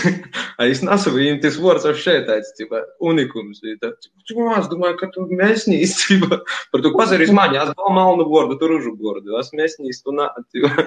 A 0.58 0.66
es 0.70 0.82
nesu 0.82 1.10
viņam 1.14 1.40
tas 1.42 1.58
vārds 1.58 1.86
ar 1.86 1.98
šeit 1.98 2.26
tāds, 2.28 2.52
tipa, 2.58 2.84
unikums. 3.02 3.60
Tā, 3.82 3.92
es 3.92 4.70
domāju, 4.70 4.98
ka 5.00 5.10
tu 5.14 5.26
mēsnīs, 5.30 5.96
tipa, 6.06 6.40
par 6.72 6.84
to 6.84 6.94
pazarīs 6.94 7.34
mani, 7.34 7.58
es 7.58 7.72
biju 7.74 7.94
malnu 7.94 8.26
vārdu, 8.30 8.58
tu 8.60 8.70
ružu 8.70 8.94
vārdu, 9.00 9.38
es 9.40 9.50
mēsnīs, 9.54 10.02
tu 10.06 10.14
nā, 10.14 10.30
tipa. 10.54 10.86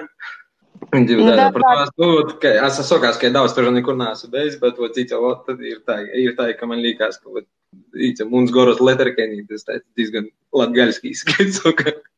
Divi 0.90 1.22
Nu, 1.22 1.30
tādi, 1.30 1.38
tā- 1.38 1.52
par 1.52 1.62
to 1.62 1.82
es, 1.82 1.90
nu, 2.00 2.38
ka 2.42 2.52
es 2.66 2.80
sakās, 2.88 3.18
ka 3.20 3.30
daudz 3.30 3.54
tur 3.54 3.70
nekur 3.70 3.96
neesmu 3.96 4.30
bijis, 4.32 4.58
bet, 4.60 4.78
ot, 4.78 4.94
cits 4.96 5.12
jau, 5.12 5.20
ot, 5.28 5.44
tad 5.46 5.60
ir 5.60 5.82
tā, 5.86 6.00
ir 6.16 6.34
tā, 6.38 6.48
ka 6.58 6.66
man 6.66 6.80
liekas, 6.82 7.20
ka, 7.20 7.30
ot, 7.30 7.46
īca, 7.94 8.26
mums 8.28 8.50
goros 8.50 8.80
leterkenī, 8.80 9.44
tas 9.48 9.66
tā, 9.68 9.80
diezgan 9.98 10.30
latgaļski 10.56 11.12
izskaidrs, 11.14 11.62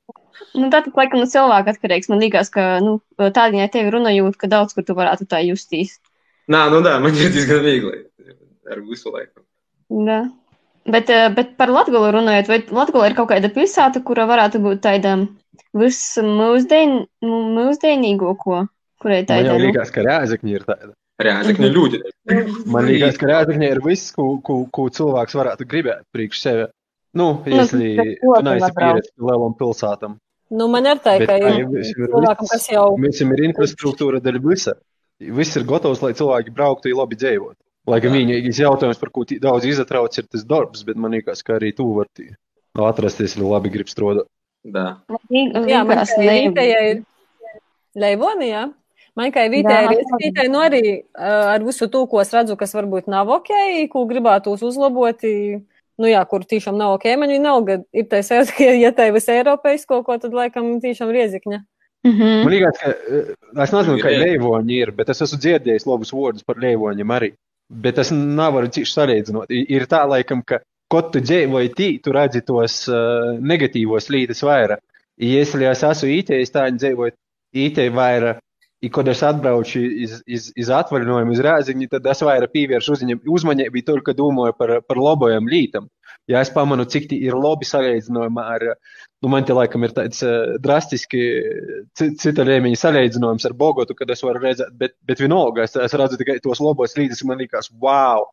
Nu, 0.52 0.68
tā 0.68 0.82
tad, 0.84 0.92
laikam, 0.98 1.22
no 1.22 1.28
cilvēka 1.30 1.72
atkarīgs. 1.72 2.10
Man 2.12 2.20
liekas, 2.20 2.50
ka 2.52 2.80
nu, 2.84 2.98
tādā 3.20 3.56
ja 3.56 3.70
tevi 3.72 3.92
runājot, 3.94 4.36
ka 4.36 4.50
daudz 4.52 4.74
kur 4.76 4.84
tu 4.84 4.96
varētu 4.98 5.24
tā 5.30 5.40
justies. 5.46 5.94
Nā, 6.52 6.66
nu 6.72 6.82
tā, 6.84 6.98
man 7.00 7.16
ir 7.16 7.32
diezgan 7.32 7.62
viegli 7.64 8.02
ar 8.68 8.82
visu 8.84 9.12
laiku. 9.14 9.40
Da. 10.08 10.18
Bet, 10.92 11.08
eh, 11.14 11.28
bet 11.32 11.54
par 11.56 11.70
Latviju 11.72 12.10
runājot, 12.16 12.50
vai 12.50 12.58
Latvija 12.68 13.08
ir 13.08 13.16
kaut 13.16 13.30
kāda 13.30 13.52
pilsēta, 13.54 14.02
kura 14.04 14.26
varētu 14.28 14.60
būt 14.64 14.82
tāda 14.84 15.14
visu 15.78 16.24
mūsdien, 16.26 16.98
mūsdienīgo, 17.24 18.34
ko, 18.40 18.64
kurai 19.02 19.22
tā 19.28 19.40
ir. 19.42 19.50
Man 19.52 19.64
liekas, 19.66 19.92
ka 19.94 20.04
rēzakņi 20.06 20.58
ir 20.58 20.66
tāda. 20.68 20.92
Rēzakņi 21.22 21.68
ir 21.68 21.74
ļoti. 21.76 22.02
Man 22.72 22.88
liekas, 22.88 23.18
ka 23.20 23.30
rēzakņi 23.30 23.70
ir 23.70 23.82
viss, 23.84 24.12
ko, 24.16 24.34
ko, 24.44 24.62
ko 24.72 24.88
cilvēks 24.92 25.38
varētu 25.38 25.68
gribēt 25.68 26.06
priekš 26.14 26.44
sevi. 26.44 26.68
Nu, 27.12 27.28
nu 27.44 27.58
ja 27.58 27.66
tu 27.68 27.78
neesi 27.78 28.70
pieredzējis 28.78 29.12
lielam 29.20 29.56
pilsētam. 29.58 30.16
Nu, 30.52 30.68
man 30.72 30.88
ir 30.88 31.00
tā, 31.00 31.16
ka 31.24 31.36
ir 31.40 31.66
cilvēkam, 31.88 32.48
kas 32.48 32.68
jau. 32.68 32.86
Mēs 33.00 33.20
jau 33.20 33.28
ir 33.32 33.44
infrastruktūra 33.48 34.20
daļa 34.24 34.40
visa. 34.44 34.76
Viss 35.22 35.56
ir 35.56 35.64
gatavs, 35.68 36.02
lai 36.02 36.12
cilvēki 36.18 36.52
brauktu, 36.56 36.90
ja 36.90 36.98
labi 36.98 37.16
dzīvotu. 37.20 37.58
Lai 37.90 37.98
gan 38.02 38.14
vienīgais 38.14 38.60
jautājums, 38.62 39.00
par 39.00 39.10
ko 39.14 39.24
daudz 39.26 39.66
izatrauc, 39.66 40.16
ir 40.18 40.26
tas 40.30 40.44
darbs, 40.46 40.84
bet 40.86 40.98
man 41.00 41.14
liekas, 41.16 41.42
ka 41.46 41.56
arī 41.58 41.72
tu 41.76 41.88
vari 41.96 42.28
nu, 42.30 42.84
atrasties, 42.86 43.36
ja 43.38 43.46
labi 43.46 43.72
grib 43.74 43.90
strādāt. 43.90 44.28
Da. 44.62 45.02
Jā, 45.30 45.82
man 45.82 46.04
kā 46.06 46.20
vītējai 46.22 46.84
ir 46.92 47.02
Leivonija. 47.98 48.68
Man 49.18 49.32
kā 49.34 49.44
vītējai 49.52 49.88
ir 49.90 49.98
ieskaitai, 50.00 50.46
nu 50.48 50.62
arī 50.62 50.82
ar 51.18 51.64
visu 51.66 51.88
to, 51.92 52.06
ko 52.08 52.22
es 52.22 52.30
redzu, 52.32 52.56
kas 52.56 52.72
varbūt 52.76 53.10
nav 53.12 53.28
ok, 53.34 53.50
ko 53.92 54.06
gribētu 54.08 54.54
uzlabot. 54.54 55.26
nu 56.02 56.08
jā, 56.08 56.22
kur 56.26 56.46
tiešām 56.48 56.78
nav 56.78 56.94
ok, 56.96 57.04
man 57.20 57.30
viņa 57.30 57.42
nav, 57.42 57.64
kad 57.66 57.82
ir 57.92 58.06
tā 58.08 58.22
sajūta, 58.24 58.54
ka, 58.56 58.70
ja 58.80 58.90
tā 58.96 59.10
ir 59.10 59.12
visai 59.12 59.36
Eiropeisko, 59.42 60.00
ko 60.02 60.16
tad 60.18 60.32
laikam 60.34 60.80
tiešām 60.80 61.10
riezikņa. 61.12 61.60
Mm 62.02 62.12
-hmm. 62.12 62.42
Man 62.44 62.52
liekas, 62.52 62.78
ka 62.78 63.62
es 63.62 63.72
nezinu, 63.72 63.98
kā 64.02 64.10
leivoņi 64.10 64.78
ir, 64.82 64.90
bet 64.90 65.08
es 65.08 65.22
esmu 65.22 65.38
dzirdējis 65.38 65.86
labus 65.86 66.12
vārdus 66.12 66.42
par 66.42 66.56
leivoņiem 66.56 67.10
arī. 67.18 67.32
Bet 67.70 67.98
es 67.98 68.10
nevaru 68.10 68.66
cīši 68.66 68.92
salīdzināt. 68.92 69.46
Ir 69.50 69.86
tā, 69.86 70.02
laikam, 70.08 70.42
ka, 70.42 70.58
kad 70.91 71.11
tu 71.13 71.19
dzīvoji 71.23 71.73
tī, 71.77 71.89
tu 72.03 72.13
redzi 72.15 72.41
tos 72.47 72.83
uh, 72.91 73.37
negatīvos 73.43 74.09
lītas 74.13 74.43
vairāk. 74.47 74.83
I, 75.17 75.31
Если 75.39 75.65
es 75.65 75.81
esmu 75.83 76.11
ītējis, 76.19 76.53
tā 76.53 76.67
viņi 76.67 76.83
dzīvoju 76.83 77.15
ītēji 77.67 77.95
vairāk. 77.95 78.43
I, 78.85 78.91
kad 78.93 79.07
es 79.09 79.23
atbraucu 79.25 79.79
iz, 79.81 80.19
iz, 80.29 80.51
iz 80.53 80.67
atvaļinājumu, 80.69 81.33
iz 81.33 81.39
Rāziņu, 81.41 81.87
tad 81.89 82.05
es 82.11 82.19
vairāk 82.21 82.51
pievēršu 82.53 82.93
uzņem- 82.93 83.23
uzmanību 83.25 83.81
tikai 83.81 84.13
domāju 84.13 84.53
par, 84.53 84.75
par 84.85 84.99
labajām 85.01 85.49
lītām. 85.49 85.87
Ja 86.29 86.43
es 86.45 86.51
pamanu, 86.53 86.85
cik 86.85 87.07
tie 87.09 87.17
ir 87.25 87.33
labi 87.33 87.65
salīdzinājumā 87.65 88.43
ar, 88.53 88.65
nu, 89.23 89.31
man 89.33 89.47
te 89.47 89.55
laikam 89.57 89.81
ir 89.87 89.95
tāds 89.97 90.21
uh, 90.27 90.59
drastiski 90.61 91.23
ci- 91.97 92.11
cita 92.21 92.45
līmeņa 92.45 92.77
salīdzinājums 92.83 93.47
ar 93.49 93.55
Bogotu, 93.57 93.95
kad 93.97 94.13
es 94.13 94.21
varu 94.21 94.43
redzēt, 94.43 94.69
bet, 94.77 94.93
bet 95.09 95.23
vienalga, 95.25 95.65
es, 95.65 95.73
es 95.87 95.97
redzu 95.97 96.19
tikai 96.21 96.37
tos 96.43 96.61
labos 96.61 96.93
līdzekļus, 96.99 97.25
man 97.31 97.41
liekas, 97.41 97.71
wow! 97.81 98.27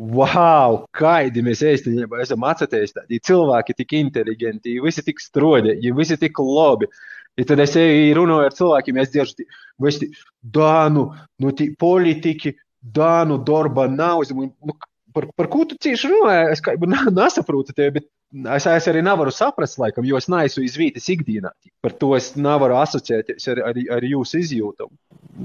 Wow, 0.00 0.86
kādi 0.96 1.42
mēs 1.44 1.60
īstenībā 1.68 2.22
esam 2.24 2.44
atcerēties. 2.48 2.94
Tādi 2.96 3.18
cilvēki 3.28 3.74
tik 3.76 3.92
inteliģenti, 3.98 4.78
visi 4.82 5.04
tik 5.04 5.20
strodīgi, 5.20 5.92
visi 5.96 6.16
tik 6.18 6.40
labi. 6.42 6.88
Ja 7.36 7.44
tad 7.48 7.60
es 7.64 7.76
eju 7.80 8.16
runāju 8.18 8.48
ar 8.48 8.56
cilvēkiem, 8.56 8.98
es 9.00 9.12
dzirdu, 9.12 9.44
es 9.88 10.00
dānu, 10.42 11.04
nu, 11.40 11.52
tī 11.56 11.70
politiķi, 11.80 12.54
dānu 12.82 13.38
darba 13.46 13.86
domāju, 13.88 14.50
Nu, 14.64 14.74
par, 15.14 15.28
par 15.36 15.48
ko 15.52 15.64
tu 15.68 15.76
cieši 15.76 16.08
runāji? 16.08 16.50
Es 16.56 16.60
kā 16.64 16.74
na- 16.88 17.12
nesaprotu 17.22 17.72
tevi, 17.76 18.00
bet 18.00 18.08
es, 18.56 18.66
es 18.66 18.88
arī 18.88 19.02
nevaru 19.04 19.32
saprast, 19.32 19.78
laikam, 19.80 20.04
jo 20.08 20.16
es 20.16 20.28
neesmu 20.32 20.64
izvītis 20.64 21.08
ikdienā. 21.12 21.52
Par 21.84 21.92
to 21.92 22.14
es 22.16 22.32
nevaru 22.36 22.78
asociēties 22.80 23.48
ar, 23.52 23.62
ar, 23.70 23.80
ar 23.98 24.08
jūsu 24.08 24.40
izjūtu. 24.40 24.88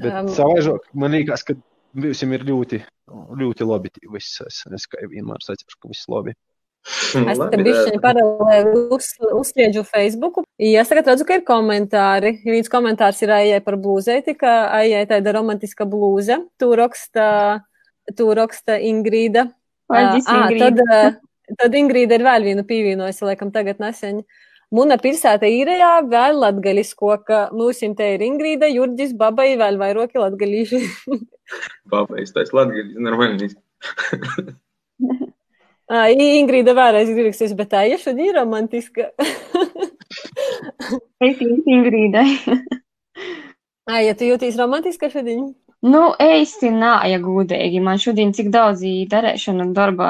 Bet 0.02 0.14
Um, 0.14 0.28
savaižok, 0.32 0.92
man 0.96 1.12
liekas, 1.16 1.44
ka 1.44 1.56
visiem 1.94 2.36
ir 2.36 2.46
ļoti, 2.48 2.82
ļoti 3.40 3.68
labi. 3.68 3.92
Viss, 4.14 4.42
es, 4.46 4.64
es 4.74 4.88
kā 4.92 5.08
vienmēr 5.08 5.44
saku, 5.46 5.78
ka 5.80 5.92
viss 5.92 6.10
labi. 6.12 6.36
Es 6.88 7.40
te 7.52 7.60
bišķiņu 7.60 8.00
paralēli 8.04 8.82
uz, 8.96 9.10
uzspiežu 9.36 9.84
Facebook. 9.88 10.40
Ja 10.62 10.84
es 10.84 10.92
tagad 10.92 11.10
redzu, 11.12 11.26
ka 11.28 11.38
ir 11.40 11.44
komentāri. 11.48 12.38
Viens 12.48 12.72
komentārs 12.72 13.20
ir 13.26 13.34
Aijai 13.36 13.60
par 13.66 13.76
blūzēti, 13.82 14.38
ka 14.40 14.54
Aijai 14.78 15.04
tāda 15.10 15.36
romantiska 15.36 15.88
blūze. 15.90 16.40
Tu 16.60 16.70
raksta, 16.80 17.28
tu 18.16 18.30
raksta 18.38 18.80
Ingrīda. 18.80 19.50
Paldies, 19.92 20.30
Ingrīda. 20.32 20.72
Tad, 20.88 21.18
ā, 21.52 21.58
tad 21.60 21.76
Ingrīda 21.80 22.20
ir 22.20 22.28
vēl 22.28 22.48
vienu 22.52 22.68
pievienojusi, 22.68 23.26
laikam 23.34 23.52
tagad 23.56 23.84
nesen. 23.84 24.24
Muna 24.76 24.98
pilsēta 25.00 25.48
īrējā 25.48 25.92
vēl 26.12 26.42
latgaļisko, 26.42 27.12
ka 27.28 27.38
nu, 27.54 27.70
mūsim 27.70 27.94
te 27.96 28.10
ir 28.18 28.24
Ingrīda, 28.26 28.68
Jurģis, 28.68 29.14
Babai 29.16 29.54
vēl 29.60 29.80
vairoki 29.80 30.20
latgaļīši. 30.20 30.82
Babai, 31.94 32.26
es 32.26 32.36
taisa 32.36 32.58
latgaļis, 32.60 32.98
nervaļnīs. 33.06 33.54
A, 35.88 36.10
Ingrīda 36.12 36.74
vēlreiz 36.76 37.14
gribēsies, 37.14 37.54
bet 37.56 37.72
tā 37.72 37.86
ir 37.88 38.02
šodien 38.02 38.36
romantiska. 38.36 39.08
es 41.24 41.38
esmu 41.38 41.64
Ingrīda. 41.78 42.26
Ai, 43.88 44.02
ja 44.10 44.18
tu 44.20 44.28
jūties 44.28 44.60
romantiska 44.60 45.08
šodien? 45.14 45.54
Nu, 45.88 46.10
īsti 46.20 46.74
nā, 46.76 46.98
ja 47.08 47.22
gudīgi. 47.24 47.80
Man 47.84 48.04
šodien 48.04 48.36
cik 48.36 48.52
daudz 48.52 48.84
darēšana 48.84 49.64
un 49.64 49.72
darba 49.78 50.10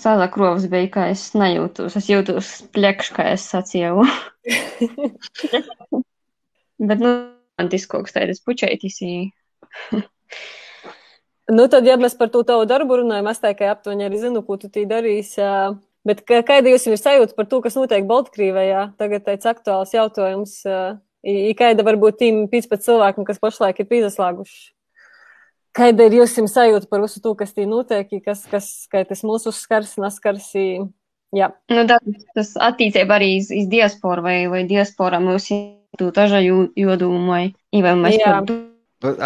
salakrovs 0.00 0.66
bija, 0.70 0.90
ka 0.92 1.06
es 1.12 1.28
nejūtos. 1.38 1.96
Es 1.98 2.06
jūtos 2.10 2.50
plekš, 2.74 3.12
kā 3.16 3.30
es 3.32 3.46
sacīju. 3.52 4.04
Bet, 6.78 7.00
nu, 7.00 7.12
romantiskoks 7.56 8.12
tādas 8.16 8.42
pučeitis. 8.44 9.00
i- 9.02 9.32
Nu, 11.48 11.68
tad, 11.70 11.86
ja 11.86 11.94
mēs 11.96 12.16
par 12.18 12.26
to 12.34 12.40
tavu 12.42 12.64
darbu 12.66 12.96
runājam, 13.04 13.28
es 13.30 13.38
tā 13.38 13.52
kā 13.54 13.68
aptuveni 13.70 14.02
arī 14.08 14.18
zinu, 14.18 14.40
ko 14.44 14.56
tu 14.58 14.66
tī 14.68 14.82
darīsi. 14.90 15.38
Bet 16.06 16.24
kā- 16.26 16.42
kāda 16.42 16.72
jums 16.72 16.86
ir 16.90 16.98
sajūta 16.98 17.36
par 17.36 17.46
to, 17.46 17.60
kas 17.62 17.74
notiek 17.78 18.04
Baltkrievijā? 18.06 18.96
Tagad 18.98 19.24
tāds 19.24 19.46
aktuāls 19.46 19.94
jautājums. 19.94 20.56
Kāda 21.58 21.82
varbūt 21.86 22.18
tiem 22.18 22.48
15 22.50 22.82
cilvēkiem, 22.82 23.24
kas 23.26 23.38
pašlaik 23.38 23.78
ir 23.80 23.86
pīzaslāguši? 23.86 24.72
Kāda 25.76 26.06
ir 26.08 26.14
jūsu 26.22 26.46
sajūta 26.48 26.88
par 26.88 27.02
visu 27.04 27.20
to, 27.20 27.34
kas 27.36 27.52
tī 27.52 27.66
notiek, 27.68 28.08
i 28.16 28.20
kas, 28.24 28.46
kas, 28.48 28.68
kā 28.92 29.02
tas 29.08 29.20
mūsu 29.26 29.52
skars, 29.52 29.96
neskars? 30.00 30.54
i- 30.56 30.86
Jā, 31.34 31.50
Nu, 31.68 31.82
da, 31.84 31.98
tas 32.36 32.54
attīstība 32.54 33.16
arī 33.18 33.36
iz, 33.36 33.50
iz 33.50 33.66
diasporu 33.68 34.22
vai, 34.22 34.46
vai 34.48 34.62
diaspora 34.64 35.18
mūs 35.20 35.48
tu 35.98 36.10
taža 36.14 36.38
jodumu 36.40 37.26
vai, 37.26 37.54
mēs 37.98 38.16
Jā. 38.16 38.30
par 38.38 38.46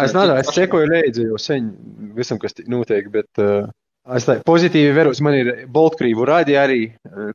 Es 0.03 0.11
nezinu, 0.13 0.33
es 0.41 0.49
sekoju 0.51 0.89
līdzi 0.91 1.27
jau 1.29 1.37
sen 1.39 1.69
visam, 2.17 2.37
kas 2.41 2.53
notiek, 2.67 3.07
bet 3.13 3.29
uh, 3.39 3.69
es 4.17 4.25
tā 4.27 4.41
pozitīvi 4.43 4.91
veros. 4.97 5.21
Man 5.21 5.37
ir 5.37 5.51
Baltkrīvu 5.71 6.25
rādi 6.27 6.57
arī, 6.59 6.81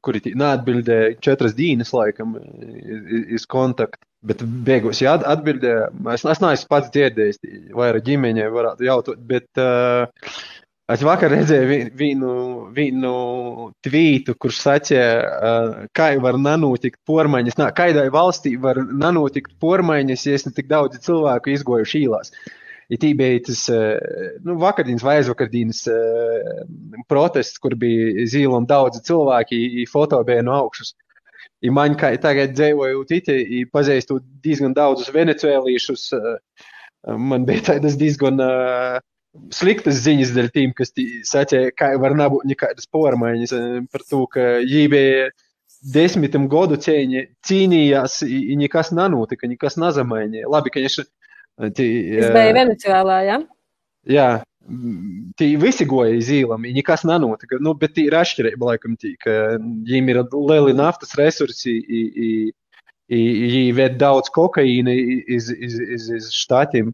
kuri 0.03 0.21
tī 0.21 0.35
neatbildēja 0.37 1.17
četras 1.25 1.55
dienas 1.57 1.95
laikam 1.97 2.37
iz, 2.37 3.25
iz 3.39 3.47
kontaktu. 3.47 4.03
Bet 4.27 4.43
beigās, 4.67 4.99
ja 5.05 5.13
at- 5.17 5.27
atbildēja, 5.37 5.89
es, 6.15 6.25
es 6.27 6.41
neesmu 6.43 6.71
pats 6.73 6.91
dzirdējis, 6.95 7.41
tī 7.43 7.51
vairāk 7.79 8.07
ģimeņai 8.09 8.47
varētu 8.51 8.87
jautāt, 8.89 9.21
bet 9.29 9.61
uh, 9.63 10.09
es 10.91 11.05
vakar 11.07 11.31
redzēju 11.31 11.69
vi- 11.71 11.91
vienu, 12.01 12.33
vienu 12.75 13.13
tvītu, 13.87 14.35
kurš 14.43 14.59
sacīja, 14.65 15.07
uh, 15.23 15.79
kā 15.95 16.09
var 16.25 16.41
nanotikt 16.43 16.99
pormaiņas, 17.07 17.59
nā, 17.61 17.71
kādai 17.77 18.09
valstī 18.15 18.57
var 18.59 18.83
nanotikt 18.83 19.55
pormaiņas, 19.63 20.27
ja 20.27 20.43
ne 20.49 20.55
tik 20.59 20.71
daudz 20.75 20.99
cilvēku 21.07 21.55
izgojuši 21.55 22.05
īlās. 22.09 22.35
Ir 22.87 23.01
tībēji 23.03 23.41
tas 23.49 23.65
eh, 23.75 23.97
nu, 24.47 24.55
vakardienas 24.63 25.03
vai 25.03 25.17
aizvakardienas 25.19 25.81
protests, 27.11 27.59
kur 27.59 27.75
bija 27.75 28.27
zīlam 28.31 28.67
daudzi 28.71 29.01
cilvēki, 29.09 29.59
foto 29.91 30.21
bija 30.29 30.45
no 30.47 30.55
augšas. 30.55 30.93
I 31.65 31.73
man 31.73 31.97
kā 31.97 32.13
tagad 32.21 32.53
dzīvoju 32.57 33.05
titi, 33.09 33.65
pazīstu 33.73 34.21
diezgan 34.45 34.75
daudzus 34.77 35.13
venecuēlīšus. 35.15 36.09
eh, 36.17 36.63
Man 37.17 37.45
bija 37.47 37.63
tādas 37.71 37.95
diezgan 37.95 38.41
uh, 38.43 38.97
sliktas 39.55 40.01
ziņas 40.05 40.33
dēļ 40.37 40.49
tiem, 40.55 40.73
kas 40.77 40.93
sacīja, 41.29 41.73
ka 41.77 41.93
var 42.03 42.17
nebūt 42.19 42.47
nekādas 42.51 42.89
pormaiņas 42.93 43.53
eh, 43.57 43.67
par 43.93 44.05
to, 44.09 44.25
ka 44.33 44.47
viņi 44.63 44.89
bija 44.93 45.29
desmitam 45.95 46.49
gadu 46.51 46.79
cīņi, 46.83 47.23
cīnījās, 47.47 48.21
i 48.27 48.57
nekas 48.59 48.93
nenotika, 48.97 49.49
nekas 49.51 49.79
nezamainīja. 49.81 50.51
Labi, 50.51 50.73
ka 50.75 50.83
viņš 50.83 51.05
Tī, 51.57 51.87
tas 52.11 52.27
eh, 52.27 52.33
bija 52.35 52.53
Venecijālā, 52.53 53.21
jā? 53.25 53.37
Jā, 54.13 54.27
tie 55.39 55.57
visi 55.61 55.87
goja 55.89 56.15
iz 56.17 56.29
īlam, 56.33 56.67
nekas 56.77 57.05
nenotika. 57.07 57.59
Nu, 57.63 57.75
bet 57.79 57.95
tī 57.97 58.07
ir 58.09 58.17
atšķirība, 58.19 58.73
laikam, 58.73 58.97
tī, 59.01 59.15
ka 59.23 59.57
viņiem 59.61 60.13
ir 60.13 60.23
lieli 60.35 60.77
naftas 60.77 61.15
resursi, 61.19 61.73
i, 61.73 62.03
i, 62.27 62.31
i, 63.13 63.21
i 63.61 63.65
ved 63.77 63.99
daudz 64.01 64.33
kokaīna 64.35 64.95
iz, 64.95 65.51
iz, 65.53 65.79
iz, 65.99 66.09
iz 66.21 66.31
štatiem. 66.35 66.93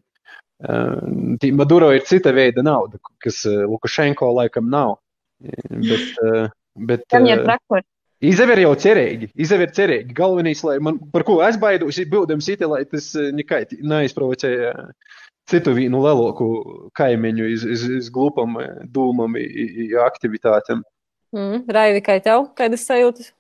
Uh, 0.62 0.98
tī 1.42 1.50
Maduro 1.58 1.88
ir 1.90 2.04
cita 2.06 2.30
veida 2.34 2.62
nauda, 2.62 3.00
kas 3.22 3.40
uh, 3.48 3.64
Lukašenko 3.66 4.28
laikam 4.36 4.68
nav. 4.70 5.00
Bet, 5.42 6.12
uh, 6.22 6.52
bet 6.78 7.08
traktori? 7.10 7.88
Izaver 8.22 8.60
jau 8.62 8.76
cerīgi, 8.78 9.32
izaver 9.42 9.72
cerīgi. 9.74 10.14
Galvenais, 10.14 10.60
lai 10.62 10.76
man, 10.78 11.00
par 11.10 11.24
ko 11.26 11.40
es 11.42 11.56
baidos, 11.58 11.96
ir 11.98 12.06
bildams 12.12 12.46
it, 12.52 12.60
lai 12.70 12.84
tas 12.86 13.08
nekait 13.34 13.74
neizprovocēja 13.82 14.70
citu 15.50 15.74
vienu 15.76 16.00
lielāku 16.04 16.46
kaimiņu 16.98 17.48
iz, 17.52 17.64
iz, 17.64 17.82
iz 18.00 18.10
glupam 18.14 18.54
dūmam, 18.94 19.36
i- 19.40 19.46
i- 19.64 19.86
i 19.88 19.92
aktivitātēm. 19.98 20.82
Mm. 21.34 21.64
Raivi, 21.72 22.02
kā 22.04 22.18
tev? 22.22 22.50
Kādas 22.56 22.84
sajūtas? 22.88 23.32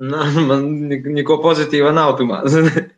Nu, 0.00 0.16
man 0.48 0.88
nik- 0.88 1.06
neko 1.10 1.40
pozitīva 1.42 1.92
nav 1.94 2.16
tumā. 2.18 2.42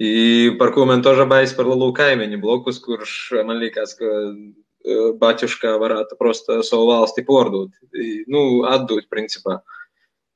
I 0.00 0.54
par 0.58 0.70
ko 0.74 0.84
man 0.86 1.02
toža 1.02 1.26
bais 1.26 1.52
par 1.56 1.66
lielu 1.66 1.90
kaimiņu 1.96 2.38
blokus, 2.40 2.78
kurš 2.78 3.14
man 3.46 3.58
liekas, 3.58 3.96
ka 3.98 4.06
eh, 4.06 5.08
baķuškā 5.18 5.72
varētu 5.82 6.18
prosta 6.20 6.60
savu 6.62 6.86
valsti 6.92 7.24
pordot. 7.26 7.70
I, 7.94 8.22
Nu, 8.30 8.62
atdot, 8.70 9.08
principā, 9.10 9.58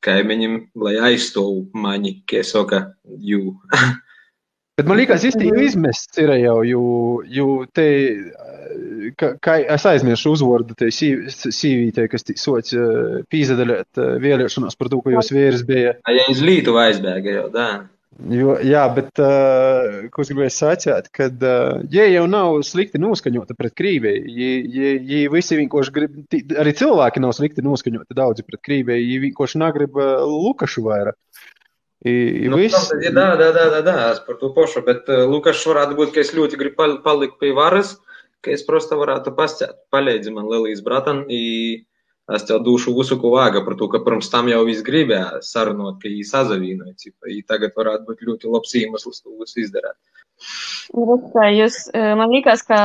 kaimiņam, 0.03 0.57
lai 0.83 0.97
aizstāv 1.13 1.69
mani, 1.79 2.17
kā 2.27 2.43
saka, 2.45 2.95
jū. 3.07 3.55
Bet 4.83 4.89
man 4.91 4.99
liekas, 4.99 5.23
īstenībā 5.29 5.63
izmests 5.63 6.19
ir 6.19 6.33
jau, 6.43 6.57
jo, 6.67 6.81
jo 7.31 7.47
te, 7.71 7.87
eh, 8.19 9.13
ka, 9.15 9.37
ka 9.39 9.55
es 9.77 9.87
aizmirsu 9.87 10.33
uzvārdu 10.35 10.75
tai 10.75 10.91
sīv- 10.91 11.31
sīvītei, 11.31 12.09
kas 12.11 12.27
tī 12.27 12.35
sots 12.41 12.75
pīzadaļēt 13.31 14.03
vēlēšanās 14.27 14.75
par 14.81 14.91
to, 14.91 14.99
ka 15.05 15.15
jūs 15.15 15.31
vīrs 15.31 15.63
bija. 15.69 15.95
A 16.03 16.19
ja 16.19 16.27
iz 16.35 16.43
Lietuvu 16.43 16.83
aizbēga 16.83 17.39
jau, 17.39 17.47
tā. 17.55 17.69
Jo, 18.29 18.59
jā, 18.61 18.83
bet 18.93 19.19
uh, 19.25 20.03
ko 20.13 20.23
es 20.23 20.31
gribēju 20.31 20.53
sacīt, 20.53 21.09
kad 21.17 21.41
uh, 21.47 21.79
ja 21.95 22.05
jau 22.11 22.27
nav 22.31 22.59
slikti 22.67 23.01
noskaņota 23.01 23.57
pret 23.57 23.73
Krieviju, 23.79 24.27
ja, 24.29 24.51
ja, 24.77 24.91
ja 25.09 25.31
visi 25.33 25.57
vienkārši 25.63 25.95
grib, 25.95 26.19
arī 26.61 26.75
cilvēki 26.77 27.23
nav 27.25 27.33
slikti 27.39 27.65
noskaņoti 27.65 28.19
daudzi 28.19 28.45
pret 28.45 28.61
Krieviju, 28.67 29.07
ja 29.15 29.23
vienkārši 29.25 29.63
negrib 29.63 29.97
uh, 29.97 30.27
Lukašu 30.29 30.85
vairāk. 30.91 31.17
I, 32.03 32.49
nu, 32.51 32.59
viss. 32.59 32.75
Tāpēc, 32.75 33.05
jā, 33.07 33.13
jā, 33.15 33.49
jā, 33.55 33.67
jā, 33.71 33.81
jā, 33.87 34.07
es 34.11 34.21
par 34.27 34.39
to 34.41 34.51
pašu, 34.57 34.83
bet 34.87 35.07
uh, 35.13 35.23
Lukas 35.31 35.61
varētu 35.69 35.95
būt, 35.99 36.11
ka 36.15 36.23
es 36.25 36.33
ļoti 36.35 36.59
gribu 36.59 36.89
palikt 37.05 37.37
pie 37.39 37.53
varas, 37.55 37.95
ka 38.43 38.51
es 38.51 38.65
prosta 38.67 38.99
varētu 38.99 39.35
pasciet, 39.39 39.77
palīdzi 39.95 40.33
man 40.35 40.49
Lelijas 40.51 40.83
bratan, 40.83 41.23
i 41.31 41.85
es 42.33 42.47
tev 42.49 42.65
dušu 42.67 42.95
visu, 42.97 43.21
ko 43.23 43.31
vāga 43.37 43.63
par 43.63 43.77
to, 43.79 43.87
ka 43.93 44.01
pirms 44.03 44.31
tam 44.33 44.51
jau 44.51 44.65
viss 44.67 44.83
gribēja 44.83 45.43
sarunot, 45.47 46.01
ka 46.03 46.11
jī 46.11 46.25
sazavīnoja, 46.27 46.97
cipa, 46.99 47.31
i 47.31 47.39
tagad 47.47 47.77
varētu 47.79 48.09
būt 48.09 48.25
ļoti 48.27 48.51
labs 48.51 48.75
iemesls 48.81 49.23
to 49.23 49.37
visu 49.39 49.63
izdarēt. 49.63 49.99
Jūs, 51.55 51.77
man 51.95 52.33
liekas, 52.33 52.65
ka 52.67 52.81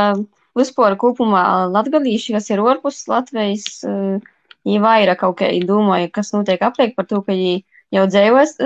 vispār 0.57 0.97
kopumā 0.99 1.71
latgadīši, 1.73 2.35
kas 2.37 2.51
ir 2.53 2.61
orpus 2.61 3.01
Latvijas, 3.09 3.81
jī 4.67 4.77
vairāk 4.83 5.23
kaut 5.23 5.39
kā 5.41 5.49
jī 5.53 5.63
domāja, 5.65 6.11
kas 6.13 6.33
notiek 6.35 6.61
apliek 6.69 6.93
par 6.97 7.09
to, 7.09 7.23
ka 7.25 7.33
jī. 7.33 7.63
Jī 7.63 7.76
jau 7.95 8.03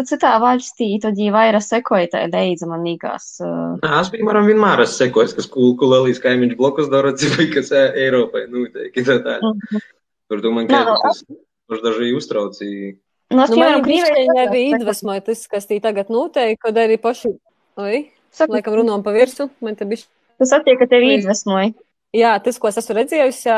citā 0.09 0.31
valstī, 0.41 0.87
tad 1.03 1.17
viņi 1.19 1.33
vairāk 1.35 1.63
sekoja 1.65 2.07
tai 2.15 2.23
leidza, 2.31 2.67
man 2.69 2.83
liekas. 2.87 3.27
eh, 3.43 3.77
Nā, 3.83 3.99
es, 4.01 4.09
piemēram, 4.13 4.47
vienmēr 4.49 4.81
esmu 4.85 4.97
sekojis, 5.05 5.35
kas 5.37 5.47
Lelijas 5.91 6.21
kaimiņš 6.23 6.57
blokus 6.57 6.89
dara, 6.89 7.13
cipa, 7.19 7.45
kas 7.53 7.71
e- 7.71 7.91
Eiropai 8.07 8.47
noteikti. 8.49 9.05
Tā 9.07 9.19
tā. 9.25 9.37
Mhm. 9.41 9.83
Par 10.31 10.41
to 10.41 10.51
man 10.55 10.67
Nā, 10.71 10.83
kādus, 10.87 11.23
tas 11.69 11.81
daži 11.83 12.13
uztraucīja. 12.17 12.95
Nu, 13.31 13.43
es, 13.43 13.49
Nu, 13.51 13.55
piemēram, 13.55 13.83
gribēju 13.85 14.33
arī 14.41 14.61
iedvesmoja 14.73 15.21
tas, 15.29 15.45
kas 15.47 15.67
tī 15.69 15.77
tagad 15.83 16.09
notiek, 16.11 16.57
kad 16.59 16.75
arī 16.75 16.97
paši, 16.99 17.31
oi, 17.79 18.09
Saka, 18.31 18.53
laikam 18.57 18.75
runām 18.79 19.03
pa 19.03 19.11
virsu, 19.11 19.49
man 19.63 19.75
te 19.75 19.83
bišķi. 19.87 20.07
tas 20.39 20.51
attiek, 20.55 20.79
ka 20.79 20.87
tevi 20.87 21.13
iedvesmoja. 21.17 21.73
Jā, 22.15 22.31
tas, 22.43 22.57
ko 22.59 22.67
es 22.71 22.77
esmu 22.79 22.95
redzējusi, 22.95 23.51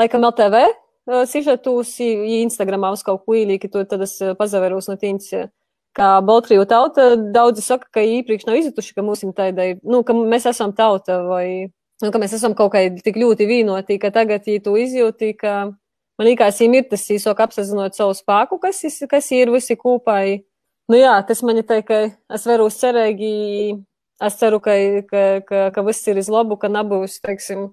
laikam 0.00 0.24
LTV 0.24 0.60
sižetus, 1.06 1.92
ja 2.02 2.40
Instagramā 2.42 2.90
uz 2.94 3.04
kaut 3.06 3.22
ko 3.26 3.36
īlīgi, 3.38 3.70
to 3.70 3.84
tad 3.86 4.02
es 4.06 4.16
uh, 4.24 4.34
pazaverūs 4.38 4.90
no 4.90 4.96
tīņas, 5.00 5.28
uh, 5.38 5.50
kā 5.96 6.10
Baltriju 6.24 6.66
tauta, 6.68 7.14
daudzi 7.16 7.64
saka, 7.64 7.88
ka 7.96 8.04
īpriekš 8.04 8.46
nav 8.48 8.58
izjutuši, 8.60 8.94
ka 8.96 9.04
mūsim 9.06 9.32
taidai, 9.36 9.76
nu, 9.86 10.02
ka 10.06 10.16
mēs 10.16 10.48
esam 10.50 10.74
tauta 10.76 11.22
vai, 11.24 11.72
nu, 12.02 12.12
ka 12.12 12.20
mēs 12.20 12.36
esam 12.36 12.56
kaut 12.58 12.74
kā 12.74 12.84
tik 13.00 13.18
ļoti 13.20 13.48
vīnoti, 13.48 13.98
ka 14.02 14.12
tagad, 14.14 14.46
ja 14.50 14.62
tu 14.62 14.76
izjūti, 14.80 15.32
ka 15.40 15.56
man 16.18 16.28
liekas, 16.28 16.60
ir 16.64 16.84
tas 16.90 17.06
īsok 17.16 17.40
apsazinot 17.46 17.96
savu 17.96 18.16
spēku, 18.16 18.60
kas, 18.62 18.82
kas 19.08 19.32
ir 19.36 19.52
visi 19.54 19.78
kopā. 19.80 20.20
Nu 20.86 21.00
jā, 21.00 21.16
tas 21.26 21.42
man 21.42 21.58
ir 21.58 21.66
tā, 21.66 21.80
ka 21.82 22.04
es 22.34 22.46
varu 22.46 22.68
cerīgi, 22.70 23.80
es 24.22 24.38
ceru, 24.38 24.60
ka, 24.62 24.76
ka, 25.08 25.24
ka, 25.48 25.64
ka 25.74 25.86
viss 25.88 26.06
ir 26.06 26.20
iz 26.20 26.30
labu, 26.30 26.58
ka 26.60 26.70
nebūs, 26.70 27.18
teiksim, 27.24 27.70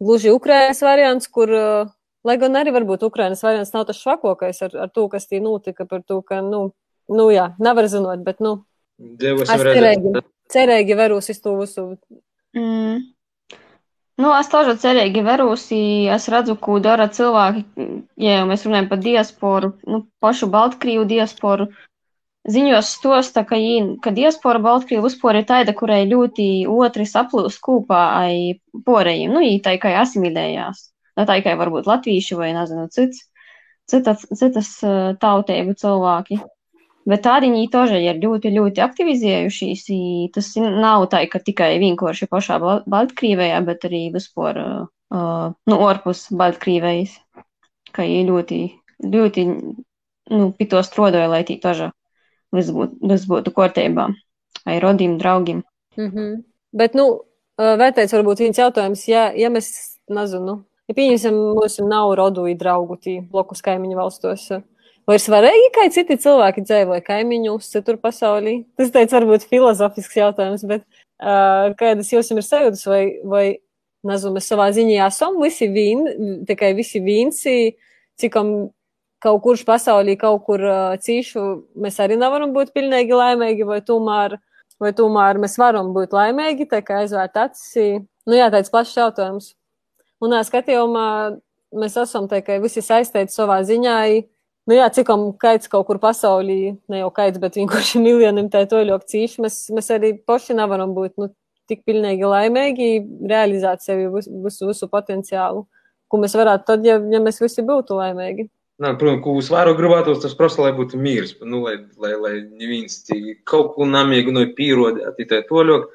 gluži 0.00 0.32
Ukrainas 0.32 0.80
variants, 0.80 1.28
kur, 1.28 1.52
uh, 1.52 1.90
Lai 2.26 2.34
gan 2.40 2.58
arī 2.58 2.72
varbūt 2.74 3.04
Ukrainas 3.06 3.44
variants 3.46 3.70
nav 3.74 3.86
tas 3.88 4.00
švakākais 4.02 4.64
ar, 4.66 4.74
ar 4.86 4.90
to, 4.90 5.06
kas 5.12 5.28
tī 5.30 5.38
notika 5.42 5.86
par 5.86 6.02
to, 6.02 6.18
ka, 6.26 6.40
nu, 6.42 6.72
nu 7.08 7.28
jā, 7.30 7.52
nevar 7.62 7.86
zinot, 7.90 8.24
bet, 8.26 8.42
nu, 8.44 8.56
es 8.98 9.52
cerēgi, 9.52 10.24
cerēgi 10.50 10.98
veros 10.98 11.30
uz 11.30 11.38
to 11.44 11.54
visu. 11.60 11.86
Mm. 12.58 13.06
Nu, 14.18 14.32
es 14.34 14.48
tādu 14.50 14.74
cerīgi 14.82 15.22
veros, 15.22 15.68
es 15.70 16.24
redzu, 16.32 16.56
ko 16.58 16.80
dara 16.82 17.06
cilvēki, 17.14 17.84
ja 18.18 18.40
mēs 18.48 18.66
runājam 18.66 18.88
par 18.90 18.98
diasporu, 19.04 19.76
nu, 19.86 20.02
pašu 20.18 20.50
Baltkrievu 20.50 21.06
diasporu. 21.06 21.68
Ziņos 22.48 22.90
stosta, 22.98 23.44
ka, 23.46 23.58
ka 24.02 24.10
diaspora 24.16 24.58
Baltkrievu 24.64 25.06
uzpori 25.06 25.44
ir 25.44 25.46
taida, 25.46 25.74
kurai 25.76 26.00
ļoti 26.10 26.66
otri 26.66 27.06
saplūst 27.06 27.60
kopā 27.62 28.02
ar 28.24 28.82
porējiem, 28.88 29.36
nu, 29.36 29.44
ītai, 29.54 29.76
kā 29.78 29.94
asimilējās 30.02 30.88
ne 31.18 31.26
tā 31.26 31.40
tikai 31.40 31.56
varbūt 31.58 31.88
latvieši 31.90 32.38
vai 32.38 32.52
nezinu, 32.56 32.86
cits, 32.94 33.24
citas, 33.90 34.24
citas 34.38 34.70
tautību 35.22 35.74
cilvēki. 35.78 36.40
Bet 37.08 37.24
arī 37.30 37.48
viņi 37.54 37.70
toži 37.72 38.02
ir 38.04 38.18
ļoti, 38.20 38.52
ļoti 38.52 38.82
aktivizējušies. 38.84 39.84
Tas 40.34 40.50
nav 40.60 41.06
tā, 41.12 41.22
ka 41.32 41.40
tikai 41.40 41.70
vienkārši 41.80 42.28
pašā 42.28 42.58
Baltkrievijā, 42.60 43.62
bet 43.64 43.86
arī 43.88 44.02
vispār 44.12 44.60
uh, 44.60 44.82
nu, 45.08 45.78
ārpus 45.88 46.26
Baltkrievijas, 46.36 47.14
ka 47.96 48.04
viņi 48.04 48.26
ļoti, 48.28 48.60
ļoti 49.14 49.46
nu, 49.48 50.50
pie 50.58 50.68
to 50.68 50.82
strādāja, 50.84 51.30
lai 51.32 51.46
tī 51.48 51.56
toži 51.62 51.88
viss 52.52 52.72
būtu, 52.76 53.00
vis 53.08 53.24
būtu 53.28 53.54
kārtībā 53.56 54.08
ar 54.68 54.82
rodiem, 54.84 55.16
draugiem. 55.20 55.64
Mm 55.96 56.10
-hmm. 56.10 56.36
Bet, 56.72 56.94
nu, 56.94 57.24
vērtējums 57.58 58.12
varbūt 58.12 58.44
viens 58.44 58.58
jautājums, 58.58 59.08
ja, 59.08 59.32
ja 59.32 59.48
mēs, 59.50 59.96
nezinu, 60.08 60.64
ja 60.88 60.96
pieņemsim, 60.96 61.36
mums 61.58 61.78
nav 61.84 62.14
rodu 62.18 62.46
draugu 62.58 62.98
tī 63.00 63.18
blokus 63.32 63.62
kaimiņu 63.64 63.98
valstos, 63.98 64.48
vai 65.08 65.18
ir 65.18 65.24
svarīgi, 65.24 65.68
kā 65.76 65.88
citi 65.94 66.18
cilvēki 66.20 66.64
dzīvoja 66.66 67.04
kaimiņus 67.06 67.70
citur 67.74 68.00
pasaulī? 68.02 68.62
Tas 68.80 68.92
teica 68.94 69.18
varbūt 69.18 69.48
filozofisks 69.50 70.18
jautājums, 70.18 70.64
bet 70.68 70.84
uh, 70.84 71.74
kādas 71.78 72.12
jums 72.12 72.32
ir 72.32 72.46
sajūtas, 72.46 72.86
vai, 72.88 73.02
vai, 73.24 73.44
nezinu, 74.08 74.34
mēs 74.38 74.50
savā 74.50 74.70
ziņā 74.74 75.06
esam 75.06 75.38
visi 75.42 75.70
vīn, 75.72 76.04
tikai 76.48 76.74
visi 76.78 77.02
vīnsi, 77.04 77.56
cikam 78.18 78.70
kaut 79.22 79.40
kurš 79.42 79.64
pasaulī, 79.66 80.14
kaut 80.18 80.44
kur 80.46 80.62
uh, 80.62 80.98
cīšu, 81.02 81.46
mēs 81.78 81.98
arī 82.02 82.18
nevaram 82.20 82.52
būt 82.54 82.70
pilnīgi 82.76 83.16
laimīgi, 83.18 83.66
vai 83.66 83.80
tomēr 83.84 84.38
vai 84.78 84.92
tomēr 84.94 85.38
mēs 85.42 85.58
varam 85.58 85.92
būt 85.94 86.14
laimīgi, 86.14 86.68
tā 86.70 86.80
kā 86.86 87.02
aizvērt 87.02 87.38
acis. 87.42 88.04
Nu, 88.28 88.36
jā, 88.38 88.48
tāds 88.52 88.70
plašs 88.72 88.96
jautājums. 88.98 89.52
Un 90.24 90.34
skatījumā 90.44 91.06
mēs 91.78 91.96
esam 92.00 92.26
tikai 92.30 92.58
visi 92.62 92.82
saistīti 92.84 93.34
savā 93.34 93.60
ziņā. 93.66 93.98
Nu, 94.68 94.76
jā, 94.76 94.88
cikam 94.92 95.30
kaits 95.40 95.70
kaut 95.72 95.86
kur 95.88 95.96
pasaulī, 96.02 96.74
ne 96.92 97.00
jau 97.00 97.08
kaits, 97.14 97.40
bet 97.40 97.56
vienkārši 97.56 98.02
miljoniem 98.04 98.50
tā 98.52 98.66
toļok 98.68 99.06
cīši, 99.08 99.40
mēs, 99.44 99.62
mēs 99.72 99.88
arī 99.94 100.12
paši 100.28 100.58
nevaram 100.58 100.92
būt 100.96 101.14
nu, 101.22 101.30
tik 101.68 101.86
pilnīgi 101.88 102.28
laimīgi, 102.28 102.90
realizēt 103.30 103.84
sevi 103.84 104.08
visu, 104.12 104.32
visu, 104.44 104.68
visu 104.68 104.88
potenciālu, 104.92 105.64
ko 106.08 106.20
mēs 106.20 106.36
varētu 106.36 106.68
tad, 106.68 106.84
ja, 106.84 106.98
ja 107.00 107.20
mēs 107.24 107.40
visi 107.40 107.64
būtu 107.64 107.96
laimīgi. 107.96 108.48
Nā, 108.78 108.92
protams, 108.94 109.22
ko 109.24 109.34
es 109.40 109.48
varu 109.50 109.72
gribētos, 109.78 110.20
tas 110.22 110.36
prasa, 110.38 110.62
lai 110.62 110.74
būtu 110.76 111.00
mīrs, 111.00 111.32
nu, 111.42 111.64
lai, 111.64 111.78
lai, 111.98 112.12
lai 112.20 112.34
neviens 112.46 113.00
kaut 113.48 113.72
ko 113.74 113.88
namēģināja 113.88 114.52
pierodēt, 114.58 115.24
tā 115.32 115.40
toļok. 115.48 115.88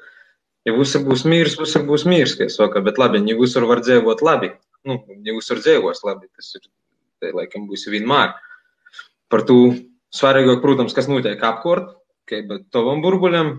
Ja 0.64 0.72
visur 0.76 1.02
būs 1.04 1.26
mīrs, 1.28 1.58
visur 1.60 1.82
būs 1.84 2.06
mīrs, 2.08 2.38
kā 2.38 2.46
es 2.48 2.56
saku, 2.56 2.80
bet 2.84 2.96
labi, 3.00 3.20
ne 3.20 3.36
visur 3.36 3.66
var 3.68 3.82
dzīvot 3.84 4.22
labi. 4.24 4.54
Nu, 4.88 4.96
ne 5.08 5.34
visur 5.36 5.60
dzīvos 5.60 6.00
labi, 6.06 6.30
tas 6.32 6.54
ir, 6.56 6.64
tai 7.20 7.34
laikam 7.36 7.66
būs 7.68 7.84
vienmēr. 7.92 8.32
Par 9.32 9.44
to 9.48 9.58
svarīgāk, 10.14 10.62
protams, 10.64 10.96
kas 10.96 11.08
notiek 11.10 11.42
apkārt, 11.44 11.92
kā 12.30 12.40
bet 12.48 12.64
tavam 12.72 13.02
burbuļam, 13.04 13.52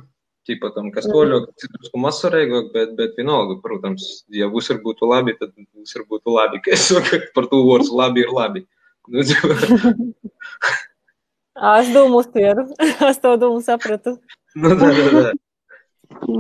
tīpa 0.49 0.71
tam, 0.73 0.89
kas 0.93 1.05
toļok, 1.09 1.51
citus, 1.61 1.91
ko 1.93 2.01
mazsvarīgāk, 2.01 2.71
bet, 2.73 2.95
bet 2.97 3.17
vienalga, 3.21 3.59
protams, 3.61 4.07
ja 4.33 4.49
visur 4.53 4.81
būtu 4.81 5.09
labi, 5.09 5.37
tad 5.37 5.53
visur 5.77 6.05
būtu 6.09 6.33
labi, 6.33 6.61
kā 6.65 6.73
es 6.77 6.87
saku, 6.89 7.21
par 7.37 7.49
to 7.53 7.61
vārds 7.69 7.93
labi 7.93 8.25
ir 8.25 8.33
labi. 8.33 8.65
Nu, 9.09 9.21
Ā, 11.55 11.77
Es 11.79 11.87
domāju, 11.93 12.19
uztveru. 12.19 12.65
es 13.07 13.21
to 13.23 13.37
domu 13.39 13.61
sapratu. 13.63 14.17
nu, 14.59 14.73
tā, 14.75 14.89
tā, 14.91 15.05
tā. 15.13 15.21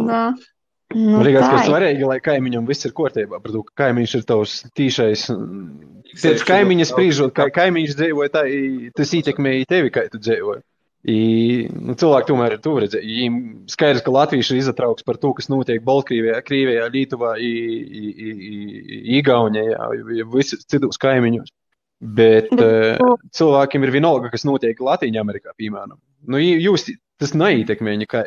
Da. 0.09 0.25
Nu, 0.93 1.17
Man 1.17 1.25
liekas, 1.25 1.47
ka 1.49 1.63
svarīgi, 1.65 2.05
lai 2.05 2.19
kaimiņam 2.23 2.67
viss 2.69 2.85
ir 2.85 2.93
kārtībā. 2.95 3.39
Par 3.41 3.51
to, 3.51 3.63
ka 3.65 3.85
kaimiņš 3.85 4.11
ir 4.19 4.23
tavs 4.29 4.53
tīšais. 4.77 5.25
Pēc 6.21 6.43
kaimiņa 6.45 6.85
spriežot, 6.91 7.33
kā 7.35 7.49
kaimiņš 7.53 7.97
dzīvoja, 7.97 8.31
tā, 8.31 8.43
tas 8.95 9.13
ietekmēja 9.17 9.65
tevi, 9.73 9.91
kā 9.95 10.05
tu 10.13 10.21
dzīvoji. 10.21 10.61
I, 11.05 11.17
nu, 11.69 11.93
cilvēki 12.01 12.29
tomēr 12.31 12.55
ir 12.55 12.61
tuvu 12.65 12.81
redzēji. 12.81 13.05
Viņiem 13.09 13.35
skaidrs, 13.69 14.01
ka 14.05 14.13
latvieši 14.13 14.55
ir 14.55 14.61
izatrauks 14.63 15.05
par 15.05 15.19
to, 15.21 15.29
kas 15.37 15.51
notiek 15.53 15.83
Baltkrievijā, 15.85 16.39
Krievijā, 16.45 16.87
Lietuvā, 16.93 17.35
Igaunijā, 19.19 19.89
ja 20.17 20.25
visos 20.33 20.65
citos 20.69 20.97
kaimiņos. 21.01 21.51
Bet 22.15 22.49
uh, 22.57 22.97
cilvēkiem 23.37 23.85
ir 23.85 23.93
vienalga, 23.93 24.31
kas 24.33 24.45
notiek 24.49 24.81
Latvijā, 24.81 25.21
Amerikā, 25.21 25.53
piemēram. 25.57 25.97
Nu, 26.25 26.41
jūs 26.41 26.89
tas 27.21 27.31
neietekmē 27.37 27.95
nekai. 28.01 28.25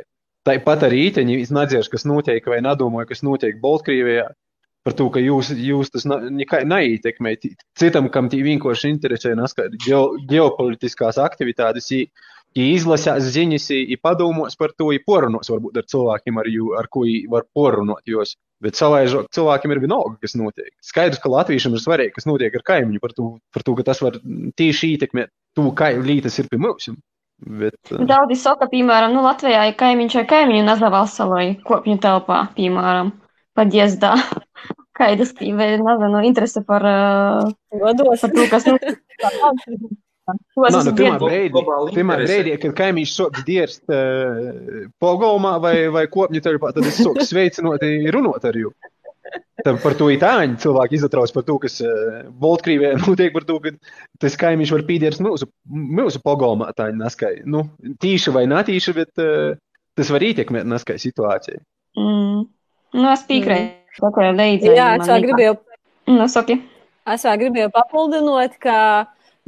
Tāpat 0.48 0.84
arī 0.88 1.08
īteņi 1.10 1.40
nedzēš, 1.52 1.90
kas 1.92 2.06
notiek 2.08 2.46
vai 2.48 2.62
nedomāja, 2.64 3.10
kas 3.10 3.24
notiek 3.26 3.58
Baltkrievijā. 3.60 4.30
Par 4.86 4.94
to, 4.96 5.08
ka 5.12 5.20
jūs, 5.20 5.50
jūs 5.52 5.90
tas 5.92 6.06
nekai 6.08 6.62
neietekmē. 6.64 7.34
Citam, 7.76 8.08
kam 8.14 8.30
tī 8.32 8.40
vienkārši 8.46 8.88
interesē 8.94 9.34
ģeo, 9.36 10.02
ģeopolitiskās 10.30 11.18
aktivitātes, 11.20 11.90
i 11.92 12.06
izlasās 12.56 13.26
ziņas, 13.34 13.66
i 13.76 13.98
padomos 14.00 14.56
par 14.56 14.72
to, 14.78 14.88
i 14.94 15.02
porunos 15.04 15.50
varbūt 15.52 15.82
ar 15.82 15.88
cilvēkiem, 15.92 16.40
ar, 16.40 16.48
jū, 16.48 16.70
ar 16.78 16.88
ko 16.88 17.04
var 17.34 17.44
porunot. 17.52 18.06
Jos. 18.08 18.38
Bet 18.64 18.78
savaižok 18.78 19.28
cilvēkiem 19.34 19.74
ir 19.74 19.82
vienalga, 19.84 20.16
kas 20.22 20.34
notiek. 20.38 20.72
Skaidrs, 20.82 21.20
ka 21.22 21.30
latviešiem 21.30 21.76
ir 21.76 21.82
svarīgi, 21.84 22.14
kas 22.16 22.26
notiek 22.26 22.56
ar 22.58 22.64
kaimiņu, 22.72 23.02
par 23.04 23.14
to, 23.14 23.28
par 23.54 23.66
to 23.66 23.76
ka 23.78 23.84
tas 23.86 24.00
var 24.02 24.16
tieši 24.58 24.94
ietekmēt 24.96 25.30
to, 25.54 25.68
kā 25.78 25.92
lietas 25.94 26.40
ir 26.40 26.48
pie 26.50 26.58
mums. 26.64 26.88
Bet, 27.38 27.78
uh, 27.94 28.02
Daudzi 28.08 28.34
saka, 28.40 28.66
piemēram, 28.70 29.14
nu, 29.14 29.22
Latvijā 29.22 29.68
ir 29.70 29.76
kaimiņš 29.78 30.18
vai 30.18 30.24
kaimiņu 30.32 30.64
Nazavāsalai 30.66 31.46
kopņu 31.66 32.00
telpā, 32.02 32.40
piemēram, 32.56 33.12
paģiezdā. 33.58 34.16
Kaidas, 34.98 35.30
vai, 35.38 35.70
nezinu, 35.78 36.24
interese 36.26 36.64
par, 36.66 36.82
uh, 36.82 37.52
Vados. 37.78 38.24
par 38.24 38.34
to, 38.34 38.46
kas, 38.50 38.66
nu, 38.66 38.78
ko 40.58 40.66
es 40.66 40.74
Nā, 40.74 40.80
nu, 40.82 40.82
esmu 40.82 40.94
pirmā 40.98 41.18
brīdī, 41.22 41.62
pirmā 41.94 42.16
brīdī, 42.20 42.56
kad 42.64 42.74
kaimiņš 42.82 43.12
sāks 43.14 43.44
dirst 43.46 43.94
uh, 43.94 44.88
pogolmā 45.00 45.54
vai, 45.62 45.76
vai 45.94 46.04
kopņu 46.10 46.42
telpā, 46.44 46.74
tad 46.74 46.90
es 46.90 46.98
sāku 46.98 47.24
sveicinot 47.24 47.86
runāt 48.12 48.50
ar 48.50 48.58
jums. 48.58 48.76
Tad 49.64 49.80
par 49.82 49.96
to 49.98 50.08
itāņu 50.14 50.60
cilvēki 50.62 50.98
izatrauc 51.00 51.32
par 51.34 51.46
to, 51.48 51.56
kas 51.62 51.80
uh, 51.84 52.18
Baltkrievijā 52.42 52.94
notiek 53.04 53.32
par 53.34 53.46
to, 53.48 53.58
ka 53.64 53.74
tas 54.22 54.38
kaimiņš 54.40 54.74
var 54.76 54.84
pīdieris 54.88 55.22
mūsu, 55.24 55.50
mūsu 55.68 56.22
pogolmā 56.24 56.70
tā 56.78 56.90
neskai. 56.94 57.40
Nu, 57.46 57.66
tīši 58.02 58.34
vai 58.36 58.46
netīši, 58.50 58.94
bet 58.96 59.24
uh, 59.24 59.58
tas 59.98 60.12
var 60.14 60.24
ietekmēt 60.24 60.68
neskai 60.70 60.98
situāciju. 61.02 61.64
Mm. 61.98 62.46
Nu, 62.98 63.08
es 63.12 63.26
piekrītu. 63.28 63.76
Līdzi. 63.98 64.76
Jā, 64.78 64.92
es 64.94 65.08
vēl 65.10 65.24
gribēju 65.26 65.56
Nu, 66.08 66.24
saki. 66.30 66.56
Es 67.08 67.24
vēl 67.26 67.40
gribēju 67.42 67.70
papildināt, 67.74 68.56
ka, 68.62 68.76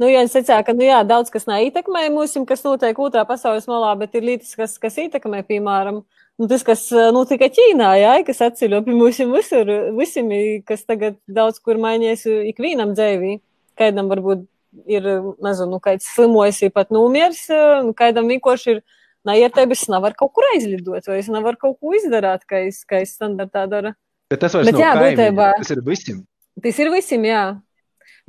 nu, 0.01 0.09
ja 0.09 0.23
es 0.25 0.33
teicu, 0.33 0.55
ka, 0.65 0.73
nu, 0.77 0.85
jā, 0.87 0.99
daudz 1.07 1.29
kas 1.33 1.45
neietekmē 1.49 2.07
mūsim, 2.13 2.47
kas 2.49 2.65
notiek 2.65 2.97
otrā 3.01 3.21
pasaules 3.29 3.67
malā, 3.69 3.93
bet 3.99 4.17
ir 4.17 4.25
lietas, 4.25 4.55
kas, 4.57 4.75
kas 4.81 4.97
ietekmē, 5.03 5.43
piemēram, 5.47 6.01
nu, 6.41 6.47
tas, 6.49 6.65
kas 6.65 6.87
notika 7.13 7.49
Ķīnā, 7.53 7.91
jā, 8.01 8.15
kas 8.27 8.41
atceļo 8.47 8.81
pie 8.87 8.95
mūsim 8.97 9.33
visur, 9.35 9.69
visiem, 9.97 10.31
kas 10.65 10.87
tagad 10.89 11.19
daudz 11.29 11.61
kur 11.61 11.77
mainījies 11.81 12.25
ikvienam 12.51 12.95
dzēvī. 12.97 13.37
Kaidam 13.79 14.09
varbūt 14.11 14.47
ir, 14.91 15.07
nezinu, 15.43 15.79
kāds 15.83 16.09
slimojas, 16.15 16.59
ir 16.65 16.73
pat 16.75 16.91
numiers, 16.93 17.45
nu, 17.85 17.93
kaidam 17.97 18.27
vienkārši 18.31 18.75
ir 18.75 18.81
naietēbis, 19.27 19.85
nevar 19.93 20.15
kaut 20.17 20.33
kur 20.35 20.47
aizlidot, 20.55 21.05
vai 21.07 21.19
es 21.21 21.29
nevar 21.31 21.57
kaut 21.61 21.77
ko 21.79 21.93
izdarāt, 21.97 22.45
kā 22.49 22.63
es, 22.67 22.81
kā 22.89 23.01
es 23.05 23.13
standartā 23.17 23.67
dara. 23.69 23.93
Bet 24.31 24.41
tas 24.41 24.55
vairs 24.55 24.69
Bet 24.69 24.77
nav 24.77 24.81
jā, 24.81 24.93
kaimiņi, 24.97 25.17
būtībā- 25.17 25.51
tas 25.59 25.71
ir 25.75 25.81
visiem. 25.85 26.21
Tas 26.63 26.79
ir 26.79 26.89
visiem, 26.93 27.27
jā. 27.29 27.43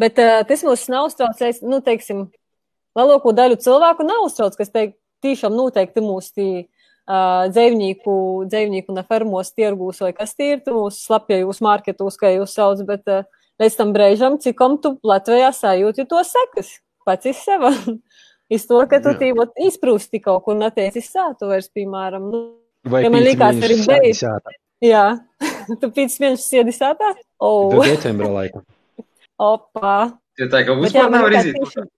Bet 0.00 0.20
uh, 0.22 0.40
tas 0.48 0.62
mūs 0.66 0.86
nav 0.92 1.10
uztraucis, 1.10 1.60
nu, 1.66 1.80
teiksim, 1.84 2.26
lielāko 2.98 3.32
daļu 3.36 3.58
cilvēku 3.62 4.06
nav 4.06 4.26
uztrauc, 4.28 4.56
kas 4.58 4.72
teik, 4.72 4.96
tiešām 5.22 5.54
noteikti 5.54 6.02
mūsu 6.02 6.32
tī, 6.38 6.48
uh, 7.06 7.44
dzīvnieku, 7.52 8.14
dzīvnieku 8.50 8.96
ne 8.96 9.04
fermos 9.08 9.52
tirgūs 9.56 10.02
vai 10.04 10.12
kas 10.16 10.34
tie 10.38 10.54
ir, 10.56 10.64
tu 10.64 10.74
mūsu 10.78 11.06
slapjajos 11.06 11.62
marketos, 11.64 12.18
kā 12.20 12.32
jūs 12.34 12.56
sauc, 12.58 12.82
bet 12.88 13.06
uh, 13.12 13.28
līdz 13.62 13.78
tam 13.78 13.92
brīžam, 13.94 14.40
cikom 14.42 14.80
tu 14.82 14.96
Latvijā 15.06 15.52
sajūti 15.54 16.08
to 16.10 16.24
sekas, 16.26 16.78
pats 17.06 17.30
iz 17.30 17.44
seva. 17.44 17.74
Iz 18.52 18.66
to, 18.68 18.82
ka 18.84 18.98
tu 19.00 19.14
tī 19.16 19.30
vot 19.32 19.54
izprūsti 19.64 20.18
kaut 20.20 20.42
kur 20.44 20.58
neteicis 20.58 21.06
sātu 21.08 21.46
vairs, 21.48 21.70
piemēram. 21.72 22.26
Nu, 22.28 22.40
Vai 22.84 23.04
Ja 23.04 23.10
man 23.14 23.22
likās, 23.22 23.56
arī 23.62 23.78
mēnešus 23.78 23.86
beidz. 23.88 24.56
jā, 24.84 25.04
tu 25.80 25.88
pēc 25.94 26.16
vienas 26.20 26.44
siedi 26.44 26.74
sātā? 26.74 27.14
Do 27.40 27.78
O, 27.78 27.84
decembra 27.86 28.28
laika. 28.28 28.60
Opā. 29.40 30.12
Ja 30.40 30.46
tā 30.52 30.62
kā 30.66 30.76
vispār 30.80 31.10
nevar 31.12 31.32
iziet. 31.32 31.56
tieši- 31.56 31.88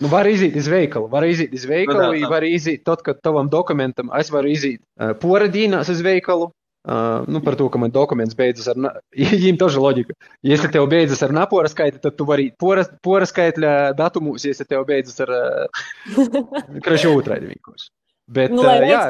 Nu, 0.00 0.06
var 0.12 0.26
iziet 0.30 0.54
iz 0.56 0.68
veikalu, 0.70 1.08
var 1.10 1.24
iziet 1.26 1.52
iz 1.54 1.64
veikalu, 1.66 1.98
Nu, 1.98 2.12
tā. 2.26 2.30
var 2.30 2.42
iziet 2.46 2.84
tad, 2.84 3.02
kad 3.02 3.20
tavam 3.22 3.48
dokumentam, 3.50 4.10
es 4.14 4.30
varu 4.30 4.46
iziet 4.48 4.80
uh, 5.00 5.10
poradīnās 5.18 5.88
uz 5.90 6.00
veikalu, 6.02 6.52
uh, 6.86 7.24
nu, 7.26 7.40
par 7.42 7.56
to, 7.58 7.66
ka 7.68 7.78
man 7.78 7.90
dokuments 7.90 8.34
beidzas 8.38 8.68
ar, 8.68 8.76
na- 8.76 8.92
viņiem 9.18 9.58
loģika. 9.58 10.14
Ja 10.42 10.54
es 10.54 10.62
tev 10.70 10.86
beidzas 10.88 11.22
ar 11.22 11.30
napora 11.34 11.66
skaita, 11.68 11.98
tad 11.98 12.16
tu 12.16 12.24
vari 12.24 12.52
pora, 12.58 12.84
pora 13.02 13.26
skaitļa 13.26 13.94
datumus, 13.98 14.44
ja 14.44 14.50
es 14.54 14.62
tev 14.68 14.84
beidzas 14.86 15.18
ar, 15.26 15.30
uh, 16.18 16.78
krašu 16.84 17.16
otrādi 17.18 17.50
vienkārši. 17.54 17.90
Bet, 18.30 18.50
Nu, 18.54 18.62
lai 18.62 18.78
uh, 18.82 18.88
jā, 18.92 19.02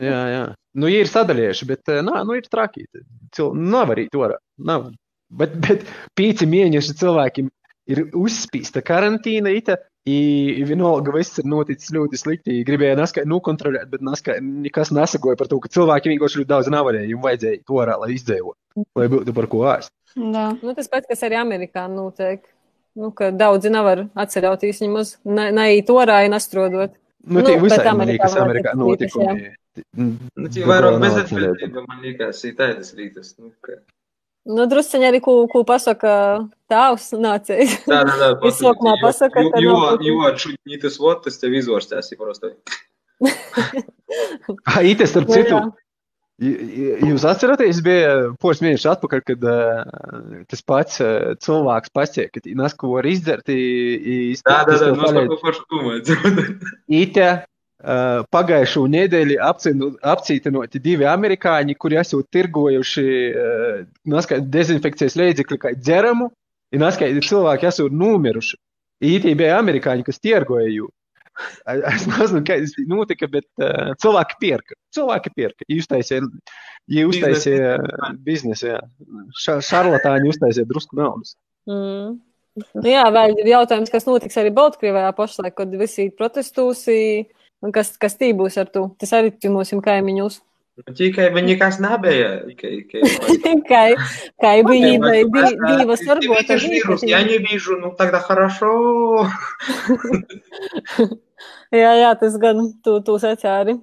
jā, 0.00 0.20
jā. 0.32 0.42
Nu, 0.80 0.88
ir 0.88 1.08
sadalījuši, 1.10 1.66
bet, 1.68 1.82
uh, 1.92 2.00
nā, 2.00 2.22
nu, 2.24 2.38
ir 2.38 2.46
traki. 2.48 2.86
Cil... 3.36 3.52
Nav 3.52 3.90
arī 3.92 4.06
to. 4.12 4.30
Nav. 4.64 4.92
Bet, 5.38 5.56
bet 5.64 5.86
pīci 6.18 6.48
mēneši 6.48 6.96
cilvēkiem 7.00 7.48
ir 7.92 8.04
uzspīsta 8.18 8.82
karantīna, 8.84 9.52
ita, 9.56 9.78
i 10.08 10.62
vienalga 10.66 11.14
viss 11.14 11.38
ir 11.38 11.46
noticis 11.50 11.92
ļoti 11.94 12.18
slikti. 12.18 12.60
Gribēja 12.66 12.98
naskai 12.98 13.24
nokontrolēt, 13.30 13.88
bet 13.90 14.02
naskai 14.04 14.38
nekas 14.42 14.92
nesagoja 14.94 15.38
par 15.38 15.50
to, 15.50 15.60
ka 15.62 15.70
cilvēki 15.72 16.14
vienkārši 16.14 16.42
ļoti 16.42 16.50
daudz 16.52 16.70
nevarēja. 16.74 17.08
Viņam 17.08 17.26
vajadzēja 17.26 17.62
to 17.66 17.78
varā, 17.78 17.98
lai 18.02 18.10
izdzīvotu, 18.16 18.86
lai 18.98 19.10
būtu 19.12 19.36
par 19.36 19.48
ko 19.52 19.62
ēst. 19.72 19.94
Jā. 20.18 20.48
Nu, 20.60 20.74
tas 20.76 20.90
pats, 20.92 21.08
kas 21.08 21.22
arī 21.28 21.38
Amerikā 21.40 21.86
notiek. 21.90 22.44
Nu, 22.98 23.08
ka 23.16 23.30
daudzi 23.32 23.70
nevar 23.72 24.04
atcerēties 24.20 24.82
viņus, 24.82 25.14
neiet 25.24 25.88
orā, 25.94 26.18
nastrodot. 26.28 26.92
Nu, 26.92 27.38
Nu, 27.38 27.42
tie 27.46 27.54
bet 27.54 27.68
visai, 27.68 27.84
man 27.86 28.02
Amerikā 28.02 28.26
liekas, 28.26 28.36
Amerikā 28.42 28.72
notikumi. 28.76 29.50
Nu, 29.96 30.48
tie 30.52 30.64
vairāk 30.66 30.98
bezatbildība, 31.00 31.84
man 31.86 32.02
liekas, 32.02 32.42
ir 32.48 32.56
tādas 32.58 32.90
rītas. 32.98 33.36
Nu, 33.38 33.52
ka... 33.62 33.78
Nu, 34.47 34.63
drusceņi 34.71 35.03
arī, 35.09 35.19
ko, 35.19 35.33
ko 35.51 35.63
pasaka 35.67 36.11
tāvs 36.71 37.09
nācējs. 37.19 37.73
Tā, 37.83 37.97
tā, 38.07 38.13
tā. 38.21 38.29
Es 38.47 38.61
sākumā 38.63 38.93
pasaku, 39.01 39.43
ka 39.51 39.59
Jo, 39.59 39.73
nav- 39.75 40.05
jo, 40.07 40.21
jo, 40.71 40.77
tas 40.85 40.95
vot, 41.03 41.19
tas 41.25 41.35
tev 41.41 41.51
izvārstās, 41.59 42.13
ir 42.15 42.17
просто. 42.21 42.53
Ah, 44.65 44.79
Ites, 44.87 45.11
starp 45.11 45.27
Nu, 45.27 45.33
citu, 45.35 45.57
jā. 45.57 45.61
j- 46.39 46.67
j- 46.79 46.97
jūs 47.09 47.25
atceraties, 47.27 47.81
bija 47.83 48.11
poras 48.39 48.61
mēnešus 48.63 48.87
atpakaļ, 48.93 49.23
kad 49.27 49.43
uh, 49.51 49.83
tas 50.47 50.63
pats 50.63 51.01
uh, 51.03 51.33
cilvēks 51.43 51.91
pasaka, 51.97 52.39
ka 52.39 52.55
nas, 52.55 52.75
ko 52.77 52.93
var 52.95 53.07
izdzert, 53.09 53.49
i- 53.51 53.97
i- 54.31 54.37
Tā, 54.39 54.61
tā, 54.63 54.71
tas 54.71 54.79
tā, 54.79 54.85
tev 54.85 54.95
nu, 54.95 55.03
es 55.03 55.11
palīdz. 55.11 55.27
par 55.27 55.27
ko 55.27 55.37
pašu 55.43 55.63
domāju. 55.75 56.01
Ite 57.03 57.27
uh, 57.33 57.43
pagājušo 57.82 58.84
nedēļu 58.90 59.38
apcītinoti 59.42 60.80
divi 60.82 61.06
amerikāņi, 61.08 61.74
kuri 61.74 61.98
esot 61.98 62.28
tirgojuši 62.30 63.06
uh, 63.34 64.34
dezinfekcijas 64.54 65.18
līdzekļu 65.18 65.58
kā 65.58 65.74
dzeramu, 65.78 66.30
un 66.72 66.84
naskait 66.84 67.18
cilvēki 67.26 67.70
esot 67.72 67.92
nomiruši. 67.92 68.58
Ītī 69.02 69.34
bija 69.34 69.58
amerikāņi, 69.58 70.06
kas 70.06 70.22
tirgoja 70.22 70.68
jū. 70.70 70.88
Es 71.72 72.04
nezinu, 72.06 72.42
kā 72.46 72.58
tas 72.60 72.74
notika, 72.86 73.26
bet 73.32 73.48
uh, 73.58 73.94
cilvēki 74.02 74.38
pirka. 74.38 74.76
Cilvēki 74.94 75.32
pirka. 75.34 75.66
Viņi 75.66 75.82
uztaisīja, 75.82 76.26
viņi 76.92 77.06
uztaisīja 77.08 77.70
biznesu, 78.22 78.68
jā. 78.74 78.82
Ša, 79.42 79.58
šarlatāņi 79.64 80.30
uztaisīja 80.34 80.68
drusku 80.68 81.00
naudas. 81.00 81.34
Mm. 81.66 82.20
Nu, 82.76 82.84
jā, 82.84 83.04
vēl 83.08 83.38
ir 83.40 83.48
jautājums, 83.48 83.90
kas 83.90 84.04
notiks 84.04 84.36
arī 84.36 84.50
Baltkrievijā 84.52 85.14
pašlaik, 85.16 85.54
kad 85.56 85.72
visi 85.80 86.10
protestūsi, 86.12 86.98
un 87.63 87.73
kas, 87.75 87.95
kas 87.97 88.17
tī 88.19 88.33
būs 88.37 88.57
ar 88.61 88.69
to. 88.71 88.89
Tas 88.99 89.13
arī 89.17 89.31
pie 89.33 89.49
mūsim 89.53 89.81
kaimiņus. 89.83 90.41
Nu, 90.77 90.93
Tikai 90.93 91.31
viņi 91.33 91.55
nekas 91.55 91.79
nebija. 91.81 92.27
Tikai, 92.45 93.01
Kā, 93.65 93.79
kā 94.37 94.51
bija 94.67 94.91
ideja, 94.93 95.23
di- 95.25 95.57
divas 95.79 96.03
varbūt. 96.05 96.45
Ты 96.45 96.53
видишь 96.53 96.67
вирус, 96.69 97.03
я 97.03 97.23
не 97.23 97.39
вижу, 97.39 97.79
ну 97.81 97.95
тогда 97.97 98.19
хорошо. 98.19 99.25
Jā, 101.73 101.91
jā, 101.99 102.11
tas 102.19 102.37
gan 102.39 102.61
tu, 102.83 102.99
tu 103.03 103.17
sacēri. 103.19 103.77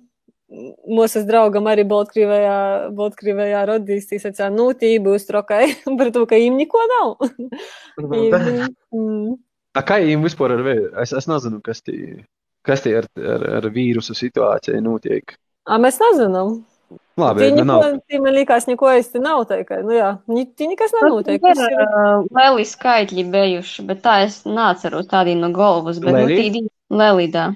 Mūsu 0.86 1.24
draugam 1.26 1.66
arī 1.66 1.82
Baltkrievijā, 1.88 2.92
Baltkrievijā 2.94 3.64
rodīs, 3.68 4.06
tī 4.06 4.20
sacēri, 4.22 4.54
nu, 4.54 4.68
tī 4.78 4.94
būs 5.02 5.26
trokai, 5.26 5.72
par 5.98 6.12
to, 6.14 6.24
ka 6.30 6.38
viņam 6.38 6.60
neko 6.62 6.84
nav. 6.92 7.26
Ну, 7.98 8.22
да. 8.30 8.40
Mm. 8.94 9.34
A, 9.74 9.82
kā 9.82 9.98
jums 10.04 10.28
vispār 10.30 10.54
ar 10.54 10.62
vēju? 10.62 10.92
Es, 11.02 11.10
es 11.16 11.26
nezinu, 11.26 11.58
kas 11.64 11.82
tie, 11.82 12.22
kas 12.69 12.85
tie 12.85 12.95
ar, 13.01 13.09
ar, 13.17 13.45
ar 13.59 13.69
vīrusu 13.73 14.15
situāciju 14.17 14.81
notiek? 14.85 15.35
A, 15.69 15.77
mēs 15.81 15.99
nezinām. 16.01 16.59
Labi, 17.19 17.43
tie, 17.43 17.51
nu 17.57 17.65
neko, 17.67 17.89
tie 18.09 18.19
man 18.23 18.33
liekas, 18.33 18.65
neko 18.69 18.93
īsti 18.95 19.21
nav 19.21 19.43
teikai. 19.49 19.81
Nu 19.85 19.93
jā, 19.93 20.13
tie 20.57 20.69
nekas 20.71 20.93
nav 20.95 21.09
nu, 21.09 21.17
notiek. 21.19 21.43
Ir 21.43 21.59
uh, 21.65 22.23
lieli 22.37 22.65
skaitļi 22.65 23.25
bijuši, 23.33 23.85
bet 23.89 24.01
tā 24.05 24.21
es 24.25 24.39
nāceros 24.47 25.09
tādī 25.11 25.35
no 25.37 25.51
galvas, 25.53 25.99
bet 26.01 26.15
Lelī? 26.15 26.39
nu 26.39 26.39
tī 26.39 26.63
lelidā 27.01 27.51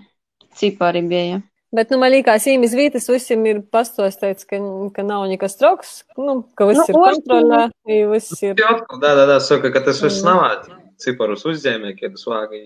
cipari 0.59 1.01
bija. 1.07 1.41
Bet, 1.74 1.89
nu, 1.89 1.97
man 1.97 2.11
liekas, 2.14 2.45
īņķis 2.51 2.74
vītis 2.78 3.09
visiem 3.09 3.47
ir 3.49 3.64
pastāstīts, 3.74 4.45
ka, 4.45 4.59
ka 4.93 5.05
nav 5.07 5.24
nekas 5.32 5.57
trauks, 5.57 5.95
nu, 6.22 6.43
ka 6.53 6.68
viss 6.70 6.84
nu, 6.84 6.86
ir 6.91 6.99
kontrolē, 6.99 7.61
ja 7.89 8.11
viss 8.11 8.36
nu, 8.36 8.51
ir. 8.51 8.61
Jā, 8.61 8.76
tā, 8.91 8.99
tā, 9.01 9.26
tā, 9.32 9.39
saka, 9.41 9.72
ka 9.74 9.82
tas 9.88 10.03
viss 10.03 10.22
mm. 10.22 10.28
nav 10.30 10.68
ciparus 11.01 11.47
uzņēmē, 11.49 11.95
kad 11.97 12.14
es 12.14 12.28
vāgi. 12.30 12.61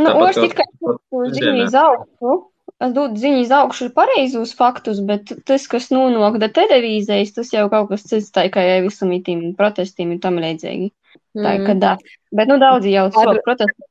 Nu, 0.00 0.16
Ošķi, 0.24 0.48
ka 0.58 0.66
ziņu 0.80 1.64
iz 1.66 1.74
augšu. 1.74 2.36
Es 2.80 2.92
dodu 2.96 3.20
ziņu 3.20 3.40
iz 3.42 3.50
augšu 3.52 3.88
ir 3.88 3.92
pareizus 3.92 4.54
faktus, 4.56 5.00
bet 5.04 5.32
tas, 5.44 5.66
kas 5.68 5.90
nonāk 5.92 6.38
da 6.40 6.48
televīzijas, 6.48 7.34
tas 7.36 7.50
jau 7.52 7.66
kaut 7.68 7.90
kas 7.90 8.06
cits, 8.08 8.30
tā 8.32 8.46
kā 8.52 8.62
jau 8.64 8.78
visam 8.86 9.10
itim 9.12 9.50
protestiem 9.58 10.14
ir 10.14 10.20
tam 10.22 10.38
līdzīgi. 10.40 10.90
Tā 11.36 11.58
Mm. 11.58 11.66
kā 11.66 11.74
tā. 11.78 11.90
Bet, 12.32 12.48
nu, 12.48 12.56
daudzi 12.58 12.90
jau 12.94 13.10
sok 13.12 13.42
protestu 13.44 13.84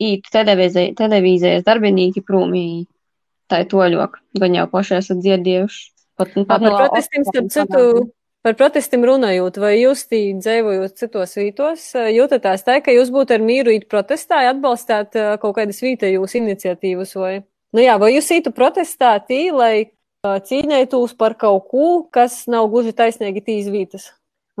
īt 0.00 0.28
televīzija- 0.30 0.94
televīzijas 0.94 1.64
darbinīki 1.64 2.22
prūmī. 2.22 2.86
Tā 3.48 3.60
ir 3.60 3.66
toļok. 3.72 4.12
Gan 4.40 4.54
jau 4.54 4.66
paši 4.66 4.96
esat 4.98 5.18
dzirdējuši. 5.18 5.90
Pat, 6.16 6.36
nu, 6.36 6.44
Par 6.44 6.60
pat 6.60 6.62
no 6.62 6.76
protestiem, 6.78 7.24
starp 7.24 7.48
citu, 7.50 8.12
Par 8.44 8.52
protestiem 8.60 9.06
runājot, 9.08 9.56
vai 9.56 9.78
jūs 9.78 10.02
tī 10.10 10.18
dzīvojot 10.36 10.98
citos 11.00 11.30
vītos, 11.38 11.84
jūtatās 12.12 12.66
tā, 12.66 12.74
ka 12.84 12.92
jūs 12.92 13.08
būtu 13.14 13.38
ar 13.38 13.40
mīru 13.40 13.72
īt 13.72 13.86
protestā, 13.88 14.42
atbalstāt 14.50 15.16
kaut 15.40 15.54
kādas 15.56 15.80
vītējūs 15.80 16.36
iniciatīvas 16.42 17.14
vai? 17.16 17.38
Nu 17.72 17.80
jā, 17.80 17.94
vai 17.98 18.12
jūs 18.12 18.28
ītu 18.36 18.52
protestāt 18.52 19.30
tī, 19.30 19.48
lai 19.48 19.88
cīnētos 20.24 21.16
par 21.16 21.38
kaut 21.40 21.70
ko, 21.72 21.88
kas 22.12 22.42
nav 22.44 22.68
gluži 22.72 22.92
taisnīgi 22.92 23.46
tīs 23.48 23.72
vītas? 23.72 24.10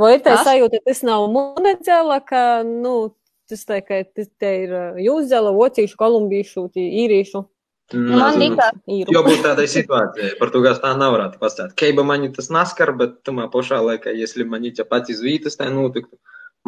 Vai 0.00 0.16
ir 0.16 0.24
tā 0.24 0.38
sajūta, 0.40 0.80
ka 0.80 0.90
tas 0.90 1.04
nav 1.04 1.28
monedzēla, 1.36 2.18
ka, 2.24 2.42
nu, 2.64 3.12
tas 3.52 3.68
tā, 3.68 3.82
ka 3.84 4.00
te 4.16 4.54
ir 4.64 4.72
jūsdzēla, 5.04 5.52
vocīšu, 5.60 6.00
kolumbīšu, 6.00 6.70
īrīšu? 6.80 7.44
Man 7.93 8.35
liekas, 8.37 8.75
Jo 8.85 9.23
būtu 9.25 9.41
tādai 9.41 9.65
situācijai, 9.65 10.35
par 10.37 10.51
to, 10.53 10.61
kas 10.61 10.81
tā 10.83 10.91
nav 10.97 11.15
varētu 11.15 11.39
pastāstīt. 11.41 11.77
Keiba 11.79 12.03
mani 12.05 12.29
tas 12.33 12.51
naskar, 12.53 12.91
bet 12.97 13.23
tamā 13.25 13.47
pašā 13.49 13.79
laikā, 13.81 14.13
если 14.13 14.45
mani 14.45 14.69
te 14.77 14.85
pats 14.85 15.09
izvītas, 15.09 15.57
tā 15.57 15.71
notiktu. 15.73 16.19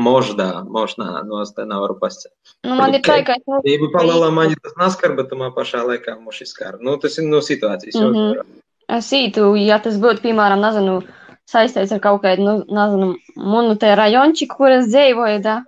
Možda, 0.02 0.64
možda, 0.72 1.20
no 1.28 1.42
es 1.44 1.52
te 1.52 1.66
nevaru 1.68 1.98
pasakāt. 2.00 2.32
Nu, 2.64 2.78
man 2.80 2.96
ir 2.96 3.04
tā, 3.06 3.20
ka. 3.28 3.36
Keiba 3.66 3.92
palala 3.94 4.32
mani 4.34 4.56
tas 4.64 4.74
naskar, 4.80 5.14
bet 5.18 5.30
tamā 5.30 5.52
pašā 5.54 5.84
laikā 5.84 6.16
muši 6.18 6.48
skar. 6.48 6.80
Nu, 6.82 6.96
tas 6.98 7.20
ir 7.20 7.28
no 7.28 7.44
situācijas. 7.44 8.00
Mm 8.00 8.16
-hmm. 8.16 8.62
Es 8.98 9.12
ītu, 9.12 9.52
ja 9.60 9.80
tas 9.80 10.00
būtu, 10.00 10.24
piemēram, 10.24 10.64
nezinu, 10.64 11.02
saistīts 11.48 11.92
ar 11.92 12.00
kaut 12.00 12.24
kādu, 12.24 12.44
nu, 12.48 12.54
nezinu, 12.68 13.16
monotē 13.36 13.96
rajončiku, 13.96 14.56
kur 14.58 14.72
es 14.72 14.88
dzīvoju, 14.88 15.42
da, 15.44 15.64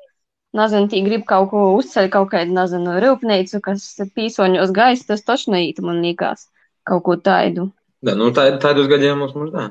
Nezinu, 0.57 0.89
tī 0.93 1.03
grib 1.05 1.27
kaut 1.29 1.51
ko 1.53 1.65
uzceļ, 1.77 2.09
kaut 2.13 2.31
kādu, 2.33 2.55
nezinu, 2.57 2.97
rūpnīcu, 3.05 3.61
kas 3.65 3.91
pīsoņos 4.17 4.73
gaisa, 4.77 5.11
tas 5.13 5.27
taču 5.27 5.53
neītu, 5.55 5.85
man 5.87 6.01
liekas, 6.05 6.49
kaut 6.89 7.05
ko 7.07 7.19
taidu. 7.21 7.69
Da, 8.05 8.15
nu, 8.15 8.31
tā, 8.35 8.49
tādus 8.63 8.89
gadījumos 8.91 9.35
mums 9.37 9.53
tā. 9.55 9.69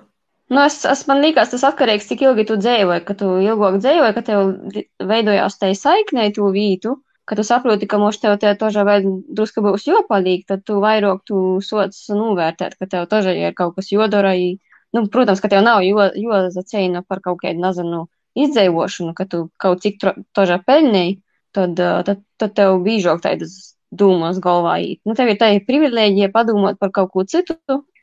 Nu, 0.47 0.61
es, 0.63 0.79
es 0.87 1.01
man 1.09 1.19
liekas, 1.23 1.49
tas 1.51 1.65
atkarīgs, 1.67 2.07
cik 2.07 2.23
ilgi 2.23 2.45
tu 2.47 2.55
dzīvoji, 2.59 3.03
ka 3.07 3.15
tu 3.19 3.33
ilgāk 3.43 3.81
dzīvoji, 3.83 4.13
ka 4.15 4.23
tev 4.29 4.53
veidojās 5.09 5.59
tai 5.59 5.73
saiknei 5.75 6.31
tu 6.35 6.47
vītu, 6.55 6.93
ka 7.27 7.35
tu 7.35 7.43
saproti, 7.43 7.89
ka 7.91 7.99
mums 7.99 8.21
tev 8.23 8.37
te 8.39 8.53
tožā 8.59 8.85
vēl 8.87 9.09
druska 9.35 9.63
būs 9.65 9.89
jopalīgi, 9.89 10.45
tad 10.53 10.63
tu 10.67 10.79
vairāk 10.83 11.25
tu 11.27 11.59
sots 11.63 12.05
novērtēt, 12.15 12.77
ka 12.79 12.87
tev 12.87 13.09
tožā 13.11 13.35
ir 13.35 13.57
kaut 13.57 13.75
kas 13.75 13.91
jodara. 13.91 14.31
Nu, 14.95 15.03
protams, 15.11 15.43
ka 15.43 15.51
tev 15.51 15.65
nav 15.67 15.81
jo, 15.83 15.99
jozacīna 16.15 17.03
par 17.03 17.19
kaut 17.25 17.41
kādu, 17.43 17.59
nezinu, 17.59 18.05
izdzīvošanu, 18.45 19.15
ka 19.17 19.25
tu 19.29 19.47
kaut 19.61 19.83
cik 19.85 20.03
tožā 20.37 20.59
peļņēji, 20.67 21.17
tad, 21.57 21.79
tad, 22.07 22.23
tad 22.37 22.55
tev 22.57 22.79
bīžāk 22.85 23.23
tādas 23.25 23.75
dūmas 23.91 24.41
galvā 24.43 24.77
īt. 24.83 25.01
Nu, 25.07 25.15
tev 25.17 25.31
ir 25.31 25.39
tā 25.41 25.51
privilēģija 25.67 26.33
padomāt 26.33 26.79
par 26.81 26.91
kaut 26.95 27.13
ko 27.13 27.25
citu, 27.27 27.57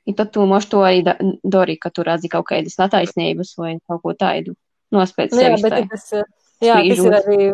I 0.05 0.12
tad 0.12 0.32
tu 0.32 0.45
moš 0.45 0.66
to 0.68 0.82
arī 0.85 1.01
da, 1.05 1.16
dari, 1.43 1.78
ka 1.80 1.89
tu 1.89 2.05
redzi 2.05 2.28
kaut 2.32 2.45
kādas 2.51 2.76
netaisnības 2.76 3.55
vai 3.57 3.76
kaut 3.89 4.03
ko 4.05 4.12
tādu 4.12 4.53
nospēc 4.93 5.32
nu, 5.32 5.41
jā, 5.41 5.55
bet 5.62 5.76
tas, 5.89 6.11
jā, 6.61 6.76
tas 6.76 7.07
ir 7.07 7.16
arī. 7.20 7.47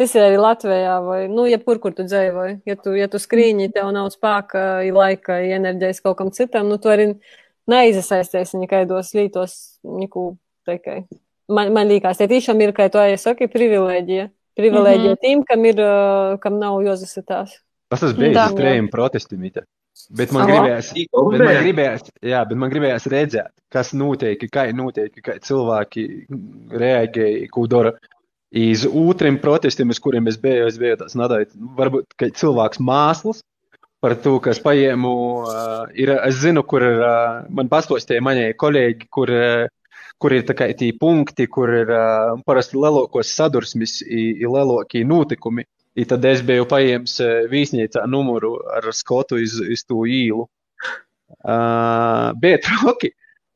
Tas 0.00 0.14
ir 0.16 0.24
arī 0.24 0.38
Latvijā, 0.40 0.94
vai, 1.04 1.18
nu, 1.28 1.44
jebkur, 1.46 1.76
kur 1.82 1.92
tu 1.92 2.06
dzīvoji. 2.08 2.54
Ja 2.66 2.78
tu, 2.80 2.94
ja 2.96 3.10
tu 3.12 3.20
skrīņi, 3.20 3.68
tev 3.74 3.90
nav 3.92 4.08
spēka, 4.10 4.80
laika, 4.88 5.36
enerģijas 5.58 6.00
kaut 6.02 6.16
kam 6.18 6.30
citam, 6.32 6.70
nu, 6.72 6.78
tu 6.80 6.90
arī 6.90 7.10
neizsaisties 7.68 8.56
nekādos 8.56 9.12
lītos, 9.14 9.58
neko 9.84 10.24
tikai. 10.66 11.02
Man, 11.52 11.72
man 11.74 11.90
liekas, 11.90 12.20
ja 12.22 12.28
tiešām 12.30 12.60
ir, 12.64 12.72
kā 12.76 12.88
tu 12.92 13.00
arī 13.02 13.18
saki, 13.20 13.50
privilēģija. 13.52 14.30
Privilēģija 14.58 15.12
mm 15.12 15.16
-hmm. 15.16 15.22
tiem, 15.24 15.44
kam 15.48 15.64
ir, 15.68 15.84
kam 16.40 16.58
nav 16.60 16.80
jozasitās. 16.84 17.54
Tas 17.92 18.00
tas 18.00 18.16
bija 18.16 18.46
uz 18.48 18.56
trījiem 18.56 18.88
protestiem. 18.92 19.44
Bet 20.16 20.32
man, 20.32 20.48
gribējās, 20.48 20.88
bet, 20.96 21.12
man 21.36 21.58
gribējās, 21.60 22.06
jā, 22.24 22.40
bet 22.48 22.58
man 22.58 22.70
gribējās 22.72 23.06
redzēt, 23.12 23.52
kas 23.72 23.92
notiek, 23.92 24.40
kā 24.52 24.64
notiek, 24.72 25.12
kā 25.24 25.36
cilvēki 25.44 26.06
reaģēja, 26.72 27.48
ko 27.52 27.66
dara. 27.68 27.92
Iz 28.52 28.84
otriem 28.84 29.38
protestiem, 29.40 29.92
uz 29.92 30.00
kuriem 30.00 30.28
es 30.28 30.36
biju, 30.40 30.66
es 30.68 30.76
biju 30.80 30.98
tāds 31.00 31.16
nadājis, 31.16 31.52
varbūt, 31.78 32.10
ka 32.20 32.28
cilvēks 32.36 32.80
māslas 32.84 33.40
par 34.02 34.16
to, 34.24 34.34
kas 34.44 34.60
paņēmu, 34.60 35.12
uh, 35.44 35.84
ir, 35.96 36.10
es 36.26 36.40
zinu, 36.42 36.64
kur 36.68 36.84
uh, 36.84 37.44
man 37.54 37.70
pastostīja 37.72 38.24
manie 38.24 38.50
kolēģi, 38.58 39.08
kur, 39.12 39.30
uh, 39.30 39.70
kur 40.22 40.34
ir 40.36 40.46
tī 40.46 40.92
punkti, 40.98 41.48
kur 41.50 41.72
ir 41.82 41.90
uh, 41.90 42.38
parasti 42.46 42.78
lielākos 42.78 43.34
sadursmes, 43.34 44.00
ir 44.06 44.48
lielākie 44.48 45.02
notikumi. 45.04 45.66
I 45.92 46.06
tad 46.08 46.24
es 46.24 46.40
biju 46.46 46.64
paņēmis 46.70 47.18
viesnīcā 47.52 48.06
numuru 48.08 48.54
ar 48.78 48.86
skotu 48.96 49.36
iz, 49.42 49.58
iz 49.60 49.82
to 49.84 50.06
īlu. 50.08 50.46
Uh, 51.42 52.32
bija 52.40 52.60
troki, 52.62 53.10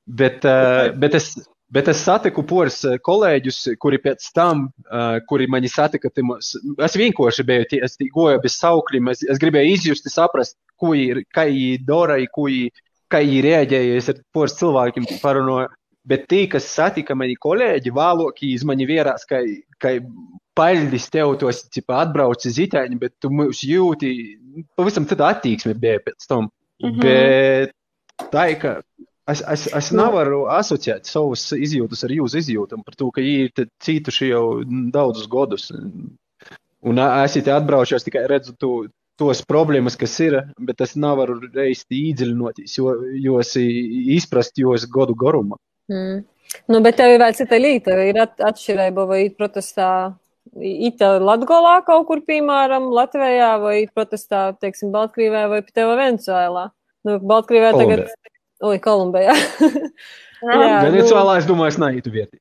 bet, 0.06 0.44
uh, 0.50 0.90
bet, 0.98 1.16
es, 1.16 1.30
bet 1.72 1.88
es 1.92 2.02
satiku 2.04 2.44
poras 2.48 2.80
kolēģus, 3.08 3.62
kuri 3.80 4.00
pēc 4.02 4.28
tam, 4.36 4.66
uh, 4.90 5.18
kuri 5.28 5.48
mani 5.52 5.70
satika, 5.72 6.10
timos, 6.12 6.54
es 6.88 6.98
vienkārši 6.98 7.46
biju, 7.46 7.68
tie, 7.70 7.80
es 7.86 7.96
goju 8.14 8.42
bez 8.42 8.58
saukļiem, 8.60 9.12
es, 9.14 9.24
es 9.24 9.40
gribēju 9.42 9.78
izjust, 9.78 10.10
saprast, 10.12 10.58
ko 10.80 10.92
ir, 10.98 11.22
kā 11.32 11.46
viņi 11.48 11.80
dara, 11.88 12.18
ko 12.32 12.48
viņi, 12.50 12.86
kā 13.12 13.22
viņi 13.24 13.42
reaģēja, 13.48 13.98
es 14.00 14.12
ar 14.12 14.22
poras 14.34 14.58
cilvēkiem 14.60 15.08
parunāju. 15.22 15.72
Bet 16.06 16.28
tie, 16.30 16.44
kas 16.50 16.68
satika 16.70 17.16
mani 17.18 17.34
kolēģi, 17.42 17.92
vēlāk 17.94 18.42
iz 18.46 18.64
mani 18.68 18.86
vierās, 18.86 19.26
ka, 19.26 19.40
ka 19.82 19.96
paļģis 20.56 21.08
tev 21.12 21.34
tos 21.40 21.64
cipa, 21.74 22.00
atbrauc 22.04 22.46
itāņu, 22.46 23.00
bet 23.00 23.16
tu 23.20 23.30
mūs 23.34 23.64
jūti, 23.66 24.12
pavisam 24.78 25.08
tad 25.08 25.24
attieksme 25.26 25.74
bija 25.74 25.98
pēc 26.04 26.28
tam. 26.28 26.48
Mm 26.82 26.92
-hmm. 26.92 27.02
Bet 27.02 28.30
tā 28.32 28.50
ir, 28.52 28.60
ka 28.62 28.76
es, 29.32 29.42
es, 29.42 29.66
es 29.74 29.90
nevaru 29.92 30.44
asociēt 30.52 31.10
savus 31.10 31.50
izjūtas 31.52 32.04
ar 32.06 32.14
jūsu 32.14 32.38
izjūtām 32.38 32.84
par 32.86 32.94
to, 32.94 33.10
ka 33.10 33.24
viņi 33.24 33.48
ir 33.48 33.68
cītuši 33.82 34.30
jau 34.30 34.44
daudzus 34.94 35.26
gadus. 35.26 35.72
Un 36.86 36.98
es 37.02 37.32
te 37.32 37.50
atbraucu, 37.52 37.98
tikai 37.98 38.26
redzu 38.30 38.54
to, 38.60 38.86
tos 39.18 39.42
problēmas, 39.48 39.96
kas 39.96 40.14
ir, 40.20 40.36
bet 40.60 40.80
es 40.84 40.94
nevaru 40.94 41.40
reiz 41.54 41.84
īdziļinoties, 41.90 42.76
jo, 42.78 42.92
jo 43.26 43.40
es 43.40 43.56
izprast, 43.56 44.58
jo 44.60 44.74
es 44.76 44.86
gadu 44.86 45.16
garumā. 45.18 45.56
Mm. 45.92 46.22
Nu, 46.70 46.80
bet 46.82 46.96
tev 46.98 47.14
ir 47.14 47.20
vēl 47.22 47.34
cita 47.36 47.58
līta, 47.60 47.96
ir 48.06 48.18
at 48.22 48.40
atšķirība 48.42 49.04
vai 49.10 49.20
protestā 49.34 49.90
Ita 50.56 51.16
Latgolā 51.20 51.80
kaut 51.84 52.06
kur, 52.08 52.22
piemēram, 52.24 52.88
Latvijā 52.94 53.50
vai 53.60 53.76
protestā, 53.92 54.48
teiksim, 54.62 54.92
Baltkrievē 54.94 55.46
vai 55.50 55.60
pat 55.64 55.74
tev 55.76 55.90
Venecuēlā. 55.98 56.68
Nu, 57.06 57.16
Baltkrievē 57.20 57.72
tagad, 57.76 58.04
oi, 58.64 58.78
Kolumbijā. 58.82 59.34
jā, 60.46 60.70
Venecuēlā, 60.86 61.34
nu, 61.34 61.40
es 61.42 61.48
domāju, 61.50 61.74
es 61.74 61.80
neītu 61.82 62.14
vietī. 62.14 62.40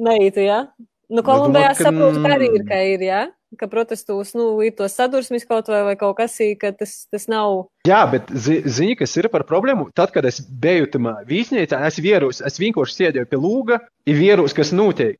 Neītu, 0.00 0.46
jā? 0.48 0.62
Nu, 1.10 1.24
Kolumbijā 1.26 1.74
ka... 1.74 1.88
saprotu, 1.88 2.22
ka 2.22 2.34
arī 2.36 2.48
ir, 2.54 2.64
ka 2.68 2.80
ir, 2.86 3.04
jā? 3.08 3.20
Ka 3.58 3.66
protestos, 3.66 4.30
nu, 4.38 4.44
ir 4.62 4.76
tos 4.78 4.94
sadursmis 4.94 5.42
kaut 5.48 5.66
vai, 5.72 5.80
vai 5.88 5.94
kaut 5.98 6.14
kas, 6.20 6.36
ka 6.60 6.70
tas, 6.70 6.92
tas 7.10 7.26
nav. 7.30 7.64
Jā, 7.88 8.04
bet 8.12 8.30
zi, 8.30 8.60
zini, 8.62 8.94
kas 8.98 9.16
ir 9.18 9.26
par 9.32 9.42
problēmu? 9.48 9.88
Tad, 9.98 10.12
kad 10.14 10.28
es 10.30 10.38
biju 10.38 10.86
tamā 10.92 11.16
vīsnīcā, 11.26 11.80
es 11.88 11.98
vierus, 11.98 12.38
es 12.46 12.60
vienkārši 12.62 12.96
sēdēju 13.00 13.30
pie 13.32 13.40
lūga, 13.42 13.80
ir 14.06 14.20
vierus, 14.20 14.54
kas 14.54 14.70
notiek. 14.70 15.18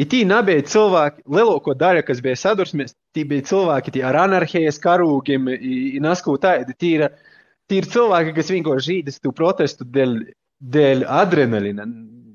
I 0.00 0.06
tī 0.08 0.22
nebija 0.24 0.62
cilvēki, 0.64 1.26
lielāko 1.28 1.74
daļu, 1.76 2.04
kas 2.06 2.22
bija 2.24 2.38
sadursmēs, 2.40 2.94
tie 3.12 3.26
bija 3.28 3.44
cilvēki 3.50 3.92
tie 3.98 4.06
ar 4.08 4.16
anarhijas 4.22 4.78
karūgiem, 4.80 5.50
naskū 6.00 6.38
tādi. 6.40 6.72
Tie 6.78 6.94
ir, 6.96 7.08
tie 7.68 7.82
ir 7.82 7.90
cilvēki, 7.92 8.32
kas 8.38 8.54
vienkārši 8.54 8.88
žīdas 8.88 9.20
tu 9.20 9.34
protestu 9.36 9.84
dēļ, 9.84 10.16
dēļ 10.76 11.04
adrenalina. 11.18 11.90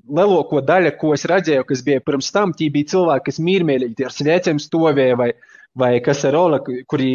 Lielāko 0.08 0.62
daļu, 0.66 0.94
ko 1.02 1.14
es 1.16 1.26
redzēju, 1.30 1.66
kas 1.68 1.84
bija 1.86 2.04
pirms 2.06 2.32
tam, 2.36 2.54
tie 2.56 2.70
bija 2.74 2.94
cilvēki, 2.94 3.26
kas 3.30 3.40
mīrmīlīgi 3.44 4.08
ar 4.08 4.14
svēcēm 4.16 4.62
stovēja 4.64 5.18
vai, 5.20 5.32
vai 5.78 5.92
kas 6.06 6.24
ar 6.30 6.38
ola, 6.40 6.62
kuri 6.64 7.10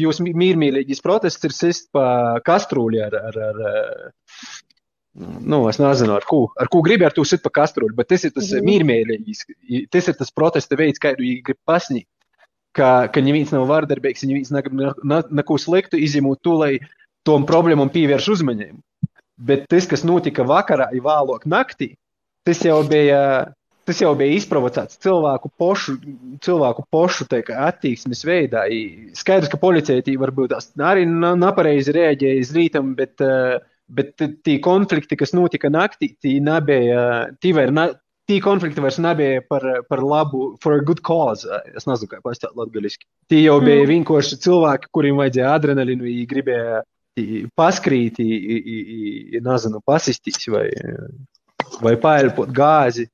jūs 0.00 0.22
mīrmīlīgis 0.24 1.04
protests 1.04 1.48
ir 1.48 1.56
sist 1.56 1.90
pa 1.94 2.06
kastrūļi 2.46 3.02
ar, 3.08 3.18
ar, 3.30 3.42
ar 3.50 3.60
Nu, 5.16 5.62
es 5.70 5.78
nezinu, 5.80 6.12
ar 6.12 6.24
ko, 6.28 6.42
ar 6.60 6.68
ko 6.68 6.82
gribi 6.84 7.06
ar 7.08 7.14
to 7.16 7.22
sit 7.24 7.40
pa 7.40 7.48
kastruļu, 7.62 7.94
bet 7.96 8.10
tas 8.12 8.26
ir 8.28 8.34
tas 8.36 8.50
mm. 8.52 8.66
mīrmīlīgais, 8.68 9.46
tas 9.88 10.10
ir 10.12 10.16
tas 10.18 10.32
protesta 10.34 10.76
veids, 10.76 11.00
kā 11.00 11.14
viņi 11.16 11.38
grib 11.46 11.60
pasniegt. 11.64 12.10
Ka, 12.76 13.08
ka 13.08 13.22
neviens 13.24 13.54
nav 13.54 13.64
vārdarbīgs, 13.70 14.26
neviens 14.28 14.52
negrib 14.52 15.00
neko 15.32 15.56
sliktu 15.56 15.96
izņemot 15.96 16.42
to, 16.44 16.58
lai 16.60 16.72
tom 17.24 17.46
problēmam 17.48 17.88
pievērš 17.94 18.28
uzmanību. 18.34 18.76
Bet 19.48 19.64
tas, 19.72 19.88
kas 19.88 20.04
notika 20.04 20.44
vakarā, 20.44 20.90
ir 20.92 21.04
vēlāk 21.04 21.48
naktī, 21.48 21.94
tas 22.46 22.62
jau 22.64 22.80
bija, 22.88 23.20
tas 23.86 24.00
jau 24.02 24.14
bija 24.18 24.38
izprovocēts 24.38 25.00
cilvēku 25.02 25.50
pošu, 25.58 25.96
cilvēku 26.46 26.86
pošu 26.94 27.28
teika, 27.30 27.60
attieksmes 27.68 28.24
veidā. 28.26 28.66
Skaidrs, 29.18 29.52
ka 29.52 29.60
policija 29.60 30.02
varbūt 30.22 30.56
arī 30.82 31.06
nepareizi 31.10 31.94
reaģēja 31.96 32.44
uz 32.46 32.52
rītam, 32.56 32.94
bet 32.98 33.24
uh, 33.24 33.58
Bet 33.86 34.18
tie 34.18 34.56
konflikti, 34.58 35.14
kas 35.14 35.30
notika 35.36 35.70
naktī, 35.70 36.10
tie 36.18 36.40
nebija, 36.42 37.30
tie 37.38 37.52
vairs 37.54 37.94
tie 38.26 38.40
konflikti 38.42 38.82
vairs 38.82 38.98
nebija 38.98 39.44
par, 39.46 39.62
par 39.86 40.02
labu, 40.02 40.56
for 40.62 40.74
a 40.74 40.82
good 40.82 41.02
cause. 41.06 41.46
Es 41.78 41.86
nezinu, 41.86 42.10
kā 42.10 42.18
pastāstīt 42.24 42.58
latgaļiski. 42.58 43.06
Tie 43.30 43.44
jau 43.44 43.60
bija 43.62 43.84
mm. 43.84 43.92
vienkārši 43.92 44.40
cilvēki, 44.42 44.90
kuriem 44.90 45.22
vajadzēja 45.22 45.52
adrenalīnu, 45.54 46.08
viņi 46.08 46.26
gribēja 46.32 46.82
paskrīt, 47.56 48.18
nezinu, 49.46 49.80
pasistīt 49.86 50.42
vai. 50.50 50.66
Wi-Fi 51.82 52.16
ir 52.24 52.32
pod 52.36 52.52
gāzi. 52.54 53.08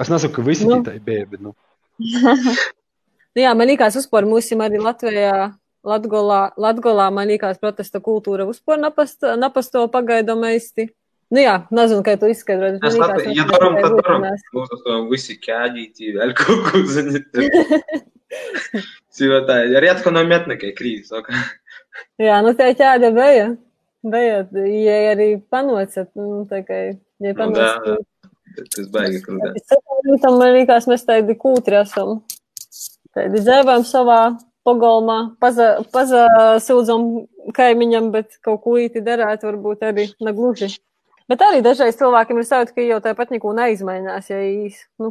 Es 0.00 0.10
nesaku, 0.12 0.38
ka 0.38 0.46
visi 0.46 0.66
nu. 0.68 0.82
tā 0.84 0.96
ir 0.96 1.04
bēbi, 1.04 1.36
bet. 1.36 1.44
Nu. 1.44 1.54
nu, 3.36 3.40
jā, 3.40 3.52
man 3.56 3.70
liekas, 3.70 3.96
uzpār 4.00 4.28
mūsim 4.28 4.60
arī 4.64 4.80
Latvijā. 4.82 5.54
Latgolā, 5.86 6.50
Latgolā 6.58 7.06
man 7.14 7.28
liekas, 7.30 7.60
protesta 7.62 8.00
kultūra 8.02 8.42
uzpār 8.50 8.80
napasto, 8.82 9.36
napasto 9.38 9.84
pagaidām 9.92 10.42
īsti. 10.48 10.88
Nu 11.30 11.42
jā, 11.42 11.54
nezinu, 11.74 12.02
kā 12.06 12.16
tu 12.18 12.28
izskaidroji. 12.30 12.80
Es 12.86 12.96
domāju, 12.98 13.30
ja 13.34 13.46
darām, 13.46 13.78
tad 13.78 13.94
darām. 14.00 14.26
Mūsu 14.54 14.96
visi 15.12 15.38
ķēģīti, 15.42 16.12
vēl 16.18 16.34
kaut 16.38 16.66
ko 16.68 16.82
zini. 16.90 17.22
Sīvētā, 19.16 19.60
arī 19.78 19.90
atko 19.94 20.12
no 20.14 20.26
metnekai 20.26 20.74
krīzes. 20.76 21.14
jā, 22.18 22.42
nu 22.42 22.52
tā 22.58 22.72
ķēde 22.78 23.14
bija. 23.14 23.48
Bija, 24.06 24.44
ja 24.54 24.96
arī 25.14 25.32
panocat, 25.50 26.10
nu 26.18 26.44
tā 26.50 26.62
kā. 26.66 26.66
Kai 26.68 27.05
ja 27.20 27.32
Nu, 27.32 27.34
да, 27.34 27.44
panocat. 27.44 28.04
Tas 28.72 28.88
baigi 28.92 29.20
krūtē. 29.24 29.52
Tam 30.22 30.38
man 30.40 30.54
liekas, 30.56 30.88
mēs 30.88 31.04
tādi 31.08 31.36
kūtri 31.36 31.80
esam. 31.82 32.20
Tādi 33.16 33.42
dzēvām 33.44 33.84
savā 33.88 34.20
paza, 35.40 35.68
pazasūdzam 35.94 37.06
kaimiņam, 37.56 38.10
bet 38.14 38.38
kaut 38.44 38.62
ko 38.64 38.76
īti 38.80 39.04
darāt, 39.04 39.44
varbūt 39.46 39.84
arī 39.86 40.08
negluži. 40.20 40.72
Bet 41.30 41.42
arī 41.42 41.62
dažreiz 41.62 41.98
cilvēkiem 41.98 42.38
ir 42.38 42.46
sajūta, 42.46 42.74
ka 42.74 42.86
jau 42.86 43.00
tāpat 43.02 43.32
neko 43.34 43.52
neizmainās, 43.56 44.30
ja 44.30 44.38
īs, 44.46 44.78
nu 45.02 45.10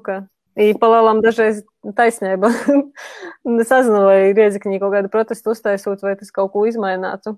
ī 0.55 0.69
palēlām 0.79 1.19
dažreiz 1.23 1.63
taisnība. 1.97 2.51
es 3.61 3.71
nezinu, 3.73 4.01
vai 4.07 4.31
riedzikņī 4.31 4.79
kaut 4.79 4.95
kādu 4.95 5.11
protestu 5.11 5.51
uztaisot, 5.51 6.03
vai 6.05 6.15
tas 6.19 6.31
kaut 6.35 6.53
ko 6.53 6.63
izmainātu. 6.69 7.35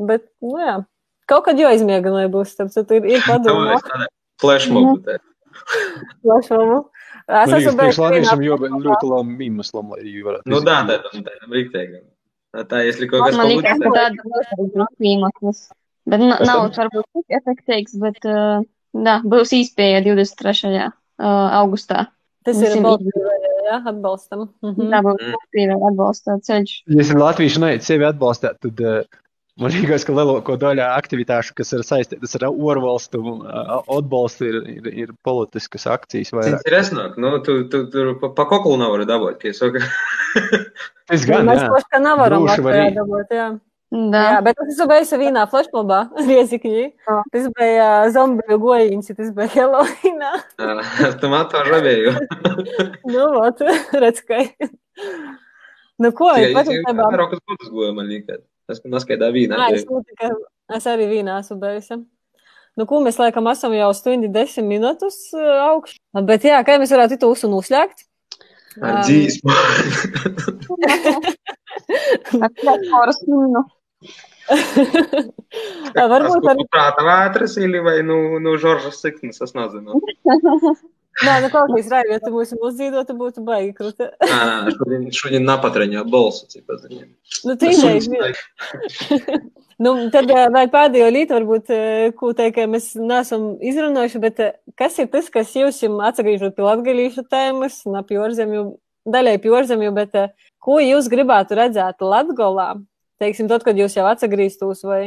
Bet, 0.00 0.26
nu 0.42 0.58
jā, 0.58 0.78
kaut 1.29 1.45
kad 1.45 1.59
jau 1.61 1.69
aizmieganai 1.69 2.27
būs, 2.33 2.55
tāpēc 2.59 2.93
ir, 2.97 3.05
ir 3.17 3.21
padomā. 3.27 3.79
Flashmob. 4.41 5.03
Plašumu. 6.23 6.77
Es 7.29 7.51
man 7.51 7.59
esmu 7.59 7.59
liekas, 7.59 7.75
priekš 7.77 7.79
beidzis 7.79 7.99
latviešiem 8.01 8.39
vienā- 8.41 8.69
jau 8.69 8.79
ļoti 8.85 9.09
labi 9.11 9.45
iemeslam, 9.49 9.89
lai 9.93 9.99
viņi 10.05 10.23
varētu. 10.27 10.45
Nu 10.49 10.59
да, 10.65 10.77
izdarīt. 10.81 10.87
да, 10.87 11.19
да, 11.19 11.31
да, 11.41 11.49
rīktīgi. 11.55 11.99
Tā, 12.69 12.77
если 12.85 13.07
kaut 13.07 13.25
kas 13.27 13.35
Man 13.37 13.47
liekas, 13.51 13.77
ka 13.77 13.85
palūdz, 13.85 13.99
tāda 13.99 14.57
būs 14.57 14.71
grupu 14.73 15.09
iemesls. 15.11 15.59
Bet 16.09 16.19
na- 16.23 16.37
Kas 16.39 16.47
nav 16.47 16.71
tam? 16.73 16.87
varbūt 16.89 17.05
tik 17.13 17.37
efektīvs, 17.39 17.93
bet 18.01 18.25
uh, 18.25 18.63
jā, 18.97 19.15
būs 19.23 19.53
īspēja 19.59 20.01
23. 20.07 20.87
Uh, 21.19 21.49
augustā. 21.61 22.07
Tas 22.47 22.55
ir 22.57 22.69
Visiem 22.71 22.83
balstīvajā, 22.87 23.49
jā, 23.67 23.77
atbalstam. 23.91 24.49
Mhm. 24.63 24.89
Tā 24.89 25.01
būs 25.05 25.19
Mm. 25.19 25.33
aktīva 25.37 25.75
atbalsta 25.91 26.37
ceļš. 26.47 26.71
Ja 26.87 27.01
es 27.03 27.11
latviešu 27.13 27.59
neiet 27.59 27.83
sevi 27.83 28.05
atbalstīt, 28.07 28.57
tad 28.63 28.79
uh, 28.79 29.03
Man 29.62 29.70
liekas, 29.70 30.02
ka 30.02 30.14
lielāko 30.16 30.56
daļu 30.58 30.82
aktivitāšu, 30.82 31.52
kas 31.54 31.68
ir 31.76 31.84
saistītas 31.86 32.32
ar 32.40 32.48
orvalstu 32.50 33.20
uh, 33.22 33.76
atbalstu, 33.94 34.48
ir, 34.50 34.56
ir, 34.72 34.88
ir 35.04 35.12
politiskas 35.22 35.86
akcijas. 35.86 36.32
Interesanti, 36.48 37.22
nu, 37.22 37.36
tu, 37.46 37.60
tu, 37.70 37.84
tu 37.92 38.06
pa, 38.18 38.32
pa 38.34 38.48
koklu 38.50 38.74
nevari 38.80 39.06
dabūt. 39.06 39.44
Es, 39.46 39.60
ok. 39.62 39.78
es 41.14 41.26
gan 41.28 41.46
nevaru. 41.46 41.50
Mēs 41.52 41.70
plaška 41.70 42.00
nevaram 42.02 42.48
dabūt, 42.98 43.36
jā. 43.38 43.46
Da. 43.94 44.22
Jā, 44.26 44.38
bet 44.42 44.58
es 44.64 44.80
biju 44.90 45.18
vienā 45.20 45.44
flashmobā, 45.52 46.00
riezikļi. 46.28 46.88
Tas 47.06 47.46
bija 47.54 47.84
uh, 48.00 48.06
zombiju 48.16 48.58
gojījums, 48.64 49.12
tas 49.14 49.30
bija 49.36 49.52
Halloweenā. 49.54 50.32
Tomāto 51.22 51.62
žabēju. 51.68 52.16
nu, 53.12 53.28
vot, 53.36 53.62
redz, 54.02 54.18
ka. 54.26 54.42
Nu, 56.02 56.10
ko, 56.10 56.32
ir 56.42 56.56
patīk. 56.58 56.80
Jā, 56.80 56.90
ir 56.90 57.22
kaut 57.22 57.36
kas 57.36 57.44
būtas 57.46 57.70
gojama, 57.70 58.00
man 58.00 58.10
liekas. 58.10 58.42
Es 58.72 58.80
naskaidā 58.88 59.28
vīnā. 59.34 59.58
Nē, 59.60 59.76
es, 59.76 59.84
ka 60.18 60.30
es 60.78 60.86
arī 60.88 61.08
vīnā 61.10 61.38
esmu 61.42 61.58
bijusi. 61.60 62.00
Nu, 62.74 62.86
ko 62.90 62.98
mēs 63.04 63.20
laikam 63.20 63.46
esam 63.52 63.74
jau 63.76 63.90
stundi 63.94 64.30
desmit 64.32 64.66
minūtus 64.66 65.18
uh, 65.36 65.50
augšu. 65.68 66.00
Bet 66.26 66.46
jā, 66.48 66.58
kā 66.66 66.78
mēs 66.80 66.94
varētu 66.94 67.20
to 67.22 67.30
usu 67.34 67.50
noslēgt? 67.52 68.06
Ar 68.82 69.04
dzīsmu. 69.04 69.52
Ar 72.40 73.12
minu. 73.28 73.62
Varbūt 75.94 76.48
arī. 76.50 76.66
Prāta 76.72 77.04
vētras, 77.06 77.54
vai, 77.86 77.98
nu, 78.06 78.18
nu, 78.42 78.56
Žoržas 78.60 78.98
siknes, 79.04 79.40
es 79.44 79.54
nezinu. 79.54 80.00
Nē, 81.22 81.34
nu 81.44 81.48
kaut 81.52 81.70
kāds 81.70 81.88
raivi, 81.92 82.10
ja 82.10 82.18
tu 82.22 82.32
mūsu 82.34 82.56
uzzīdot, 82.58 83.10
būtu 83.14 83.44
baigi 83.46 83.70
krūta. 83.76 84.08
Nē, 84.18 84.38
nē, 84.66 84.72
šodien, 84.74 85.04
šodien 85.14 85.44
napatraņā 85.46 86.02
balsu, 86.10 86.48
cik 86.50 86.64
paziņiem. 86.70 87.06
Nu, 87.46 87.54
tīņais 87.60 88.08
bija. 88.12 88.32
Nu, 89.84 89.92
tad 90.14 90.30
eh, 90.30 90.46
vai 90.54 90.64
pēdējo 90.70 91.10
lītu 91.14 91.34
varbūt, 91.34 91.70
eh, 91.74 92.10
ko 92.18 92.32
teikt, 92.36 92.60
mēs 92.70 92.92
neesam 92.98 93.54
izrunājuši, 93.62 94.20
bet 94.22 94.42
eh, 94.42 94.52
kas 94.78 94.98
ir 95.02 95.08
tas, 95.10 95.30
kas 95.34 95.54
jūs 95.54 95.80
jums 95.82 96.02
atsagrīžot 96.10 96.54
pie 96.54 96.66
latgalīšu 96.66 97.26
tēmas, 97.30 97.80
un 97.90 97.98
ap 97.98 98.10
jūrzemju, 98.14 98.68
daļai 99.10 99.38
pie 99.42 99.50
jūrzemju, 99.50 99.94
bet 99.96 100.14
ko 100.62 100.78
jūs 100.82 101.10
gribētu 101.10 101.58
redzēt 101.58 102.02
Latgolā? 102.06 102.72
Teiksim, 103.22 103.50
tad, 103.50 103.66
kad 103.66 103.78
jūs 103.78 103.94
jau 103.98 104.06
atsagrīstos, 104.10 104.82
vai, 104.86 105.02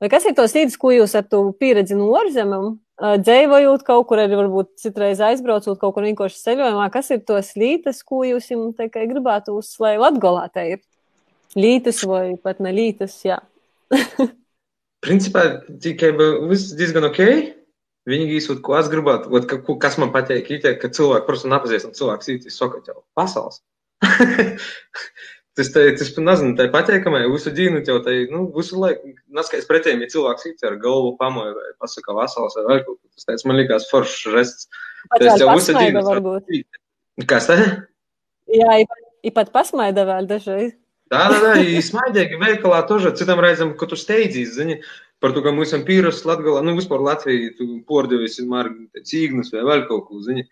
vai 0.00 0.12
kas 0.12 0.28
ir 0.28 0.36
tos 0.36 0.56
līdzes, 0.56 0.80
ko 0.80 0.92
jūs 0.92 1.16
ar 1.16 1.28
to 1.28 1.46
pieredzi 1.60 1.96
no 1.96 2.08
ārzemēm 2.20 2.74
dzīvojot 2.96 3.84
kaut 3.84 4.06
kur, 4.08 4.20
arī 4.22 4.38
varbūt 4.38 4.76
citreiz 4.80 5.20
aizbraucot 5.20 5.78
kaut 5.80 5.94
kur 5.96 6.06
vienkārši 6.06 6.40
ceļojumā, 6.46 6.88
kas 6.94 7.10
ir 7.12 7.20
tos 7.28 7.52
lītas, 7.58 8.00
ko 8.06 8.22
jūs 8.24 8.48
tikai 8.78 9.04
gribētu 9.10 9.58
uz, 9.58 9.74
lai 9.82 9.96
Latgolā 10.00 10.46
te 10.52 10.64
ir 10.76 10.80
lītas 11.56 12.02
vai 12.08 12.36
pat 12.40 12.62
ne 12.64 12.72
lītas, 12.72 13.18
jā. 13.26 13.40
Principā 15.06 15.44
tikai 15.82 16.14
viss 16.48 16.72
diezgan 16.76 17.08
ok. 17.10 17.22
Vienīgais, 18.06 18.46
ko 18.62 18.76
es 18.78 18.88
gribētu, 18.88 19.32
vat, 19.32 19.48
ka, 19.50 19.58
kas 19.82 19.96
man 19.98 20.12
patīk, 20.14 20.46
ir, 20.54 20.62
ka 20.78 20.88
cilvēki, 20.94 21.26
protams, 21.26 21.50
nepazīstam 21.50 21.94
cilvēku, 21.96 22.22
sīkā 22.22 22.52
saka, 22.54 22.78
jau 22.86 23.00
pasaules. 23.18 23.58
Tas, 25.56 25.70
tā, 25.72 25.86
tas 25.96 26.10
nezinu, 26.20 26.52
tā 26.58 26.66
ir 26.66 26.72
patīkami. 26.74 27.22
Visu 27.32 27.50
dienu 27.56 27.80
jau 27.84 27.96
tā, 28.04 28.12
nu, 28.28 28.44
visu 28.52 28.76
laiku. 28.80 29.14
Neskaies 29.32 29.68
pretēji, 29.68 30.02
ja 30.04 30.12
cilvēks 30.12 30.50
ir 30.50 30.66
ar 30.68 30.76
galvu 30.82 31.14
pamoja 31.20 31.54
vai 31.56 31.70
pasaka 31.80 32.16
vasals 32.16 32.58
vai 32.58 32.64
vēl 32.66 32.82
kaut 32.84 32.98
ko. 32.98 33.14
Tas 33.16 33.30
tāds 33.30 33.46
man 33.48 33.56
likās 33.60 33.88
foršs 33.88 34.34
žests. 34.34 34.68
Tas 35.14 35.40
jau 35.40 35.54
visu 35.54 35.76
dienu. 35.78 36.02
Varbūt. 36.04 36.52
Kas 37.30 37.48
tā? 37.48 37.56
Jā, 38.52 38.82
i 39.24 39.32
pat 39.32 39.48
pasmaida 39.54 40.04
vēl 40.08 40.28
dažreiz. 40.28 40.74
Tā, 41.08 41.22
tā, 41.30 41.38
tā, 41.40 41.50
i 41.62 41.80
smaidīgi 41.84 42.38
veikalā 42.40 42.82
tožā. 42.90 43.14
Citam 43.16 43.40
reizam, 43.40 43.72
kad 43.78 43.92
tu 43.92 43.98
steidzīs, 43.98 44.56
zini, 44.58 44.80
par 45.22 45.32
to, 45.32 45.42
ka 45.44 45.54
mums 45.54 45.72
ir 45.72 45.84
pīras 45.86 46.24
Latgalā, 46.26 46.60
nu, 46.66 46.74
vispār 46.76 47.04
Latvijā 47.06 47.52
tu 47.56 47.68
pordevies 47.88 48.40
vienmēr 48.42 48.72
cīgnus 49.06 49.52
vai 49.54 49.64
vēl 49.70 49.86
kaut 49.88 50.08
ko, 50.10 50.20
zini. 50.26 50.44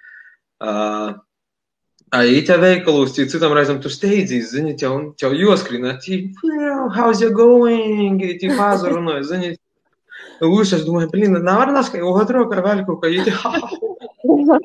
Uh, 0.63 1.17
Ai, 2.15 2.43
te 2.47 2.55
veikalos, 2.61 3.11
tie 3.17 3.25
citam 3.27 3.57
reizēm 3.57 3.81
tu 3.83 3.91
steidzies, 3.91 4.53
zini, 4.53 4.77
tev, 4.79 4.93
tev 5.19 5.33
joskrina, 5.35 5.97
ti, 5.99 6.21
well, 6.47 6.87
how's 6.95 7.23
you 7.25 7.33
going, 7.35 8.21
i 8.23 8.37
ti 8.39 8.51
pazarunāja, 8.55 9.25
zini. 9.33 9.51
Jūs, 10.39 10.75
es 10.77 10.85
domāju, 10.87 11.11
blin, 11.11 11.35
nav 11.43 11.65
ar 11.65 11.73
nas, 11.75 11.91
ka 11.91 11.99
otro, 12.07 12.45
ka 12.53 12.63
vēl 12.63 12.85
kaut 12.87 13.01
ko, 13.03 13.11
i 13.11 13.19
ti, 13.27 13.35
ha, 13.35 13.51
ha, 13.59 14.61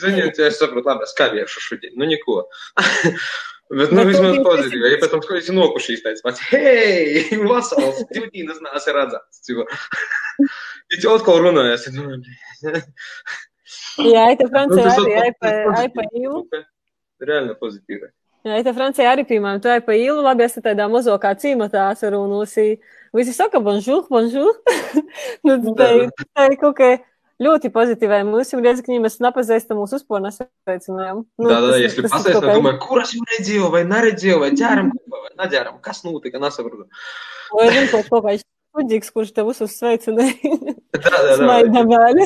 Zini, 0.00 0.24
es 0.30 0.56
saprotu, 0.56 0.86
labi, 0.88 1.04
es 1.04 1.12
kaviešu 1.18 1.62
šodien, 1.66 1.92
nu, 2.00 2.08
neko. 2.08 2.40
Bet, 3.66 3.90
nu, 3.90 3.98
Bet 3.98 4.12
vismaz 4.12 4.30
tu 4.30 4.36
biji 4.36 4.44
pozitīvi. 4.46 4.90
Ja 4.92 4.98
pēc 5.02 5.12
tam 5.12 5.22
skoties 5.24 5.48
nokušīs, 5.56 6.02
tāds 6.04 6.22
pats, 6.22 6.42
hei, 6.52 7.24
vasals, 7.50 8.04
divdīnas 8.14 8.60
nāc 8.62 8.86
ir 8.86 8.96
redzēts. 9.00 9.40
Ciko. 9.42 9.66
Ja 10.94 11.00
tu 11.02 11.10
atkal 11.10 11.40
runājies, 11.42 11.88
tad, 11.88 11.96
nu, 11.98 12.20
Jā, 14.14 14.26
te 14.36 14.44
nu, 14.44 14.50
Francijā 14.52 14.84
tas 14.84 14.98
arī 15.00 15.16
atkal- 15.16 15.24
ai 15.24 15.32
pa, 15.40 15.50
tas 15.50 15.80
ai 15.80 15.88
pa 15.94 16.02
īlu. 16.12 16.44
pozitīvi. 16.44 16.64
Reāli 17.26 17.54
pozitīvi. 17.62 18.08
Jā, 18.46 18.60
te 18.62 18.72
Francijā 18.76 19.10
arī, 19.10 19.24
piemēram, 19.26 19.58
tu 19.64 19.68
ai 19.72 19.80
pa 19.82 19.94
īlu, 19.98 20.20
labi, 20.22 20.44
esat 20.46 20.62
tādā 20.68 20.84
mazokā 20.92 21.32
cīmatā 21.42 21.88
sarunūsī. 21.98 22.66
Visi 23.16 23.32
saka, 23.34 23.58
bonjour, 23.64 24.04
bonjour. 24.12 24.52
nu, 25.46 25.56
tā, 25.78 25.88
ir- 26.02 26.12
tā 26.36 26.44
ir 26.52 26.56
kaut 26.60 26.76
kā 26.78 26.90
ļoti 27.42 27.70
pozitīvai. 27.74 28.20
Mums 28.28 28.52
jau 28.54 28.60
redz, 28.64 28.84
ka 28.86 28.92
mēs 29.02 29.18
nepazīstam 29.24 29.80
mūsu 29.80 29.98
uzpornas 29.98 30.38
veicinājām. 30.68 31.24
Nu, 31.40 31.48
Tā, 31.48 31.56
tā, 31.56 31.62
tas- 31.72 31.80
ja 31.80 31.88
es 31.90 31.96
tas 31.96 32.04
ir 32.04 32.10
pasēs, 32.12 32.32
kaut 32.36 32.44
tad 32.44 32.50
kā- 32.52 32.58
domāju, 32.60 32.78
kur 32.84 33.02
es 33.02 33.14
jau 33.16 33.24
redzēju, 33.32 33.70
vai 33.74 33.82
neredzēju, 33.90 34.38
vai 34.44 34.50
ģēram, 34.60 34.92
kopā, 34.94 35.22
vai 35.24 35.32
neģēram, 35.42 35.80
kas 35.88 36.04
notika, 36.06 36.38
nesaprotu. 36.44 36.86
Vai 37.56 37.66
ir 37.72 37.88
kaut 37.90 38.12
kaut 38.12 38.24
kāds 38.28 38.46
kuģis, 38.76 39.10
kurš 39.16 39.32
tev 39.34 39.50
visus 39.50 39.74
sveicināja. 39.80 40.36
Tā, 40.92 41.00
tā, 41.02 41.10
tā. 41.16 41.36
Smaida 41.40 41.82
vēl. 41.90 42.22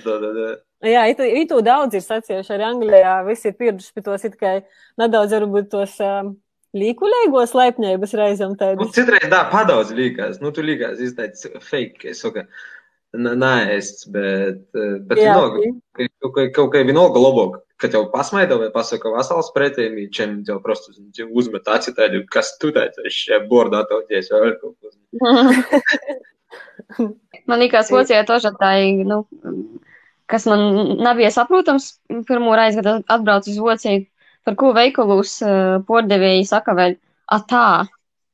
Tā, 0.00 0.16
tā, 0.22 0.30
tā. 0.32 0.48
Jā, 0.84 1.06
it, 1.08 1.20
it, 1.24 1.46
it 1.48 1.64
daudz 1.64 1.96
ir 1.96 2.02
sacījuši 2.04 2.52
arī 2.56 2.66
Anglijā. 2.68 3.14
Visi 3.28 3.48
ir 3.48 3.56
pieraduši 3.56 3.94
pie 3.96 4.04
tos 4.04 4.26
it 4.28 4.34
kā 4.40 4.58
nedaudz, 5.00 5.32
varbūt 5.38 5.70
tos. 5.72 5.96
Um, 6.04 6.36
Līkuļīgos 6.76 7.54
laipnības 7.56 8.10
reizēm 8.18 8.56
tādu. 8.60 8.84
Nu, 8.84 8.92
citreiz 8.92 9.30
tā, 9.32 9.38
padaudz 9.48 9.94
līkās. 9.96 10.42
Nu, 10.42 10.50
tu 10.52 10.60
līkās 10.66 10.98
izteic 11.00 11.38
fake, 11.64 12.10
es 12.10 12.20
saku, 12.20 12.42
naēsts, 13.16 14.08
bet, 14.12 14.66
eh, 14.76 14.98
bet 15.08 15.22
Jā, 15.22 15.38
vienalga, 15.38 16.50
kaut 16.52 16.74
kā 16.74 16.82
vienalga 16.84 17.22
labāk, 17.22 17.60
kad 17.80 17.96
jau 17.96 18.02
pasmaido 18.12 18.58
vai 18.60 18.68
pasaka 18.74 19.14
vasals 19.14 19.48
pretējiem, 19.56 20.10
čem 20.12 20.36
jau 20.44 20.58
prostu 20.60 20.92
uzmet 21.30 21.68
aci 21.72 21.94
tādu, 21.96 22.26
kas 22.28 22.58
tu 22.60 22.74
tāds, 22.76 23.00
es 23.08 23.22
bordā 23.48 23.86
tauties 23.88 24.28
vai 24.34 24.42
vēl 24.44 24.56
kaut 24.60 24.76
ko. 24.76 24.92
Man 27.48 27.62
liekas, 27.62 27.90
Vācijā 27.94 28.24
tožā 28.28 28.52
tā, 28.58 28.74
nu, 29.06 29.22
kas 30.30 30.46
man 30.50 30.60
nebija 31.02 31.30
saprotams 31.34 31.90
pirmo 32.28 32.56
reizi, 32.58 32.82
kad 32.82 33.02
atbraucu 33.06 33.50
uz 33.52 33.58
Vociju, 33.62 34.04
par 34.46 34.56
ko 34.58 34.72
veikalus 34.76 35.38
uh, 35.42 35.78
pordevēji 35.86 36.46
saka 36.46 36.74
vēl 36.78 36.96
atā, 37.32 37.86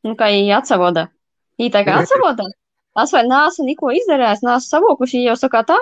nu, 0.07 0.17
kā 0.19 0.29
viņi 0.33 0.53
atsavoda. 0.57 1.07
Viņi 1.61 1.73
tā 1.73 1.85
kā 1.87 2.01
atsavoda. 2.03 2.49
Es 3.03 3.13
vēl 3.15 3.29
neesmu 3.31 3.67
neko 3.69 3.93
izdarījis, 3.97 4.45
neesmu 4.45 4.69
savokuši, 4.69 5.25
jau 5.25 5.37
saka 5.41 5.63
tā, 5.71 5.79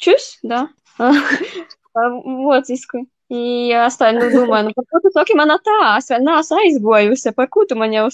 čus, 0.00 0.36
da. 0.44 0.66
Vocisku. 2.48 3.04
Ja 3.28 3.82
es 3.84 3.98
tā 4.00 4.08
nu 4.16 4.30
domāju, 4.32 4.70
nu, 4.70 4.72
par 4.76 4.86
ko 4.88 5.02
tu 5.04 5.10
saki 5.12 5.36
man 5.36 5.52
tā, 5.60 5.76
es 5.98 6.08
vēl 6.08 6.24
neesmu 6.24 6.60
aizgojusi, 6.62 7.34
par 7.36 7.50
ko 7.52 7.66
tu 7.68 7.76
man 7.76 7.92
jau 7.92 8.06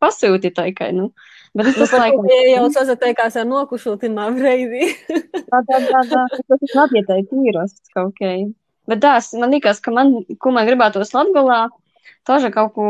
pasūti 0.00 0.52
tikai, 0.56 0.92
nu. 0.96 1.10
Bet 1.52 1.68
tas 1.76 1.92
nu, 1.92 1.98
laikam... 2.00 2.26
jau 2.48 2.64
sazateikās 2.78 3.36
ar 3.36 3.46
nokušotimā 3.48 4.30
reizi. 4.38 4.94
tā, 5.50 5.60
tā, 5.68 5.80
tā, 5.84 6.02
tā, 6.08 6.24
tas 6.48 6.64
ir 6.64 6.78
atietai 6.86 7.20
tīrosts 7.28 7.92
kaut 7.92 8.14
kā. 8.16 8.32
Bet 8.88 9.02
tās, 9.04 9.30
man 9.38 9.52
liekas, 9.54 9.82
ka 9.84 9.92
man, 9.94 10.14
ko 10.42 10.54
man 10.54 10.66
gribētos 10.66 11.12
Latgolā, 11.14 11.66
toža 12.26 12.50
kaut 12.54 12.72
ko, 12.76 12.86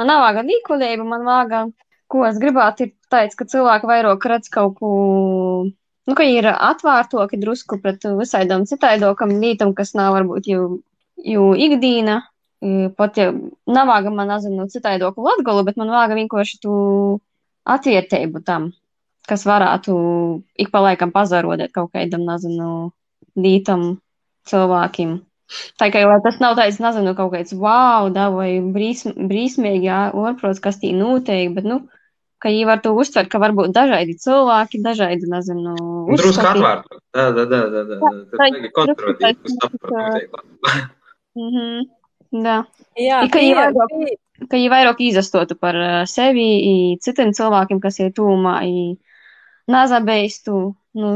man 0.00 0.10
nav 0.10 0.24
vāga 0.24 0.42
līkulība, 0.46 1.06
man 1.06 1.28
vāga, 1.28 1.62
ko 2.10 2.24
es 2.26 2.40
gribētu, 2.42 2.88
ir 2.88 3.12
tāds, 3.12 3.36
ka 3.38 3.46
cilvēki 3.50 3.90
vairāk 3.90 4.26
redz 4.32 4.50
kaut 4.50 4.80
ko, 4.80 4.90
nu, 5.68 6.16
ka 6.16 6.26
ir 6.26 6.50
atvārtoki 6.50 7.38
drusku 7.42 7.78
pret 7.84 8.08
visaidām 8.18 8.66
citaidokam 8.66 9.36
lītam, 9.44 9.76
kas 9.76 9.94
nav 9.98 10.16
varbūt 10.16 10.50
jau, 10.50 10.66
jau 11.20 11.48
ikdīna. 11.54 12.22
Pat 12.96 13.16
ja 13.16 13.30
nav 13.32 13.88
vāga 13.88 14.10
man, 14.12 14.28
nezinu, 14.34 14.66
citaidoku 14.68 15.22
Latgolu, 15.24 15.62
bet 15.68 15.78
man 15.80 15.92
vāga 15.94 16.18
vienkārši 16.18 16.58
tu 16.60 16.72
atvietību 17.70 18.42
tam, 18.46 18.70
kas 19.28 19.46
varētu 19.48 19.94
ik 20.60 20.70
pa 20.72 20.82
laikam 20.84 21.12
pazarodēt 21.14 21.74
kaut 21.74 21.92
kādam, 21.94 22.26
nezinu, 22.28 22.90
lītam 23.38 23.92
cilvēkiem. 24.50 25.18
Tā 25.80 25.88
kā 25.90 26.02
jau 26.02 26.18
tas 26.22 26.38
nav 26.42 26.56
tāds, 26.58 26.78
nezinu, 26.82 27.14
kaut 27.18 27.32
kāds 27.34 27.54
wow, 27.58 28.10
da, 28.14 28.28
vai 28.34 28.60
brīsm, 28.62 29.16
brīsmīgi, 29.30 29.88
jā, 29.88 30.02
orprots, 30.14 30.62
kas 30.62 30.78
tī 30.82 30.92
notiek, 30.94 31.50
bet, 31.56 31.66
nu, 31.66 31.80
ka 32.40 32.52
viņi 32.52 32.66
var 32.68 32.82
to 32.84 32.92
uztvert, 32.96 33.30
ka 33.32 33.40
varbūt 33.42 33.74
dažādi 33.74 34.14
cilvēki, 34.22 34.82
dažādi, 34.84 35.28
nezinu, 35.30 35.74
Drusku 36.10 36.46
atvērt. 36.52 36.86
Tā, 37.10 37.26
tā, 37.34 37.46
tā, 37.50 37.62
tā, 37.74 37.82
tā, 37.90 37.98
tā, 38.00 38.12
tā, 38.30 38.48
tā 38.62 38.70
konservatīvi 38.78 39.56
saprot. 39.56 40.38
Mhm, 41.38 41.88
da. 42.46 42.56
Jā, 42.98 43.24
I, 43.26 43.30
ka 43.30 43.42
viņi 43.42 43.58
vairāk, 43.58 44.14
ka 44.46 44.56
viņi 44.56 44.72
vairāk 44.72 45.02
izastotu 45.04 45.56
par 45.60 45.76
uh, 45.76 46.00
sevi, 46.08 46.96
citiem 47.04 47.34
cilvēkiem, 47.36 47.80
kas 47.82 48.00
ir 48.00 48.12
tūmā, 48.16 48.56
nazabeistu, 49.70 50.58
nu, 50.98 51.12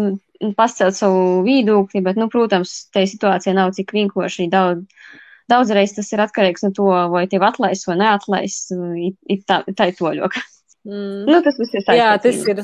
pascelt 0.58 0.96
savu 0.98 1.42
viedokli, 1.46 2.02
bet, 2.04 2.18
nu, 2.20 2.28
protams, 2.32 2.84
tai 2.94 3.06
situācija 3.10 3.54
nav 3.56 3.74
cik 3.76 3.94
vienkārši 3.96 4.48
daudz. 4.52 4.84
Daudzreiz 5.50 5.92
tas 5.92 6.08
ir 6.14 6.22
atkarīgs 6.24 6.62
no 6.64 6.70
to, 6.72 6.86
vai 7.12 7.26
tev 7.28 7.42
atlaiž 7.44 7.82
vai 7.90 7.98
neatlaiž, 8.00 8.54
ir 9.28 9.42
tā, 9.44 9.58
tā 9.76 9.90
ir 9.90 9.98
toļoka. 9.98 10.40
Mm. 10.88 11.26
Nu, 11.28 11.40
tas 11.44 11.58
viss 11.60 11.76
ir 11.76 11.84
saistīts. 11.84 12.00
Jā, 12.00 12.14
tas 12.20 12.40
ir. 12.48 12.62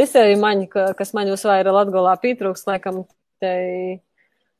Tas 0.00 0.14
arī 0.16 0.38
man, 0.40 0.62
ka, 0.72 0.86
kas 0.96 1.12
man 1.12 1.28
jūs 1.28 1.44
vairāk 1.44 1.76
latgolā 1.76 2.14
pietrūks, 2.22 2.64
laikam, 2.64 3.02
te 3.42 3.52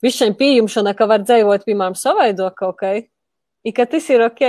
višķiņ 0.05 0.37
pieņemšana, 0.37 0.93
ka 0.99 1.09
var 1.09 1.25
dzīvot, 1.25 1.65
piemēram, 1.65 1.97
savaidot 1.97 2.57
kaut 2.59 2.77
kā, 2.83 2.93
i 3.65 3.73
ka 3.73 3.87
tas 3.89 4.11
ir 4.13 4.27
ok. 4.27 4.45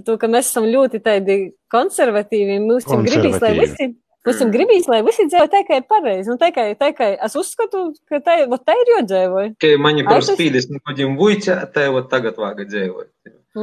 To, 0.00 0.16
ka 0.16 0.28
mēs 0.30 0.48
esam 0.48 0.64
ļoti 0.72 1.02
tādi 1.04 1.34
konservatīvi, 1.72 2.62
mums 2.64 2.86
ir 2.88 3.02
gribīs, 3.04 3.34
lai 3.42 3.50
visi, 3.58 3.88
mums 4.24 4.40
ir 4.40 4.52
gribīs, 4.54 4.86
lai 4.88 5.02
visi 5.04 5.26
dzīvo 5.28 5.50
tā, 5.52 5.60
kā 5.68 5.82
ir 5.82 5.84
pareizi. 5.90 6.30
Nu, 6.32 6.38
tā 6.40 6.48
kā, 6.54 6.64
tā 6.80 6.88
kā 6.96 7.10
es 7.12 7.36
uzskatu, 7.36 7.90
ka 8.08 8.22
tā, 8.24 8.38
vat, 8.48 8.64
tā 8.64 8.76
ir 8.80 8.92
jodzīvoja. 8.94 9.52
Ka 9.60 9.74
mani 9.84 10.06
par 10.08 10.24
tas- 10.24 10.32
spīdis 10.32 10.70
nekādiem 10.72 11.18
vuiķa, 11.20 11.58
tā 11.74 11.90
jau 11.90 12.00
tagad 12.08 12.40
vāga 12.40 12.64
dzīvot. 12.64 13.10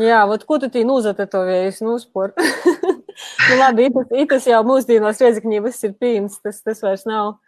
Jā, 0.05 0.21
vat 0.29 0.45
ko 0.45 0.59
tu 0.61 0.69
tī 0.69 0.83
nūzatetovējies, 0.85 1.81
nu, 1.81 1.97
spor. 1.97 2.35
nu, 3.49 3.55
labi, 3.57 3.89
itas, 3.89 4.13
itas 4.13 4.45
jau 4.51 4.61
mūsdienos 4.67 5.21
riezikņī 5.25 5.63
viss 5.65 5.87
ir 5.87 5.95
pīns, 5.97 6.37
tas, 6.45 6.61
tas 6.61 6.85
vairs 6.85 7.07
nav. 7.09 7.39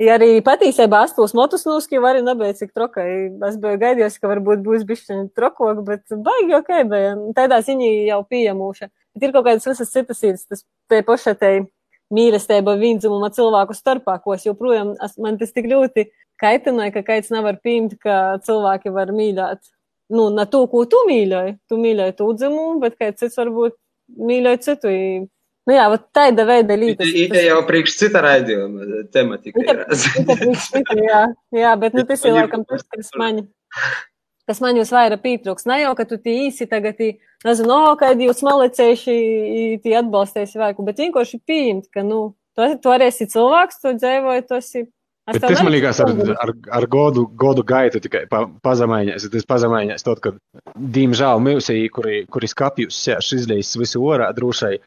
Ja 0.00 0.14
arī 0.16 0.38
patiesībā 0.40 1.02
astos 1.04 1.34
motus 1.36 1.66
nūski 1.68 1.98
var 2.00 2.16
arī 2.16 2.24
nebeidz 2.24 2.62
cik 2.62 2.70
trokai. 2.72 3.08
Es 3.48 3.58
biju 3.60 3.80
gaidījis, 3.82 4.16
ka 4.20 4.30
varbūt 4.30 4.62
būs 4.64 4.86
bišķiņi 4.88 5.26
trokok, 5.36 5.82
bet 5.84 6.14
baigi 6.24 6.56
ok, 6.56 6.70
bet 6.88 7.26
tādā 7.36 7.58
ziņā 7.66 7.90
jau 8.08 8.22
pieejamūša. 8.30 8.88
Bet 9.12 9.26
ir 9.26 9.34
kaut 9.34 9.44
kādas 9.50 9.68
visas 9.68 9.92
citas 9.92 10.22
īras, 10.24 10.46
tas 10.48 10.64
te 10.88 11.02
paša 11.04 11.34
te 11.36 11.50
mīlestība 12.16 12.78
vīndzimuma 12.80 13.28
cilvēku 13.36 13.76
starpā, 13.76 14.16
ko 14.24 14.38
es 14.38 14.46
joprojām, 14.48 14.94
man 15.20 15.36
tas 15.38 15.52
tik 15.52 15.68
ļoti 15.68 16.06
kaitināja, 16.40 16.94
ka 16.96 17.04
kaits 17.10 17.28
nevar 17.34 17.60
pieņemt, 17.60 17.98
ka 18.00 18.16
cilvēki 18.46 18.94
var 18.94 19.12
mīlēt. 19.12 19.60
Nu, 20.10 20.30
ne 20.34 20.46
to, 20.48 20.64
ko 20.70 20.86
tu 20.90 21.04
mīļoji. 21.06 21.58
Tu 21.70 21.76
mīļoji 21.78 22.16
to 22.18 22.30
dzimumu, 22.40 22.80
bet 22.82 22.96
kāds 22.98 23.20
cits 23.20 23.36
varbūt 23.38 23.76
mīļoja 24.16 24.62
citu. 24.64 24.94
Nu 25.70 25.76
jā, 25.76 25.84
vat 25.92 26.08
tāda 26.16 26.42
veida 26.48 26.74
lītas. 26.74 27.06
Ite 27.14 27.44
jau 27.44 27.60
priekš 27.68 27.92
cita 28.00 28.22
raidījuma 28.24 29.04
tematika 29.14 29.62
Ite- 29.62 29.74
ir. 29.76 29.82
ite 30.18 30.36
priekš 30.40 30.64
cita, 30.74 30.96
Jā, 30.98 31.20
jā, 31.54 31.74
bet 31.78 31.94
nu, 31.94 32.02
tas 32.08 32.24
ir 32.26 32.34
laikam 32.34 32.64
tas, 32.66 32.82
kas 32.90 33.12
man, 33.20 33.44
kas 34.50 34.58
man 34.64 34.80
jūs 34.80 34.90
vairāk 34.90 35.22
pietrūks. 35.22 35.68
Ne 35.70 35.82
jau, 35.84 35.92
ka 35.94 36.08
tu 36.10 36.18
tī 36.18 36.34
īsi 36.48 36.66
tagad, 36.66 36.98
tī, 36.98 37.12
nezinu, 37.46 37.76
o, 37.92 37.92
kad 38.00 38.18
jūs 38.18 38.42
malicējuši, 38.46 39.18
tī 39.84 39.94
atbalstēsi 40.00 40.58
vaiku, 40.58 40.86
bet 40.88 41.04
vienkārši 41.04 41.38
pieņemt, 41.46 41.86
ka, 41.94 42.02
nu, 42.06 42.32
tu, 42.58 42.66
tu 42.82 42.90
arī 42.90 43.06
esi 43.12 43.28
cilvēks, 43.30 43.78
tu 43.84 43.92
dzīvoji, 44.00 44.46
tu 44.48 44.58
esi. 44.58 44.82
es 45.30 45.36
Bet 45.36 45.46
tas 45.46 45.62
man 45.62 45.70
liekas, 45.76 46.00
ar, 46.02 46.10
ar, 46.42 46.52
ar 46.80 46.86
godu, 46.90 47.28
godu 47.38 47.62
gaitu 47.62 48.00
tikai 48.02 48.24
pa, 48.32 48.48
pazemējies. 48.66 49.28
Tas 49.30 49.46
pazemējies 49.46 50.02
tad, 50.08 50.18
kad, 50.24 50.42
diemžēl, 50.98 51.44
mūsī, 51.46 51.84
kuri, 51.94 52.24
kuri 52.26 52.50
skapjus 52.50 52.98
sēž 53.06 53.30
izlīs 53.38 53.70
visu 53.78 54.02
orā, 54.02 54.32
drošai, 54.34 54.80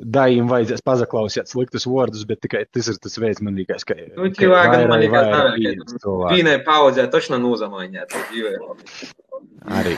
daim 0.00 0.48
vajadzēs 0.50 0.82
pazaklausīt 0.86 1.50
sliktus 1.50 1.86
vārdus, 1.88 2.24
bet 2.28 2.40
tikai 2.44 2.64
tas 2.72 2.88
ir 2.90 2.98
tas 3.02 3.18
veids, 3.20 3.42
man 3.44 3.58
liekas, 3.58 3.84
ka. 3.88 3.96
Nu, 4.16 4.30
ka 4.30 4.40
cilvēkam 4.40 4.88
man 4.90 5.04
liekas, 5.04 5.28
tā, 5.30 6.16
vienai 6.32 6.56
paudzē 6.66 7.06
točno 7.12 7.40
tā 8.10 8.24
dzīvē. 8.30 8.56
Arī. 9.80 9.94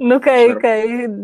Nu, 0.00 0.16
ka, 0.24 0.32
ka 0.62 0.72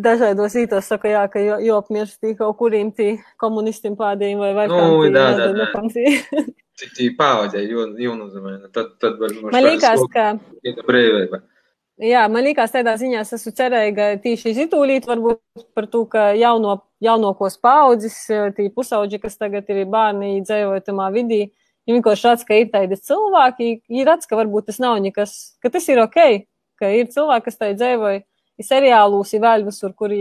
dažādos 0.05 0.55
ītos 0.61 0.89
saka, 0.91 1.09
jā, 1.09 1.23
ka 1.33 1.41
jo, 1.41 1.57
jo 1.65 1.81
apmirst 1.81 2.21
tī 2.21 2.35
kaut 2.37 2.59
kuriem 2.61 2.91
tī 2.93 3.15
komunistiem 3.41 3.97
pādījiem 3.97 4.43
vai 4.43 4.53
vai 4.59 4.67
Nu, 4.69 5.01
dā, 5.09 5.31
nezinu, 5.33 5.63
dā. 5.63 5.69
kam 5.73 5.89
tī. 5.89 7.13
Paudzē, 7.17 7.63
jo, 7.65 7.87
jo 7.97 8.15
nūzamaiņā. 8.19 8.69
Tad, 8.77 8.91
tad 9.01 9.17
var 9.17 9.33
Man 9.49 9.65
liekas, 9.65 10.03
ka. 10.13 10.27
ka 10.37 10.85
brīvība. 10.85 11.41
Jā, 11.97 12.27
man 12.29 12.45
liekas, 12.45 12.75
tādā 12.75 12.93
ziņā 13.01 13.23
es 13.25 13.33
esmu 13.33 13.55
cerīga 13.57 14.11
tīši 14.21 14.51
izitūlīt 14.53 15.07
varbūt 15.09 15.63
par 15.73 15.87
to, 15.89 16.03
ka 16.13 16.27
jauno, 16.37 16.75
jaunokos 17.01 17.57
paudzes, 17.65 18.19
tī 18.59 18.67
pusauģi, 18.75 19.21
kas 19.23 19.41
tagad 19.41 19.65
ir 19.73 19.87
bērni 19.89 20.43
dzīvoja 20.45 20.85
tamā 20.85 21.09
vidī, 21.15 21.47
viņi 21.89 21.97
vienkārši 21.97 22.29
redz, 22.29 22.45
ka 22.45 22.61
ir 22.61 22.69
tādi 22.75 23.01
cilvēki, 23.01 23.71
viņi 23.89 24.07
redz, 24.11 24.29
ka 24.29 24.37
varbūt 24.37 24.69
tas 24.69 24.83
nav 24.85 25.01
nekas, 25.01 25.57
ka 25.65 25.73
tas 25.73 25.89
ir 25.89 26.03
ok, 26.05 26.21
ka 26.77 26.93
ir 26.93 27.09
cilvēki, 27.17 27.47
kas 27.49 27.61
tā 27.63 27.73
dzīvoja, 27.73 28.21
ir 28.61 28.69
seriālūs, 28.69 29.33
ir 29.33 29.45
vēl 29.49 29.65
visur, 29.65 29.97
kuri 29.97 30.21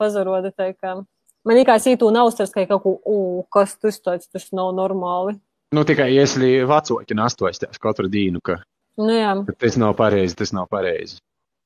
pazaroda 0.00 0.54
tā, 0.56 0.72
ka 0.72 1.02
man 1.44 1.60
liekas, 1.60 1.84
ītū 1.92 2.08
nav 2.16 2.32
uztvers, 2.32 2.54
ka 2.54 2.64
ir 2.64 2.72
kaut 2.72 2.86
ko, 2.86 2.96
u, 3.04 3.44
kas 3.52 3.76
tas 3.76 4.00
tāds, 4.00 4.32
tas 4.32 4.48
nav 4.56 4.72
normāli. 4.72 5.36
Nu, 5.76 5.84
tikai 5.84 6.14
iesli 6.16 6.62
vecoki 6.64 7.16
nastostās 7.18 7.76
katru 7.82 8.08
dienu, 8.08 8.40
ka 8.40 8.62
Nu 9.00 9.10
jā, 9.16 9.30
tas 9.58 9.76
nav 9.80 9.94
pareizi, 9.98 10.36
tas 10.38 10.52
nav 10.54 10.68
pareizi. 10.70 11.18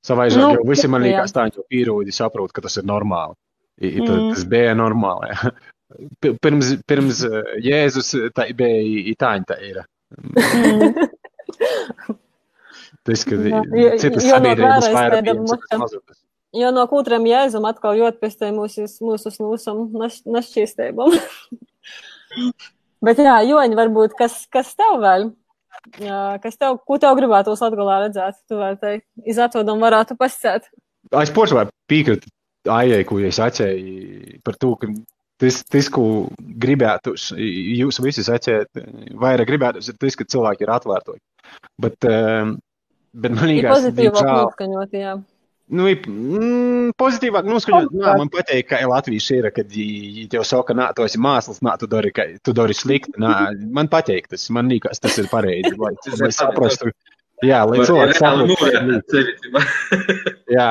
Savai 0.06 0.28
Nu, 0.32 0.52
jo 0.54 0.62
visi 0.68 0.88
man 0.88 1.02
liekas, 1.04 1.32
tā 1.34 1.48
jau 1.52 1.64
pierūdi 1.68 2.12
saprot, 2.14 2.52
ka 2.54 2.62
tas 2.64 2.76
ir 2.80 2.84
normāli. 2.88 3.34
I, 3.80 3.90
tad, 4.00 4.14
Mm. 4.16 4.30
tas 4.34 4.44
bija 4.48 4.74
normāli. 4.78 5.28
Pi- 6.20 6.34
Pirms, 6.42 6.72
pirms 6.86 7.22
eh, 7.24 7.42
Jēzus 7.64 8.10
tā 8.36 8.48
bija 8.56 8.80
i- 8.82 9.04
i 9.10 9.14
tāņa 9.16 9.44
tā 9.48 9.56
ir. 9.64 9.82
Tas, 13.08 13.22
ka 13.24 13.36
Jā, 13.40 13.60
citas 14.00 14.24
sabiedrības 14.28 14.88
vairāk. 14.92 15.28
Jo 16.58 16.70
no 16.72 16.84
kūtriem 16.88 17.24
jēzum 17.28 17.66
atkal 17.68 17.96
jūt 17.98 18.18
pēc 18.22 18.38
tam 18.40 18.56
mūsu, 18.60 18.86
mūsu 19.04 19.32
snūsam 19.32 19.82
našķīstībām. 20.32 21.12
Bet 23.04 23.20
jā, 23.22 23.36
Joņi, 23.48 23.76
varbūt, 23.78 24.16
kas, 24.18 24.40
kas 24.52 24.72
tev 24.76 24.96
vēl? 25.04 25.28
Kas 26.42 26.58
tev, 26.58 26.80
ko 26.86 26.98
tev 27.00 27.16
gribētu 27.18 27.54
uz 27.54 27.62
Latgalā 27.64 28.00
redzēt? 28.06 28.40
Tu 28.48 28.58
vēl 28.58 28.78
te 28.80 28.96
iz 29.28 29.38
atvodam 29.40 29.80
varētu 29.82 30.18
pascēt. 30.18 30.68
Es 31.22 31.32
pošā 31.32 31.68
piekrītu 31.88 32.28
Aijai, 32.68 33.04
ko 33.08 33.20
es 33.24 33.38
atceru 33.40 34.40
par 34.44 34.58
to, 34.60 34.74
ka 34.76 34.90
tas, 35.40 35.62
tas 35.70 35.88
ko 35.94 36.04
gribētu, 36.38 37.14
jūs 37.38 38.00
visi 38.04 38.24
atcerat, 38.26 38.68
vairāk 39.22 39.48
gribētu, 39.48 39.82
ir 39.86 39.98
tas, 40.02 40.18
ka 40.18 40.26
cilvēki 40.34 40.66
ir 40.66 40.74
atvērti. 40.74 41.16
Bet, 41.80 41.96
eh, 42.04 42.52
bet 43.14 43.36
man 43.38 43.48
liekas, 43.48 43.78
pozitīvāk 43.78 44.18
diemžēl- 44.18 44.42
noskaņot, 44.42 44.96
jā. 44.98 45.14
Nu, 45.68 45.84
i- 45.90 45.98
mm, 46.00 46.94
pozitīvāk, 46.96 47.44
nu, 47.44 47.58
skaņot, 47.60 47.92
nā, 47.92 48.14
man 48.16 48.30
patīk, 48.32 48.70
ka 48.70 48.78
Latvijas 48.88 49.26
ir, 49.34 49.50
kad 49.52 49.68
viņi 49.68 50.28
tev 50.32 50.46
saka, 50.48 50.72
nā, 50.76 50.86
tu 50.96 51.04
esi 51.04 51.20
mākslas, 51.20 51.60
nā, 51.64 51.74
tu 51.80 51.86
dari, 51.90 52.12
ka, 52.14 52.24
tu 52.42 52.54
dari 52.56 52.72
slikti, 52.76 53.12
nā, 53.20 53.34
man 53.76 53.90
patīk 53.92 54.30
tas, 54.32 54.46
man 54.54 54.70
liekas, 54.72 55.02
tas 55.04 55.18
ir 55.20 55.28
pareizi, 55.28 55.74
lai, 55.76 55.92
lai 56.22 56.30
saprastu, 56.32 56.92
Jā, 57.44 57.60
lai 57.70 57.84
cilvēks 57.86 58.18
sevi. 58.18 59.34
Jā, 60.56 60.70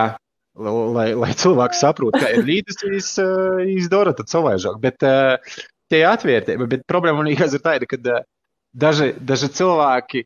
lai, 0.60 1.08
lai 1.16 1.30
cilvēks 1.40 1.80
saprotu, 1.84 2.20
ka 2.20 2.32
ir 2.36 2.44
viņš 2.48 2.82
izdara 3.78 4.12
tad 4.18 4.32
savaižāk. 4.32 4.80
Bet 4.84 5.06
uh, 5.08 5.38
tie 5.92 6.02
atvērtība, 6.10 6.68
bet 6.68 6.84
problēma 6.90 7.22
man 7.22 7.30
liekas 7.32 7.56
ir 7.56 7.64
tāda, 7.64 7.88
ka 7.88 8.00
uh, 8.02 8.26
daži, 8.76 9.14
daži 9.16 9.52
cilvēki, 9.62 10.26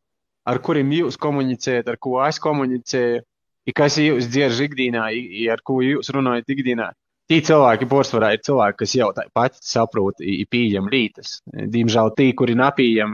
ar 0.49 0.61
kuriem 0.65 0.89
jūs 0.97 1.19
komunicējat, 1.21 1.91
ar 1.93 1.99
ko 2.01 2.17
es 2.25 2.41
komunicēju, 2.41 3.21
i 3.67 3.75
kas 3.75 3.99
jūs 4.01 4.29
dzirdat 4.31 4.65
ikdienā, 4.67 5.09
i, 5.13 5.45
ar 5.51 5.61
ko 5.65 5.81
jūs 5.85 6.11
runājat 6.15 6.53
ikdienā, 6.55 6.91
Tī 7.31 7.37
cilvēki 7.47 7.87
pārsvarā 7.87 8.33
ir 8.35 8.41
cilvēki, 8.43 8.75
kas 8.81 8.93
jau 8.97 9.05
tāpat 9.15 9.53
saprot, 9.63 10.19
ir 10.19 10.49
pieejami 10.51 10.91
lītas. 10.91 11.37
Diemžēl 11.47 12.09
tie, 12.17 12.25
kuri 12.35 12.57
nepieejam, 12.59 13.13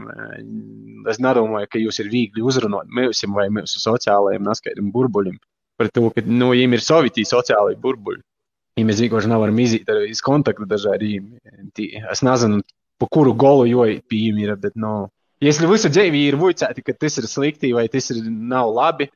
es 1.12 1.20
nedomāju, 1.22 1.68
ka 1.70 1.78
jūs 1.78 2.00
ir 2.02 2.08
viegli 2.10 2.42
uzrunāt 2.42 2.90
mums 2.90 3.20
vai 3.36 3.46
mūsu 3.54 3.78
sociālajiem 3.78 4.42
naskaidriem 4.48 4.88
burbuļiem. 4.96 5.36
Par 5.78 5.92
to, 5.94 6.08
ka 6.10 6.24
nu, 6.26 6.50
viņiem 6.50 6.74
ir 6.74 6.82
savi 6.82 7.14
tī 7.14 7.22
sociālai 7.30 7.76
burbuļi. 7.78 8.24
Ja 8.80 8.88
mēs 8.88 9.04
vienkārši 9.04 9.30
nevaram 9.30 9.62
iziet 9.62 9.94
iz 10.10 10.24
kontaktu 10.26 10.66
dažādiem. 10.66 11.30
Es 12.10 12.24
nezinu, 12.26 12.64
pa 12.98 13.06
kuru 13.06 13.36
golu 13.38 13.70
jo 13.70 13.86
pieejami 14.10 14.48
ir, 14.48 14.56
bet, 14.58 14.74
nu, 14.74 14.88
no, 14.88 15.08
ja 15.38 15.54
es 15.54 15.62
visu 15.62 15.92
dzīvi 15.94 16.24
ir 16.26 16.40
vuicēti, 16.42 16.82
ka 16.82 16.98
tas 16.98 17.22
ir 17.22 17.30
slikti 17.30 17.70
vai 17.76 17.86
tas 17.92 18.10
ir 18.10 18.26
nav 18.26 18.74
labi, 18.74 19.12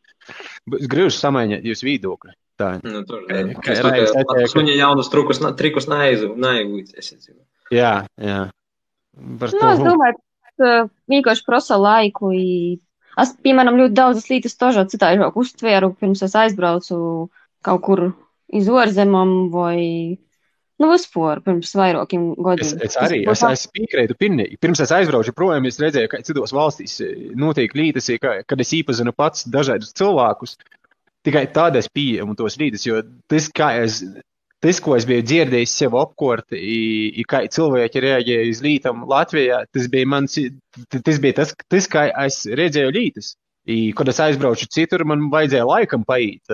es 0.78 0.88
gribu 0.90 1.12
samainīt 1.14 1.66
jūsu 1.66 1.88
viedokli. 1.88 2.34
Tā 2.60 2.74
nu, 2.84 3.02
tur 3.08 3.24
ir. 3.32 3.54
Ka, 3.58 3.74
ka, 3.74 3.92
ka, 3.92 4.24
ka, 4.28 4.48
suņa 4.52 4.74
jaunus 4.76 5.10
trukus, 5.12 5.40
trikus 5.58 5.88
neaizvūties. 5.90 7.14
Jā, 7.72 7.94
jā. 8.20 8.40
Par 9.40 9.54
nu, 9.56 9.68
es 9.72 9.82
domāju, 9.82 10.18
ka 10.60 10.72
vienkārši 11.12 11.46
prasa 11.48 11.78
laiku. 11.80 12.32
Es, 13.20 13.32
piemēram, 13.44 13.78
ļoti 13.80 13.96
daudzas 13.96 14.28
lietas 14.30 14.56
tožā 14.60 14.86
citādi 14.88 15.20
uztvēru, 15.20 15.92
pirms 16.00 16.22
es 16.24 16.36
aizbraucu 16.38 16.98
kaut 17.64 17.82
kur 17.84 18.04
iz 18.52 18.68
ārzemēm 18.68 19.50
vai 19.52 19.80
Nu, 20.80 20.88
vispār 20.90 21.42
pirms 21.44 21.74
vairākiem 21.76 22.32
gadiem. 22.40 22.64
Es, 22.64 22.72
es 22.88 22.98
arī 22.98 23.20
es, 23.28 23.42
es 23.46 23.64
piekrītu 23.70 24.16
pilnīgi. 24.18 24.58
Pirms 24.62 24.80
es 24.82 24.92
aizbraucu 24.94 25.34
projām, 25.36 25.68
es 25.68 25.78
redzēju, 25.82 26.10
ka 26.10 26.22
citos 26.26 26.54
valstīs 26.56 26.96
notiek 27.38 27.74
lietas, 27.78 28.08
kad 28.22 28.64
es 28.64 28.72
īpazinu 28.78 29.12
pats 29.14 29.46
dažādus 29.52 29.92
cilvēkus, 29.98 30.56
tikai 31.26 31.46
tad 31.54 31.78
es 31.78 31.90
pieņemu 31.92 32.36
tos 32.38 32.58
rītus, 32.60 32.86
jo 32.88 33.02
tas, 33.30 33.46
kā 33.54 33.68
es, 33.84 34.00
tas, 34.64 34.80
ko 34.82 34.96
es 34.96 35.06
biju 35.08 35.26
dzirdējis 35.28 35.76
sev 35.84 35.94
apkārt, 36.00 36.56
kā 37.30 37.44
cilvēki 37.58 38.04
reaģēja 38.06 38.50
uz 38.50 38.64
lītām 38.64 39.06
Latvijā, 39.10 39.62
tas 39.70 39.88
bija 39.92 40.08
mans, 40.08 40.38
tas 40.96 41.22
bija 41.22 41.42
tas, 41.42 41.54
tas 41.70 41.88
kā 41.90 42.08
es 42.24 42.42
redzēju 42.48 42.96
lītas. 42.96 43.34
I, 43.62 43.92
kad 43.94 44.08
es 44.10 44.18
aizbraucu 44.18 44.66
citur, 44.74 45.04
man 45.06 45.28
vajadzēja 45.30 45.66
laikam 45.68 46.02
paiet, 46.06 46.50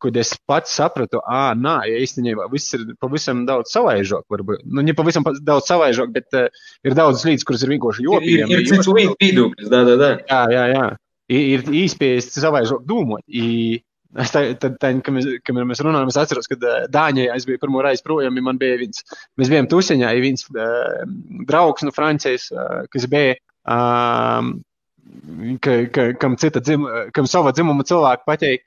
kad 0.00 0.16
es 0.16 0.30
pats 0.48 0.72
sapratu, 0.78 1.20
ah, 1.28 1.50
nē, 1.52 1.74
ja 1.90 2.00
īstenībā 2.00 2.46
viss 2.52 2.72
ir 2.78 2.86
pavisam 3.02 3.44
daudz 3.48 3.74
savaižāk. 3.74 4.24
Varbūt. 4.32 4.64
Nu, 4.64 4.80
ne 4.86 4.96
pavisam 4.96 5.26
daudz 5.28 5.68
savaižāk, 5.68 6.14
bet 6.14 6.38
uh, 6.38 6.48
ir 6.88 6.96
daudz 6.96 7.26
lietas, 7.28 7.44
kuras 7.44 7.66
ir 7.66 7.74
vienkārši 7.74 8.08
jokīgi. 8.08 8.38
Ir, 8.46 8.48
ir, 8.48 8.64
ir 8.64 8.70
cits 8.72 8.88
viedoklis, 9.20 9.68
da, 9.68 9.84
da, 9.84 9.98
da. 10.00 10.12
Jā, 10.24 10.42
jā, 10.56 10.66
jā 10.72 10.90
ir 11.32 11.64
īspējas 11.84 12.32
savaižot 12.36 12.86
domāt. 12.88 13.24
I, 13.28 13.80
Es 14.12 14.28
tā, 14.28 14.42
tad, 14.60 14.74
tā, 14.76 14.90
kad 15.00 15.14
mēs, 15.16 15.24
kad 15.40 15.56
mēs 15.56 15.80
runājam, 15.80 16.10
es 16.12 16.18
atceros, 16.20 16.44
kad 16.50 16.60
uh, 16.68 16.82
Dāņai 16.92 17.30
es 17.32 17.46
biju 17.48 17.62
pirmo 17.62 17.80
reizi 17.80 18.04
projām, 18.04 18.36
man 18.44 18.58
bija 18.60 18.76
viens, 18.76 19.00
mēs 19.40 19.48
bijām 19.48 19.70
tusiņā, 19.72 20.10
ja 20.12 20.20
viens 20.20 20.44
uh, 20.52 21.06
draugs 21.48 21.86
no 21.86 21.94
Francijas, 21.96 22.50
uh, 22.52 22.82
kas 22.92 23.06
bija, 23.08 23.38
um, 23.64 24.58
ka, 25.60 25.78
ka, 25.94 26.04
kam 26.20 26.36
dzim, 26.36 26.86
kam 27.14 27.26
sava 27.30 27.52
dzimuma 27.52 27.84
cilvēku 27.88 28.26
pateikt, 28.28 28.66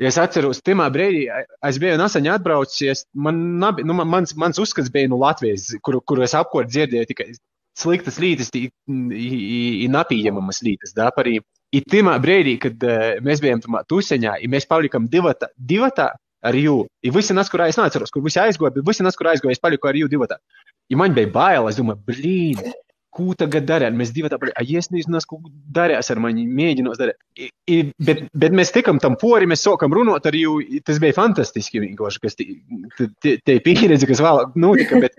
ja 0.00 0.08
es 0.08 0.18
atceros, 0.20 0.62
timā 0.64 0.88
brīdī, 0.92 1.26
es 1.66 1.78
biju 1.80 1.98
nesen 2.00 2.28
atbraucis, 2.32 3.04
man, 3.14 3.40
nabi, 3.60 3.84
nu, 3.86 3.96
mans, 4.00 4.34
mans 4.40 4.60
uzskats 4.62 4.90
bija 4.92 5.10
no 5.10 5.20
Latvijas, 5.20 5.70
kuru, 5.84 6.00
kuru 6.00 6.24
es 6.26 6.36
apkort 6.36 6.70
dzirdēju 6.72 7.10
tikai 7.10 7.30
sliktas 7.80 8.18
lītas, 8.22 8.50
napījamamas 9.96 10.62
lītas, 10.66 10.94
da, 10.96 11.10
parī. 11.16 11.38
I 11.70 11.84
timā 11.86 12.16
brīdī, 12.18 12.56
kad 12.58 12.82
uh, 12.82 13.20
mēs 13.22 13.38
bijām 13.44 13.60
tajā 13.62 13.84
tuseņā, 13.92 14.32
ja 14.42 14.48
mēs 14.50 14.66
palikām 14.66 15.04
divatā, 15.12 15.52
divatā 15.54 16.08
ar 16.42 16.56
jū, 16.56 16.80
ja 17.04 17.12
visi 17.14 17.36
nas, 17.36 17.50
kur 17.52 17.62
es 17.62 17.78
neatceros, 17.78 18.10
kur 18.10 18.24
visi 18.24 18.40
aizgoja, 18.42 18.72
bet 18.74 18.88
visi 18.88 19.04
nas, 19.06 19.14
kur 19.14 19.28
aizgoja, 19.30 19.54
es 19.54 19.62
paliku 19.62 19.86
ar 19.86 19.98
jū 20.00 20.08
divatā. 20.10 20.40
Ja 20.90 20.98
man 20.98 21.14
bija 21.14 21.30
bail, 21.30 21.68
es 21.70 21.78
domāju, 21.78 22.02
blīd, 22.08 22.64
ko 23.14 23.34
tagad 23.38 23.66
darīt? 23.68 23.96
Mēs 23.96 24.12
divi 24.14 24.30
tādi, 24.32 24.52
ah, 24.54 24.66
es 24.80 24.90
nezinu, 24.94 25.20
ko 25.28 25.40
darīs 25.74 26.10
ar 26.12 26.20
mani, 26.22 26.46
mēģinot 26.60 27.00
darīt. 27.00 27.18
I, 27.36 27.48
I, 27.70 27.78
bet, 28.06 28.22
bet 28.44 28.54
mēs 28.56 28.72
tikam 28.74 29.00
tam 29.02 29.16
pori, 29.20 29.48
mēs 29.50 29.64
sākam 29.66 29.94
runāt 29.96 30.28
ar 30.30 30.36
jū, 30.38 30.58
tas 30.86 31.00
bija 31.02 31.16
fantastiski 31.16 31.82
vienkārši, 31.84 32.22
kas 32.22 32.38
te, 32.38 33.36
te 33.46 33.58
pieredze, 33.64 34.08
kas 34.10 34.22
vēlāk 34.22 34.54
notika, 34.60 35.02
bet, 35.06 35.18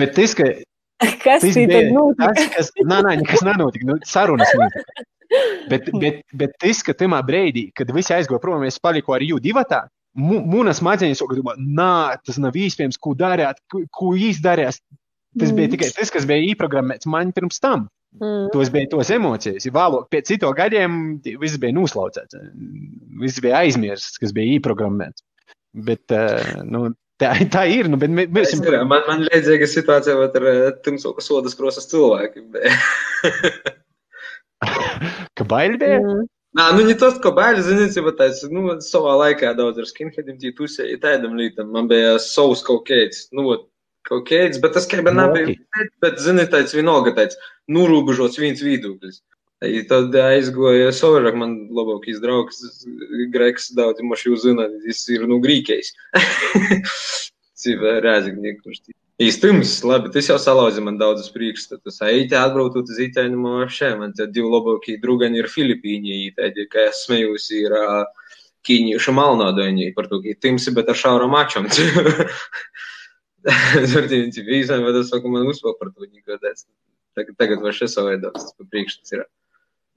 bet 0.00 0.16
tas, 0.18 0.36
ka. 0.38 0.50
Kas 1.00 1.40
tas 1.40 1.54
bija? 1.56 1.86
Tas, 2.18 2.38
kas, 2.52 2.66
nā, 2.84 2.98
nā, 3.00 3.14
nekas 3.16 3.40
nenotika, 3.40 3.86
nu, 3.88 3.94
sarunas 4.04 4.50
notika. 4.52 5.06
Bet, 5.70 5.86
bet, 6.02 6.18
bet 6.36 6.52
tas, 6.60 6.82
ka 6.84 6.92
tajā 6.92 7.22
brīdī, 7.24 7.70
kad 7.72 7.88
visi 7.94 8.12
aizgoja 8.12 8.42
prom, 8.42 8.66
es 8.68 8.76
paliku 8.82 9.14
ar 9.16 9.24
jūtu 9.24 9.46
divatā, 9.46 9.84
mūnas 10.18 10.80
smadzenes 10.80 11.22
jau 11.22 11.28
domā, 11.30 11.54
nā, 11.56 12.16
tas 12.26 12.40
nav 12.42 12.56
iespējams, 12.58 12.98
ko 12.98 13.14
darīt, 13.18 13.60
ko, 13.70 13.84
ko 13.94 14.12
īsti 14.18 14.44
darīs. 14.44 14.80
Tas 15.38 15.50
mm. 15.50 15.56
bija 15.58 15.70
tikai 15.74 15.90
tas, 15.94 16.10
kas 16.10 16.26
bija 16.26 16.42
ieprogrammēts 16.50 17.06
man 17.10 17.30
pirms 17.36 17.60
tam. 17.62 17.86
Mm. 18.18 18.48
Tos 18.50 18.72
bija 18.74 18.88
tos 18.90 19.12
emocijas. 19.14 19.68
Vēlāk, 19.70 20.08
pēc 20.10 20.32
cito 20.32 20.50
gadiem, 20.56 21.20
viss 21.22 21.60
bija 21.62 21.76
noslaucēts. 21.76 22.34
Viss 23.22 23.42
bija 23.44 23.60
aizmirsts, 23.62 24.18
kas 24.22 24.34
bija 24.34 24.56
ieprogrammēts. 24.56 25.22
Bet, 25.86 26.02
uh, 26.10 26.64
nu, 26.66 26.88
tā, 27.22 27.36
tā 27.54 27.68
ir. 27.70 27.86
Nu, 27.92 28.00
bet 28.02 28.10
mēs, 28.10 28.56
es, 28.56 28.64
man, 28.64 29.06
man 29.06 29.22
līdzīga 29.28 29.70
situācija 29.70 30.18
ar 30.26 30.74
Tumsoka 30.82 31.22
sodas 31.22 31.54
krosas 31.58 31.86
cilvēkiem. 31.92 32.50
ka 35.38 35.46
baili 35.46 35.78
bija? 35.78 36.02
Mm. 36.02 36.26
Nā, 36.58 36.64
nu, 36.74 36.82
ne 36.82 36.96
tas, 36.98 37.14
ka 37.22 37.30
baili, 37.30 37.62
ziniet, 37.62 37.94
jau 37.94 38.10
tāds, 38.18 38.42
nu, 38.50 38.72
savā 38.82 39.12
laikā 39.20 39.52
daudz 39.54 39.78
ar 39.78 39.86
skinheadiem 39.86 40.40
tī 40.40 40.50
tusēja 40.58 40.98
tādam 41.04 41.38
lītam. 41.38 41.70
Man 41.70 41.86
bija 41.90 42.16
savs 42.18 42.64
kaut 42.66 42.88
kāds, 42.90 43.28
nu, 43.30 43.54
kaut 44.08 44.28
kāds, 44.28 44.60
bet 44.62 44.74
tas, 44.76 44.86
kā 44.90 45.02
bija 45.04 45.16
nebija, 45.16 45.58
bet, 46.02 46.20
ziniet, 46.22 46.50
tāds 46.54 46.74
vienalga 46.76 47.14
tāds, 47.16 47.38
nurūbežots 47.70 48.40
viens 48.40 48.62
viedoklis. 48.64 49.20
I 49.60 49.82
tad 49.84 50.14
aizgoja 50.16 50.88
savarāk, 50.96 51.34
man 51.36 51.50
labākais 51.76 52.22
draugs, 52.22 52.62
greks, 53.34 53.68
daudz, 53.76 54.00
moši 54.00 54.30
jūs 54.30 54.46
zināt, 54.46 54.78
viņš 54.86 55.02
ir, 55.12 55.26
nu, 55.28 55.36
grīkais. 55.44 55.92
Cīvē 57.60 57.98
rēzignieki, 58.06 58.62
kurš 58.64 58.80
tī. 58.86 58.96
Īstums, 59.20 59.74
labi, 59.84 60.08
tas 60.14 60.30
jau 60.30 60.38
salauza 60.40 60.80
man 60.80 60.96
daudzus 60.96 61.28
priekšstatus. 61.34 61.98
Eiti 62.08 62.38
atbraukt 62.40 62.78
uz 62.80 63.00
Itāļu 63.04 63.36
no 63.36 63.66
šiem, 63.68 63.98
man 64.00 64.14
te 64.16 64.24
divi 64.24 64.48
labākie 64.48 64.94
drugani 65.02 65.42
ir 65.42 65.50
Filipīņi, 65.52 66.22
tādi, 66.38 66.64
kā 66.72 66.86
es 66.88 67.02
smējos, 67.04 67.50
ir 67.58 67.76
uh, 67.76 68.30
ķīniešu 68.64 69.12
malnādaini 69.12 69.90
par 69.96 70.08
to, 70.08 70.22
ka 70.24 70.32
timsi, 70.40 70.72
bet 70.72 70.88
ar 70.88 70.96
šauram 70.96 71.36
ačam. 71.36 71.68
Tur 73.92 74.08
tie 74.10 74.44
visam, 74.46 74.84
bet 74.86 75.00
es 75.00 75.10
saku, 75.12 75.32
man 75.32 75.48
uzpāk 75.50 75.78
par 75.80 75.92
to 75.92 76.06
nekad. 76.06 76.44
Tagad, 77.18 77.34
tagad 77.40 77.62
var 77.64 77.74
šis 77.74 77.96
savaidots, 77.96 78.46
tas 78.46 78.56
pa 78.56 78.66
priekšstats 78.70 79.16
ir. 79.16 79.26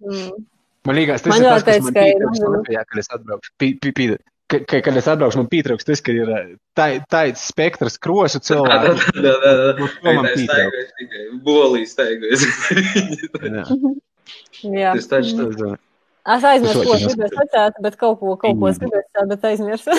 Mm. 0.03 0.45
Man 0.87 0.97
liekas, 0.97 1.23
tas 1.23 1.31
man 1.31 1.43
ir 1.43 1.49
tas, 1.51 1.65
kas 1.67 1.83
man 1.85 1.97
pietrūkst 1.97 2.45
Latvijā, 2.57 2.85
kad 2.89 3.01
es 3.03 3.11
atbraukšu. 3.13 3.53
Pīdēt 3.61 4.23
ka, 4.53 4.59
ka, 4.69 4.81
kad 4.85 4.97
es 4.99 5.07
atbraukšu, 5.09 5.39
man 5.41 5.49
pietrūks 5.51 5.87
tas, 5.87 6.01
ka 6.03 6.13
ir 6.15 6.31
tāds 6.77 7.45
spektrs 7.49 7.97
krosu 8.01 8.41
cilvēku. 8.43 8.97
Jā, 9.17 9.35
jā, 9.45 9.53
jā. 9.59 9.87
Man 10.07 10.27
pietrūks. 10.33 11.39
Bolīs 11.45 11.95
taigojas. 11.99 12.45
Jā. 14.63 14.93
Tas 14.95 15.09
taču 15.11 15.35
tas. 15.39 15.79
Es 16.33 16.45
aizmirsu, 16.47 16.83
ko 16.87 16.93
es 16.95 17.01
gribēju 17.03 17.33
sacīt, 17.35 17.79
bet 17.83 17.95
kaut 17.99 18.19
ko, 18.21 18.37
kaut 18.39 18.59
ko 18.61 18.69
es 18.69 18.77
gribēju 18.79 19.03
sacīt, 19.09 19.27
bet 19.33 19.41
aizmirsu. 19.49 19.91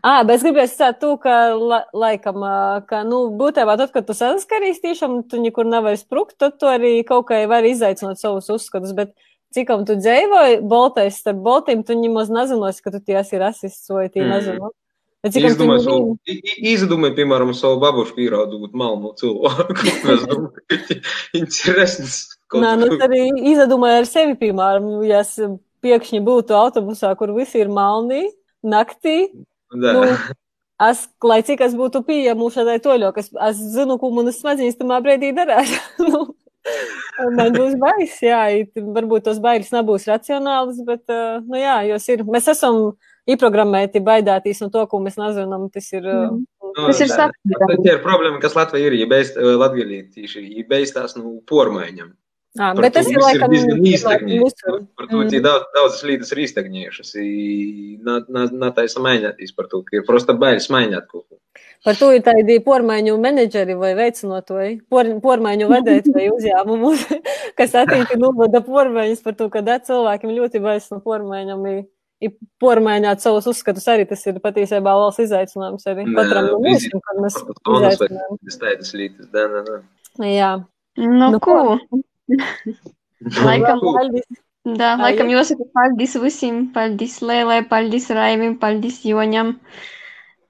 Ah, 0.00 0.22
bet 0.24 0.38
es 0.38 0.44
gribēju 0.46 0.70
sacīt 0.70 1.00
to, 1.02 1.10
ka, 1.20 1.34
la, 1.52 1.82
laikam, 1.92 2.40
ka, 2.88 3.02
nu, 3.04 3.26
būtībā 3.36 3.76
tad, 3.76 3.90
kad 3.92 4.06
tu 4.08 4.16
saskarīs 4.16 4.80
tiešām, 4.80 5.18
tu 5.28 5.40
nekur 5.42 5.68
nevari 5.68 6.00
sprukt, 6.00 6.38
tad 6.40 6.56
tu 6.60 6.70
arī 6.70 6.94
kaut 7.04 7.26
kā 7.28 7.42
vari 7.50 7.74
izaicināt 7.74 8.22
savus 8.22 8.48
uzskatus, 8.54 8.94
bet 8.96 9.12
cikam 9.52 9.84
tu 9.84 9.98
dzīvoji 10.00 10.62
Baltais 10.64 11.20
starp 11.20 11.42
Baltīm, 11.44 11.84
tu 11.84 11.98
nemaz 11.98 12.32
nezinosi, 12.32 12.80
ka 12.80 12.94
tu 12.94 13.02
tie 13.04 13.20
esi 13.20 13.42
rasists 13.42 13.92
vai 13.92 14.08
tie 14.08 14.24
mm. 14.24 14.32
nezinu. 14.32 14.72
Izdomāju, 15.22 15.82
savu, 15.84 16.14
izdomāju, 16.66 17.14
piemēram, 17.20 17.52
savu 17.54 17.76
babušu 17.84 18.16
pierādot 18.16 18.72
malnu 18.74 19.12
cilvēku. 19.20 19.84
Es 20.16 20.24
domāju, 20.26 20.96
interesants. 21.38 22.16
Nā, 22.58 22.72
nu 22.80 22.88
arī 22.96 23.28
izdomāju 23.52 24.00
ar 24.00 24.08
sevi, 24.08 24.34
piemēram, 24.40 24.88
ja 25.06 25.20
es 25.22 25.36
piekšņi 25.84 26.24
būtu 26.26 26.56
autobusā, 26.58 27.12
kur 27.20 27.36
visi 27.36 27.62
ir 27.62 27.70
malni, 27.70 28.24
naktī. 28.66 29.30
Da. 29.72 29.92
Nu, 29.96 30.04
es, 30.88 31.06
lai 31.24 31.40
cik 31.46 31.64
es 31.66 31.76
būtu 31.78 32.02
pieejams 32.06 32.58
šādai 32.58 32.78
toļo, 32.84 33.12
es, 33.22 33.32
es 33.48 33.64
zinu, 33.74 33.98
ko 34.00 34.12
manas 34.14 34.40
smadzenes 34.42 34.78
tamā 34.80 35.00
brīdī 35.04 35.32
darās. 35.36 35.72
nu. 36.06 36.28
Man 37.34 37.50
būs 37.56 37.74
bailes, 37.80 38.14
jā, 38.22 38.42
varbūt 38.94 39.24
tos 39.26 39.40
bailes 39.42 39.72
nebūs 39.74 40.06
racionālas, 40.06 40.78
bet, 40.86 41.02
nu 41.42 41.58
jā, 41.58 41.80
jos 41.90 42.06
ir, 42.14 42.22
mēs 42.22 42.46
esam 42.52 42.92
ieprogrammēti 43.26 44.02
baidāties 44.02 44.62
no 44.62 44.68
to, 44.70 44.84
ko 44.86 45.00
mēs 45.02 45.18
nezinām, 45.18 45.66
tas 45.74 45.90
ir. 45.94 46.06
Uh, 46.06 46.38
Nu, 46.72 46.86
Tas 46.88 47.00
ir 47.04 47.10
sapnis. 47.12 47.58
Tā 47.60 47.76
ir 47.84 48.00
problēma, 48.04 48.38
kas 48.40 48.54
Latvijā 48.56 48.88
ir, 48.88 48.96
ja 49.02 49.08
tās, 50.94 51.16
nu, 51.18 51.34
pormaiņam. 51.48 52.14
Jā, 52.58 52.68
Par 52.74 52.82
bet 52.84 52.94
tas 52.94 53.08
ir 53.08 53.18
laikam. 53.22 53.50
visur. 53.52 54.80
Par 54.96 55.06
to, 55.08 55.20
mm. 55.22 55.42
daudz, 55.44 55.64
daudzas 55.76 56.02
lietas 56.08 56.32
ir 56.34 56.42
īstagņējušas. 56.44 57.12
Nav 58.04 58.74
taisa 58.76 59.00
mainīties 59.04 59.54
par 59.56 59.68
to, 59.72 59.82
ka 59.86 59.96
ir 59.98 60.04
prosta 60.08 60.34
bailes 60.36 60.68
mainīt 60.72 61.06
kaut 61.10 61.24
ko. 61.28 61.38
Par 61.84 61.96
to 61.98 62.12
ir 62.14 62.22
tādi 62.22 62.60
pormaiņu 62.62 63.16
menedžeri 63.18 63.74
vai 63.74 63.90
veicinotāji, 63.98 64.76
por, 64.88 65.08
pormaiņu 65.24 65.66
vedētāji 65.72 66.28
uzņēmumu, 66.36 66.92
kas 67.58 67.74
attīstīja 67.80 68.20
novada 68.22 68.60
pormaiņas 68.62 69.24
par 69.24 69.34
to, 69.40 69.48
ka 69.50 69.64
da 69.66 69.80
cilvēkiem 69.82 70.30
ļoti 70.36 70.62
bailes 70.62 70.86
no 70.94 71.00
pormaiņām. 71.04 71.66
ir- 71.72 71.88
Pormaiņāt 72.62 73.18
savus 73.18 73.48
uzskatus 73.50 73.88
arī 73.90 74.04
tas 74.06 74.20
ir 74.30 74.36
patiesībā 74.38 74.92
valsts 74.94 75.24
izaicinājums 75.24 75.82
arī 75.90 76.04
Nē, 76.06 76.14
katram 76.20 76.44
no 76.52 76.60
mums, 76.62 76.84
kad 76.86 77.18
mēs 77.18 77.38
izaicinājām. 77.42 78.38
tas 78.46 78.58
tādas 78.62 78.92
lietas, 78.94 79.26
da, 79.34 79.48
da, 79.50 79.62
da. 79.66 79.80
Jā, 80.22 80.52
Nu, 80.96 81.30
Nu, 81.32 81.40
ko? 81.40 81.78
Laikam, 83.46 83.80
paldies. 83.80 84.26
da, 84.64 84.94
Ai, 84.94 85.02
laikam 85.06 85.30
jāsaka 85.30 85.66
paldies 85.74 86.14
visiem. 86.22 86.66
Paldies 86.74 87.20
Lēlē, 87.22 87.62
paldies 87.70 88.08
Raimim, 88.10 88.58
paldies 88.62 89.02
Joņam. 89.06 89.56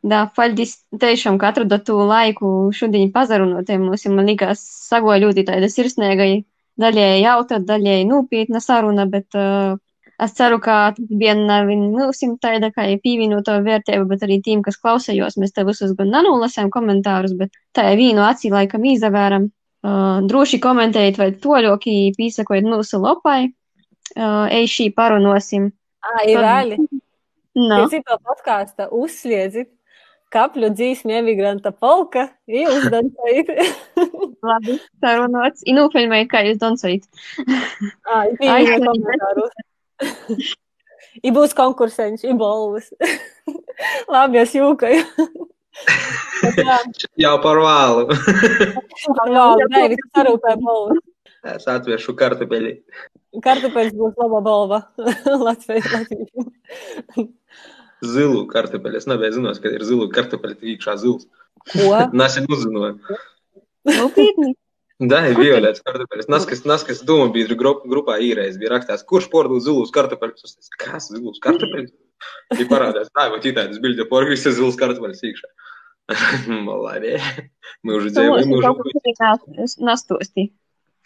Da, 0.02 0.24
paldies 0.36 0.78
tiešām, 0.98 1.38
ka 1.38 1.52
atradat 1.52 1.84
to 1.86 2.00
laiku 2.08 2.72
šodien 2.74 3.12
pazarunotiem 3.14 3.84
mums. 3.86 4.06
Man 4.10 4.26
likās, 4.26 4.64
sagoja 4.88 5.22
ļoti 5.26 5.46
tāda 5.46 5.68
sirsnīga, 5.70 6.26
daļēji 6.82 7.22
jautra, 7.22 7.60
daļēji 7.62 8.08
nopietna 8.08 8.60
saruna, 8.64 9.06
bet 9.06 9.38
uh, 9.38 9.76
es 10.22 10.34
ceru, 10.38 10.58
ka 10.64 10.76
bija 10.98 11.36
nevien 11.38 11.88
mums 11.94 12.22
tāda 12.42 12.72
kā 12.74 12.88
pievienoto 13.04 13.60
vērtību, 13.62 14.08
bet 14.10 14.26
arī 14.26 14.40
tiem, 14.42 14.62
kas 14.66 14.80
klausējos. 14.82 15.38
Mēs 15.38 15.54
te 15.54 15.64
visus 15.68 15.94
gan 15.98 16.10
nenolasām 16.16 16.72
komentārus, 16.74 17.36
bet 17.38 17.54
tā 17.76 17.92
vīnu 17.98 18.24
acī 18.26 18.50
laikam 18.50 18.88
izavēram. 18.96 19.52
Uh, 19.82 20.20
droši 20.30 20.60
komentējiet 20.62 21.16
vai 21.18 21.32
toļoki 21.42 22.12
pīsakojiet 22.14 22.68
mūsu 22.70 23.00
lopai. 23.02 23.50
Uh, 24.14 24.46
ej 24.52 24.68
šī 24.70 24.90
parunosim. 24.94 25.70
Ā, 26.02 26.22
ir 26.30 26.38
reāli. 26.38 26.78
No. 27.58 27.82
Pie 27.82 27.98
cita 27.98 28.18
podkāsta 28.22 28.86
uzsliedzit 28.94 29.72
kapļu 30.32 30.70
dzīsmi 30.72 31.18
emigranta 31.18 31.72
polka, 31.74 32.28
jūs 32.48 32.86
dancojat. 32.92 33.52
Labi, 34.48 34.78
sarunots. 35.02 35.64
I 35.68 35.74
nofilmēju, 35.76 36.28
kā 36.30 36.44
jūs 36.46 36.60
dancojat. 36.62 37.04
Ā, 37.42 38.22
ir 38.30 38.38
pieņemot 38.40 38.86
komentārus. 38.88 40.52
I 41.26 41.32
būs 41.34 41.52
konkurseņš, 41.58 42.24
i 42.24 42.36
balvas. 42.38 42.88
Labi, 44.14 44.40
es 44.46 44.54
jūkaju. 44.56 45.50
Bet 46.42 46.58
Jā, 46.62 46.76
Jau 47.24 47.34
par 47.44 47.60
vēlu. 47.62 48.04
jā, 49.32 49.46
nē, 49.72 49.82
viss 49.92 50.08
sarūpē 50.16 50.54
balvas. 50.62 51.02
es 51.54 51.66
atvēršu 51.70 52.14
kartupeli. 52.18 52.74
Kartupeļs 53.42 53.94
būs 53.96 54.18
laba 54.20 54.40
balva. 54.44 54.80
Latvijas, 55.46 55.86
Latvijas. 55.94 57.28
Zilu 58.02 58.42
kartupeli. 58.50 58.98
Es 58.98 59.06
nebiju 59.10 59.36
zinājis, 59.38 59.60
ka 59.62 59.70
ir 59.72 59.84
zilu 59.86 60.08
kartupeli, 60.12 60.56
tu 60.58 60.66
iekšā 60.74 60.96
zils. 61.00 61.28
Ko? 61.70 61.86
Nesen 62.18 62.48
uzzināju. 62.50 62.98
Nopietni. 63.88 64.52
Da, 65.02 65.22
ir 65.26 65.34
violets 65.38 65.82
kartupeļs. 65.82 66.28
Naskas, 66.30 66.60
naskas 66.68 67.00
doma 67.06 67.26
biedru 67.34 67.56
grup, 67.58 67.80
grupā 67.90 68.18
īreiz 68.22 68.58
bija 68.60 68.74
rakstās, 68.76 69.02
kurš 69.08 69.26
pārdod 69.32 69.62
zilus 69.64 69.90
kartupeļus. 69.94 70.44
Es 70.46 70.54
teicu, 70.58 70.76
kas 70.84 71.08
zilus 71.10 71.40
kartupeļus? 71.42 71.94
Viņa 72.53 72.69
parādās, 72.71 73.09
tā, 73.13 73.27
vai 73.31 73.39
tītājas 73.43 73.81
bilde 73.83 74.05
porgis 74.09 74.45
ir 74.47 74.55
zilus 74.57 74.77
kartupeļus 74.79 75.25
iekšā. 75.29 75.49
Malādē. 76.67 77.17
Мы 77.83 77.97
уже 77.99 78.09
dzīvojam, 78.09 78.47
мы 78.47 78.57
уже 78.57 79.83
Nastosti. 79.83 80.53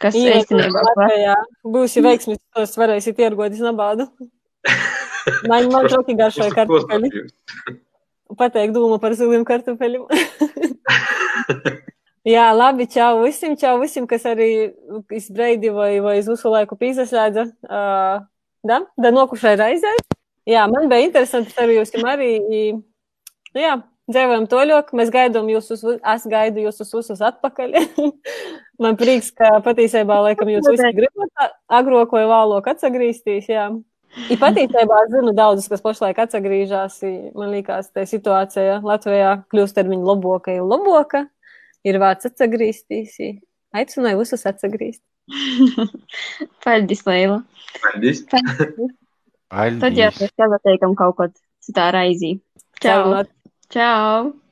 Kas 0.02 0.15
Ie, 0.18 0.32
īstenībā 0.40 0.82
var. 0.82 0.95
Latvijā 0.98 1.36
būs 1.73 1.95
veiksmīgs, 2.02 2.41
tos 2.56 2.73
varēsiet 2.80 3.19
iergodīt 3.22 3.61
nabādu. 3.61 4.07
Man, 5.45 5.68
man 5.69 5.86
ļoti 5.86 6.15
garšoja 6.18 6.53
kartupeļi. 6.56 7.28
Pateikt 8.40 8.73
doma 8.73 8.98
par 9.02 9.14
ziliem 9.18 9.44
kartupeļiem. 9.45 10.07
Jā, 12.34 12.48
labi, 12.53 12.86
čau 12.90 13.23
visiem, 13.23 13.56
čau 13.57 13.76
visiem, 13.82 14.06
kas 14.10 14.26
arī 14.30 14.49
izbreidi 15.14 15.72
vai, 15.73 15.95
vai 16.02 16.19
uz 16.22 16.30
visu 16.30 16.49
laiku 16.53 16.78
pīzaslēdza. 16.78 17.48
Uh, 17.65 18.26
da, 18.65 18.82
da 18.98 19.14
nokušai 19.14 19.56
raizē. 19.61 19.94
Jā, 20.47 20.66
man 20.70 20.86
bija 20.90 21.09
interesanti 21.09 21.55
ar 21.59 21.73
jums 21.74 21.93
arī. 22.06 22.31
Nu, 22.47 23.59
jā, 23.59 23.74
dzīvojam 24.10 24.47
toļok, 24.51 24.93
mēs 24.98 25.10
gaidām 25.14 25.48
jūs 25.51 25.73
uz, 25.74 25.82
es 25.98 26.27
gaidu 26.31 26.62
jūs 26.62 26.78
uz 26.85 26.93
visus 26.94 27.23
atpakaļ. 27.24 27.74
man 28.82 28.98
prieks, 29.01 29.32
ka 29.35 29.56
patiesībā, 29.64 30.20
laikam, 30.28 30.51
jūs 30.52 30.68
visi 30.70 30.93
gribat 30.94 31.56
agroko 31.81 32.20
vai 32.20 32.27
vēlok 32.31 32.70
atsagrīstīs, 32.74 33.51
jā. 33.51 33.68
I 34.31 34.36
patiesībā 34.40 35.01
es 35.05 35.10
zinu 35.12 35.35
daudzus, 35.36 35.66
kas 35.68 35.82
pašlaik 35.85 36.20
atsagrīžās. 36.23 37.01
Man 37.36 37.51
liekas, 37.52 37.90
tā 37.93 38.06
situācija 38.09 38.78
Latvijā 38.86 39.35
kļūst 39.52 39.82
ar 39.82 39.90
viņu 39.90 40.09
labāka 40.09 40.55
un 40.62 40.70
labāka. 40.73 41.27
Ir 41.86 42.01
vārds 42.02 42.31
atsagrīstīs. 42.31 43.18
i 43.23 43.35
Aicināju 43.77 44.23
visus 44.23 44.47
atsagrīzt. 44.48 45.02
Paldies, 46.64 47.05
Leila. 47.06 47.43
Paldies. 47.82 48.24
Tad 49.52 49.98
jau 49.98 50.10
mēs 50.18 50.32
tev 50.35 50.56
teikam 50.64 50.97
kaut 50.98 51.16
ko 51.18 51.28
citā 51.62 51.90
raizī. 51.94 52.36
Čau. 52.81 52.90
Sarunāt. 52.90 53.31
Čau. 53.73 54.36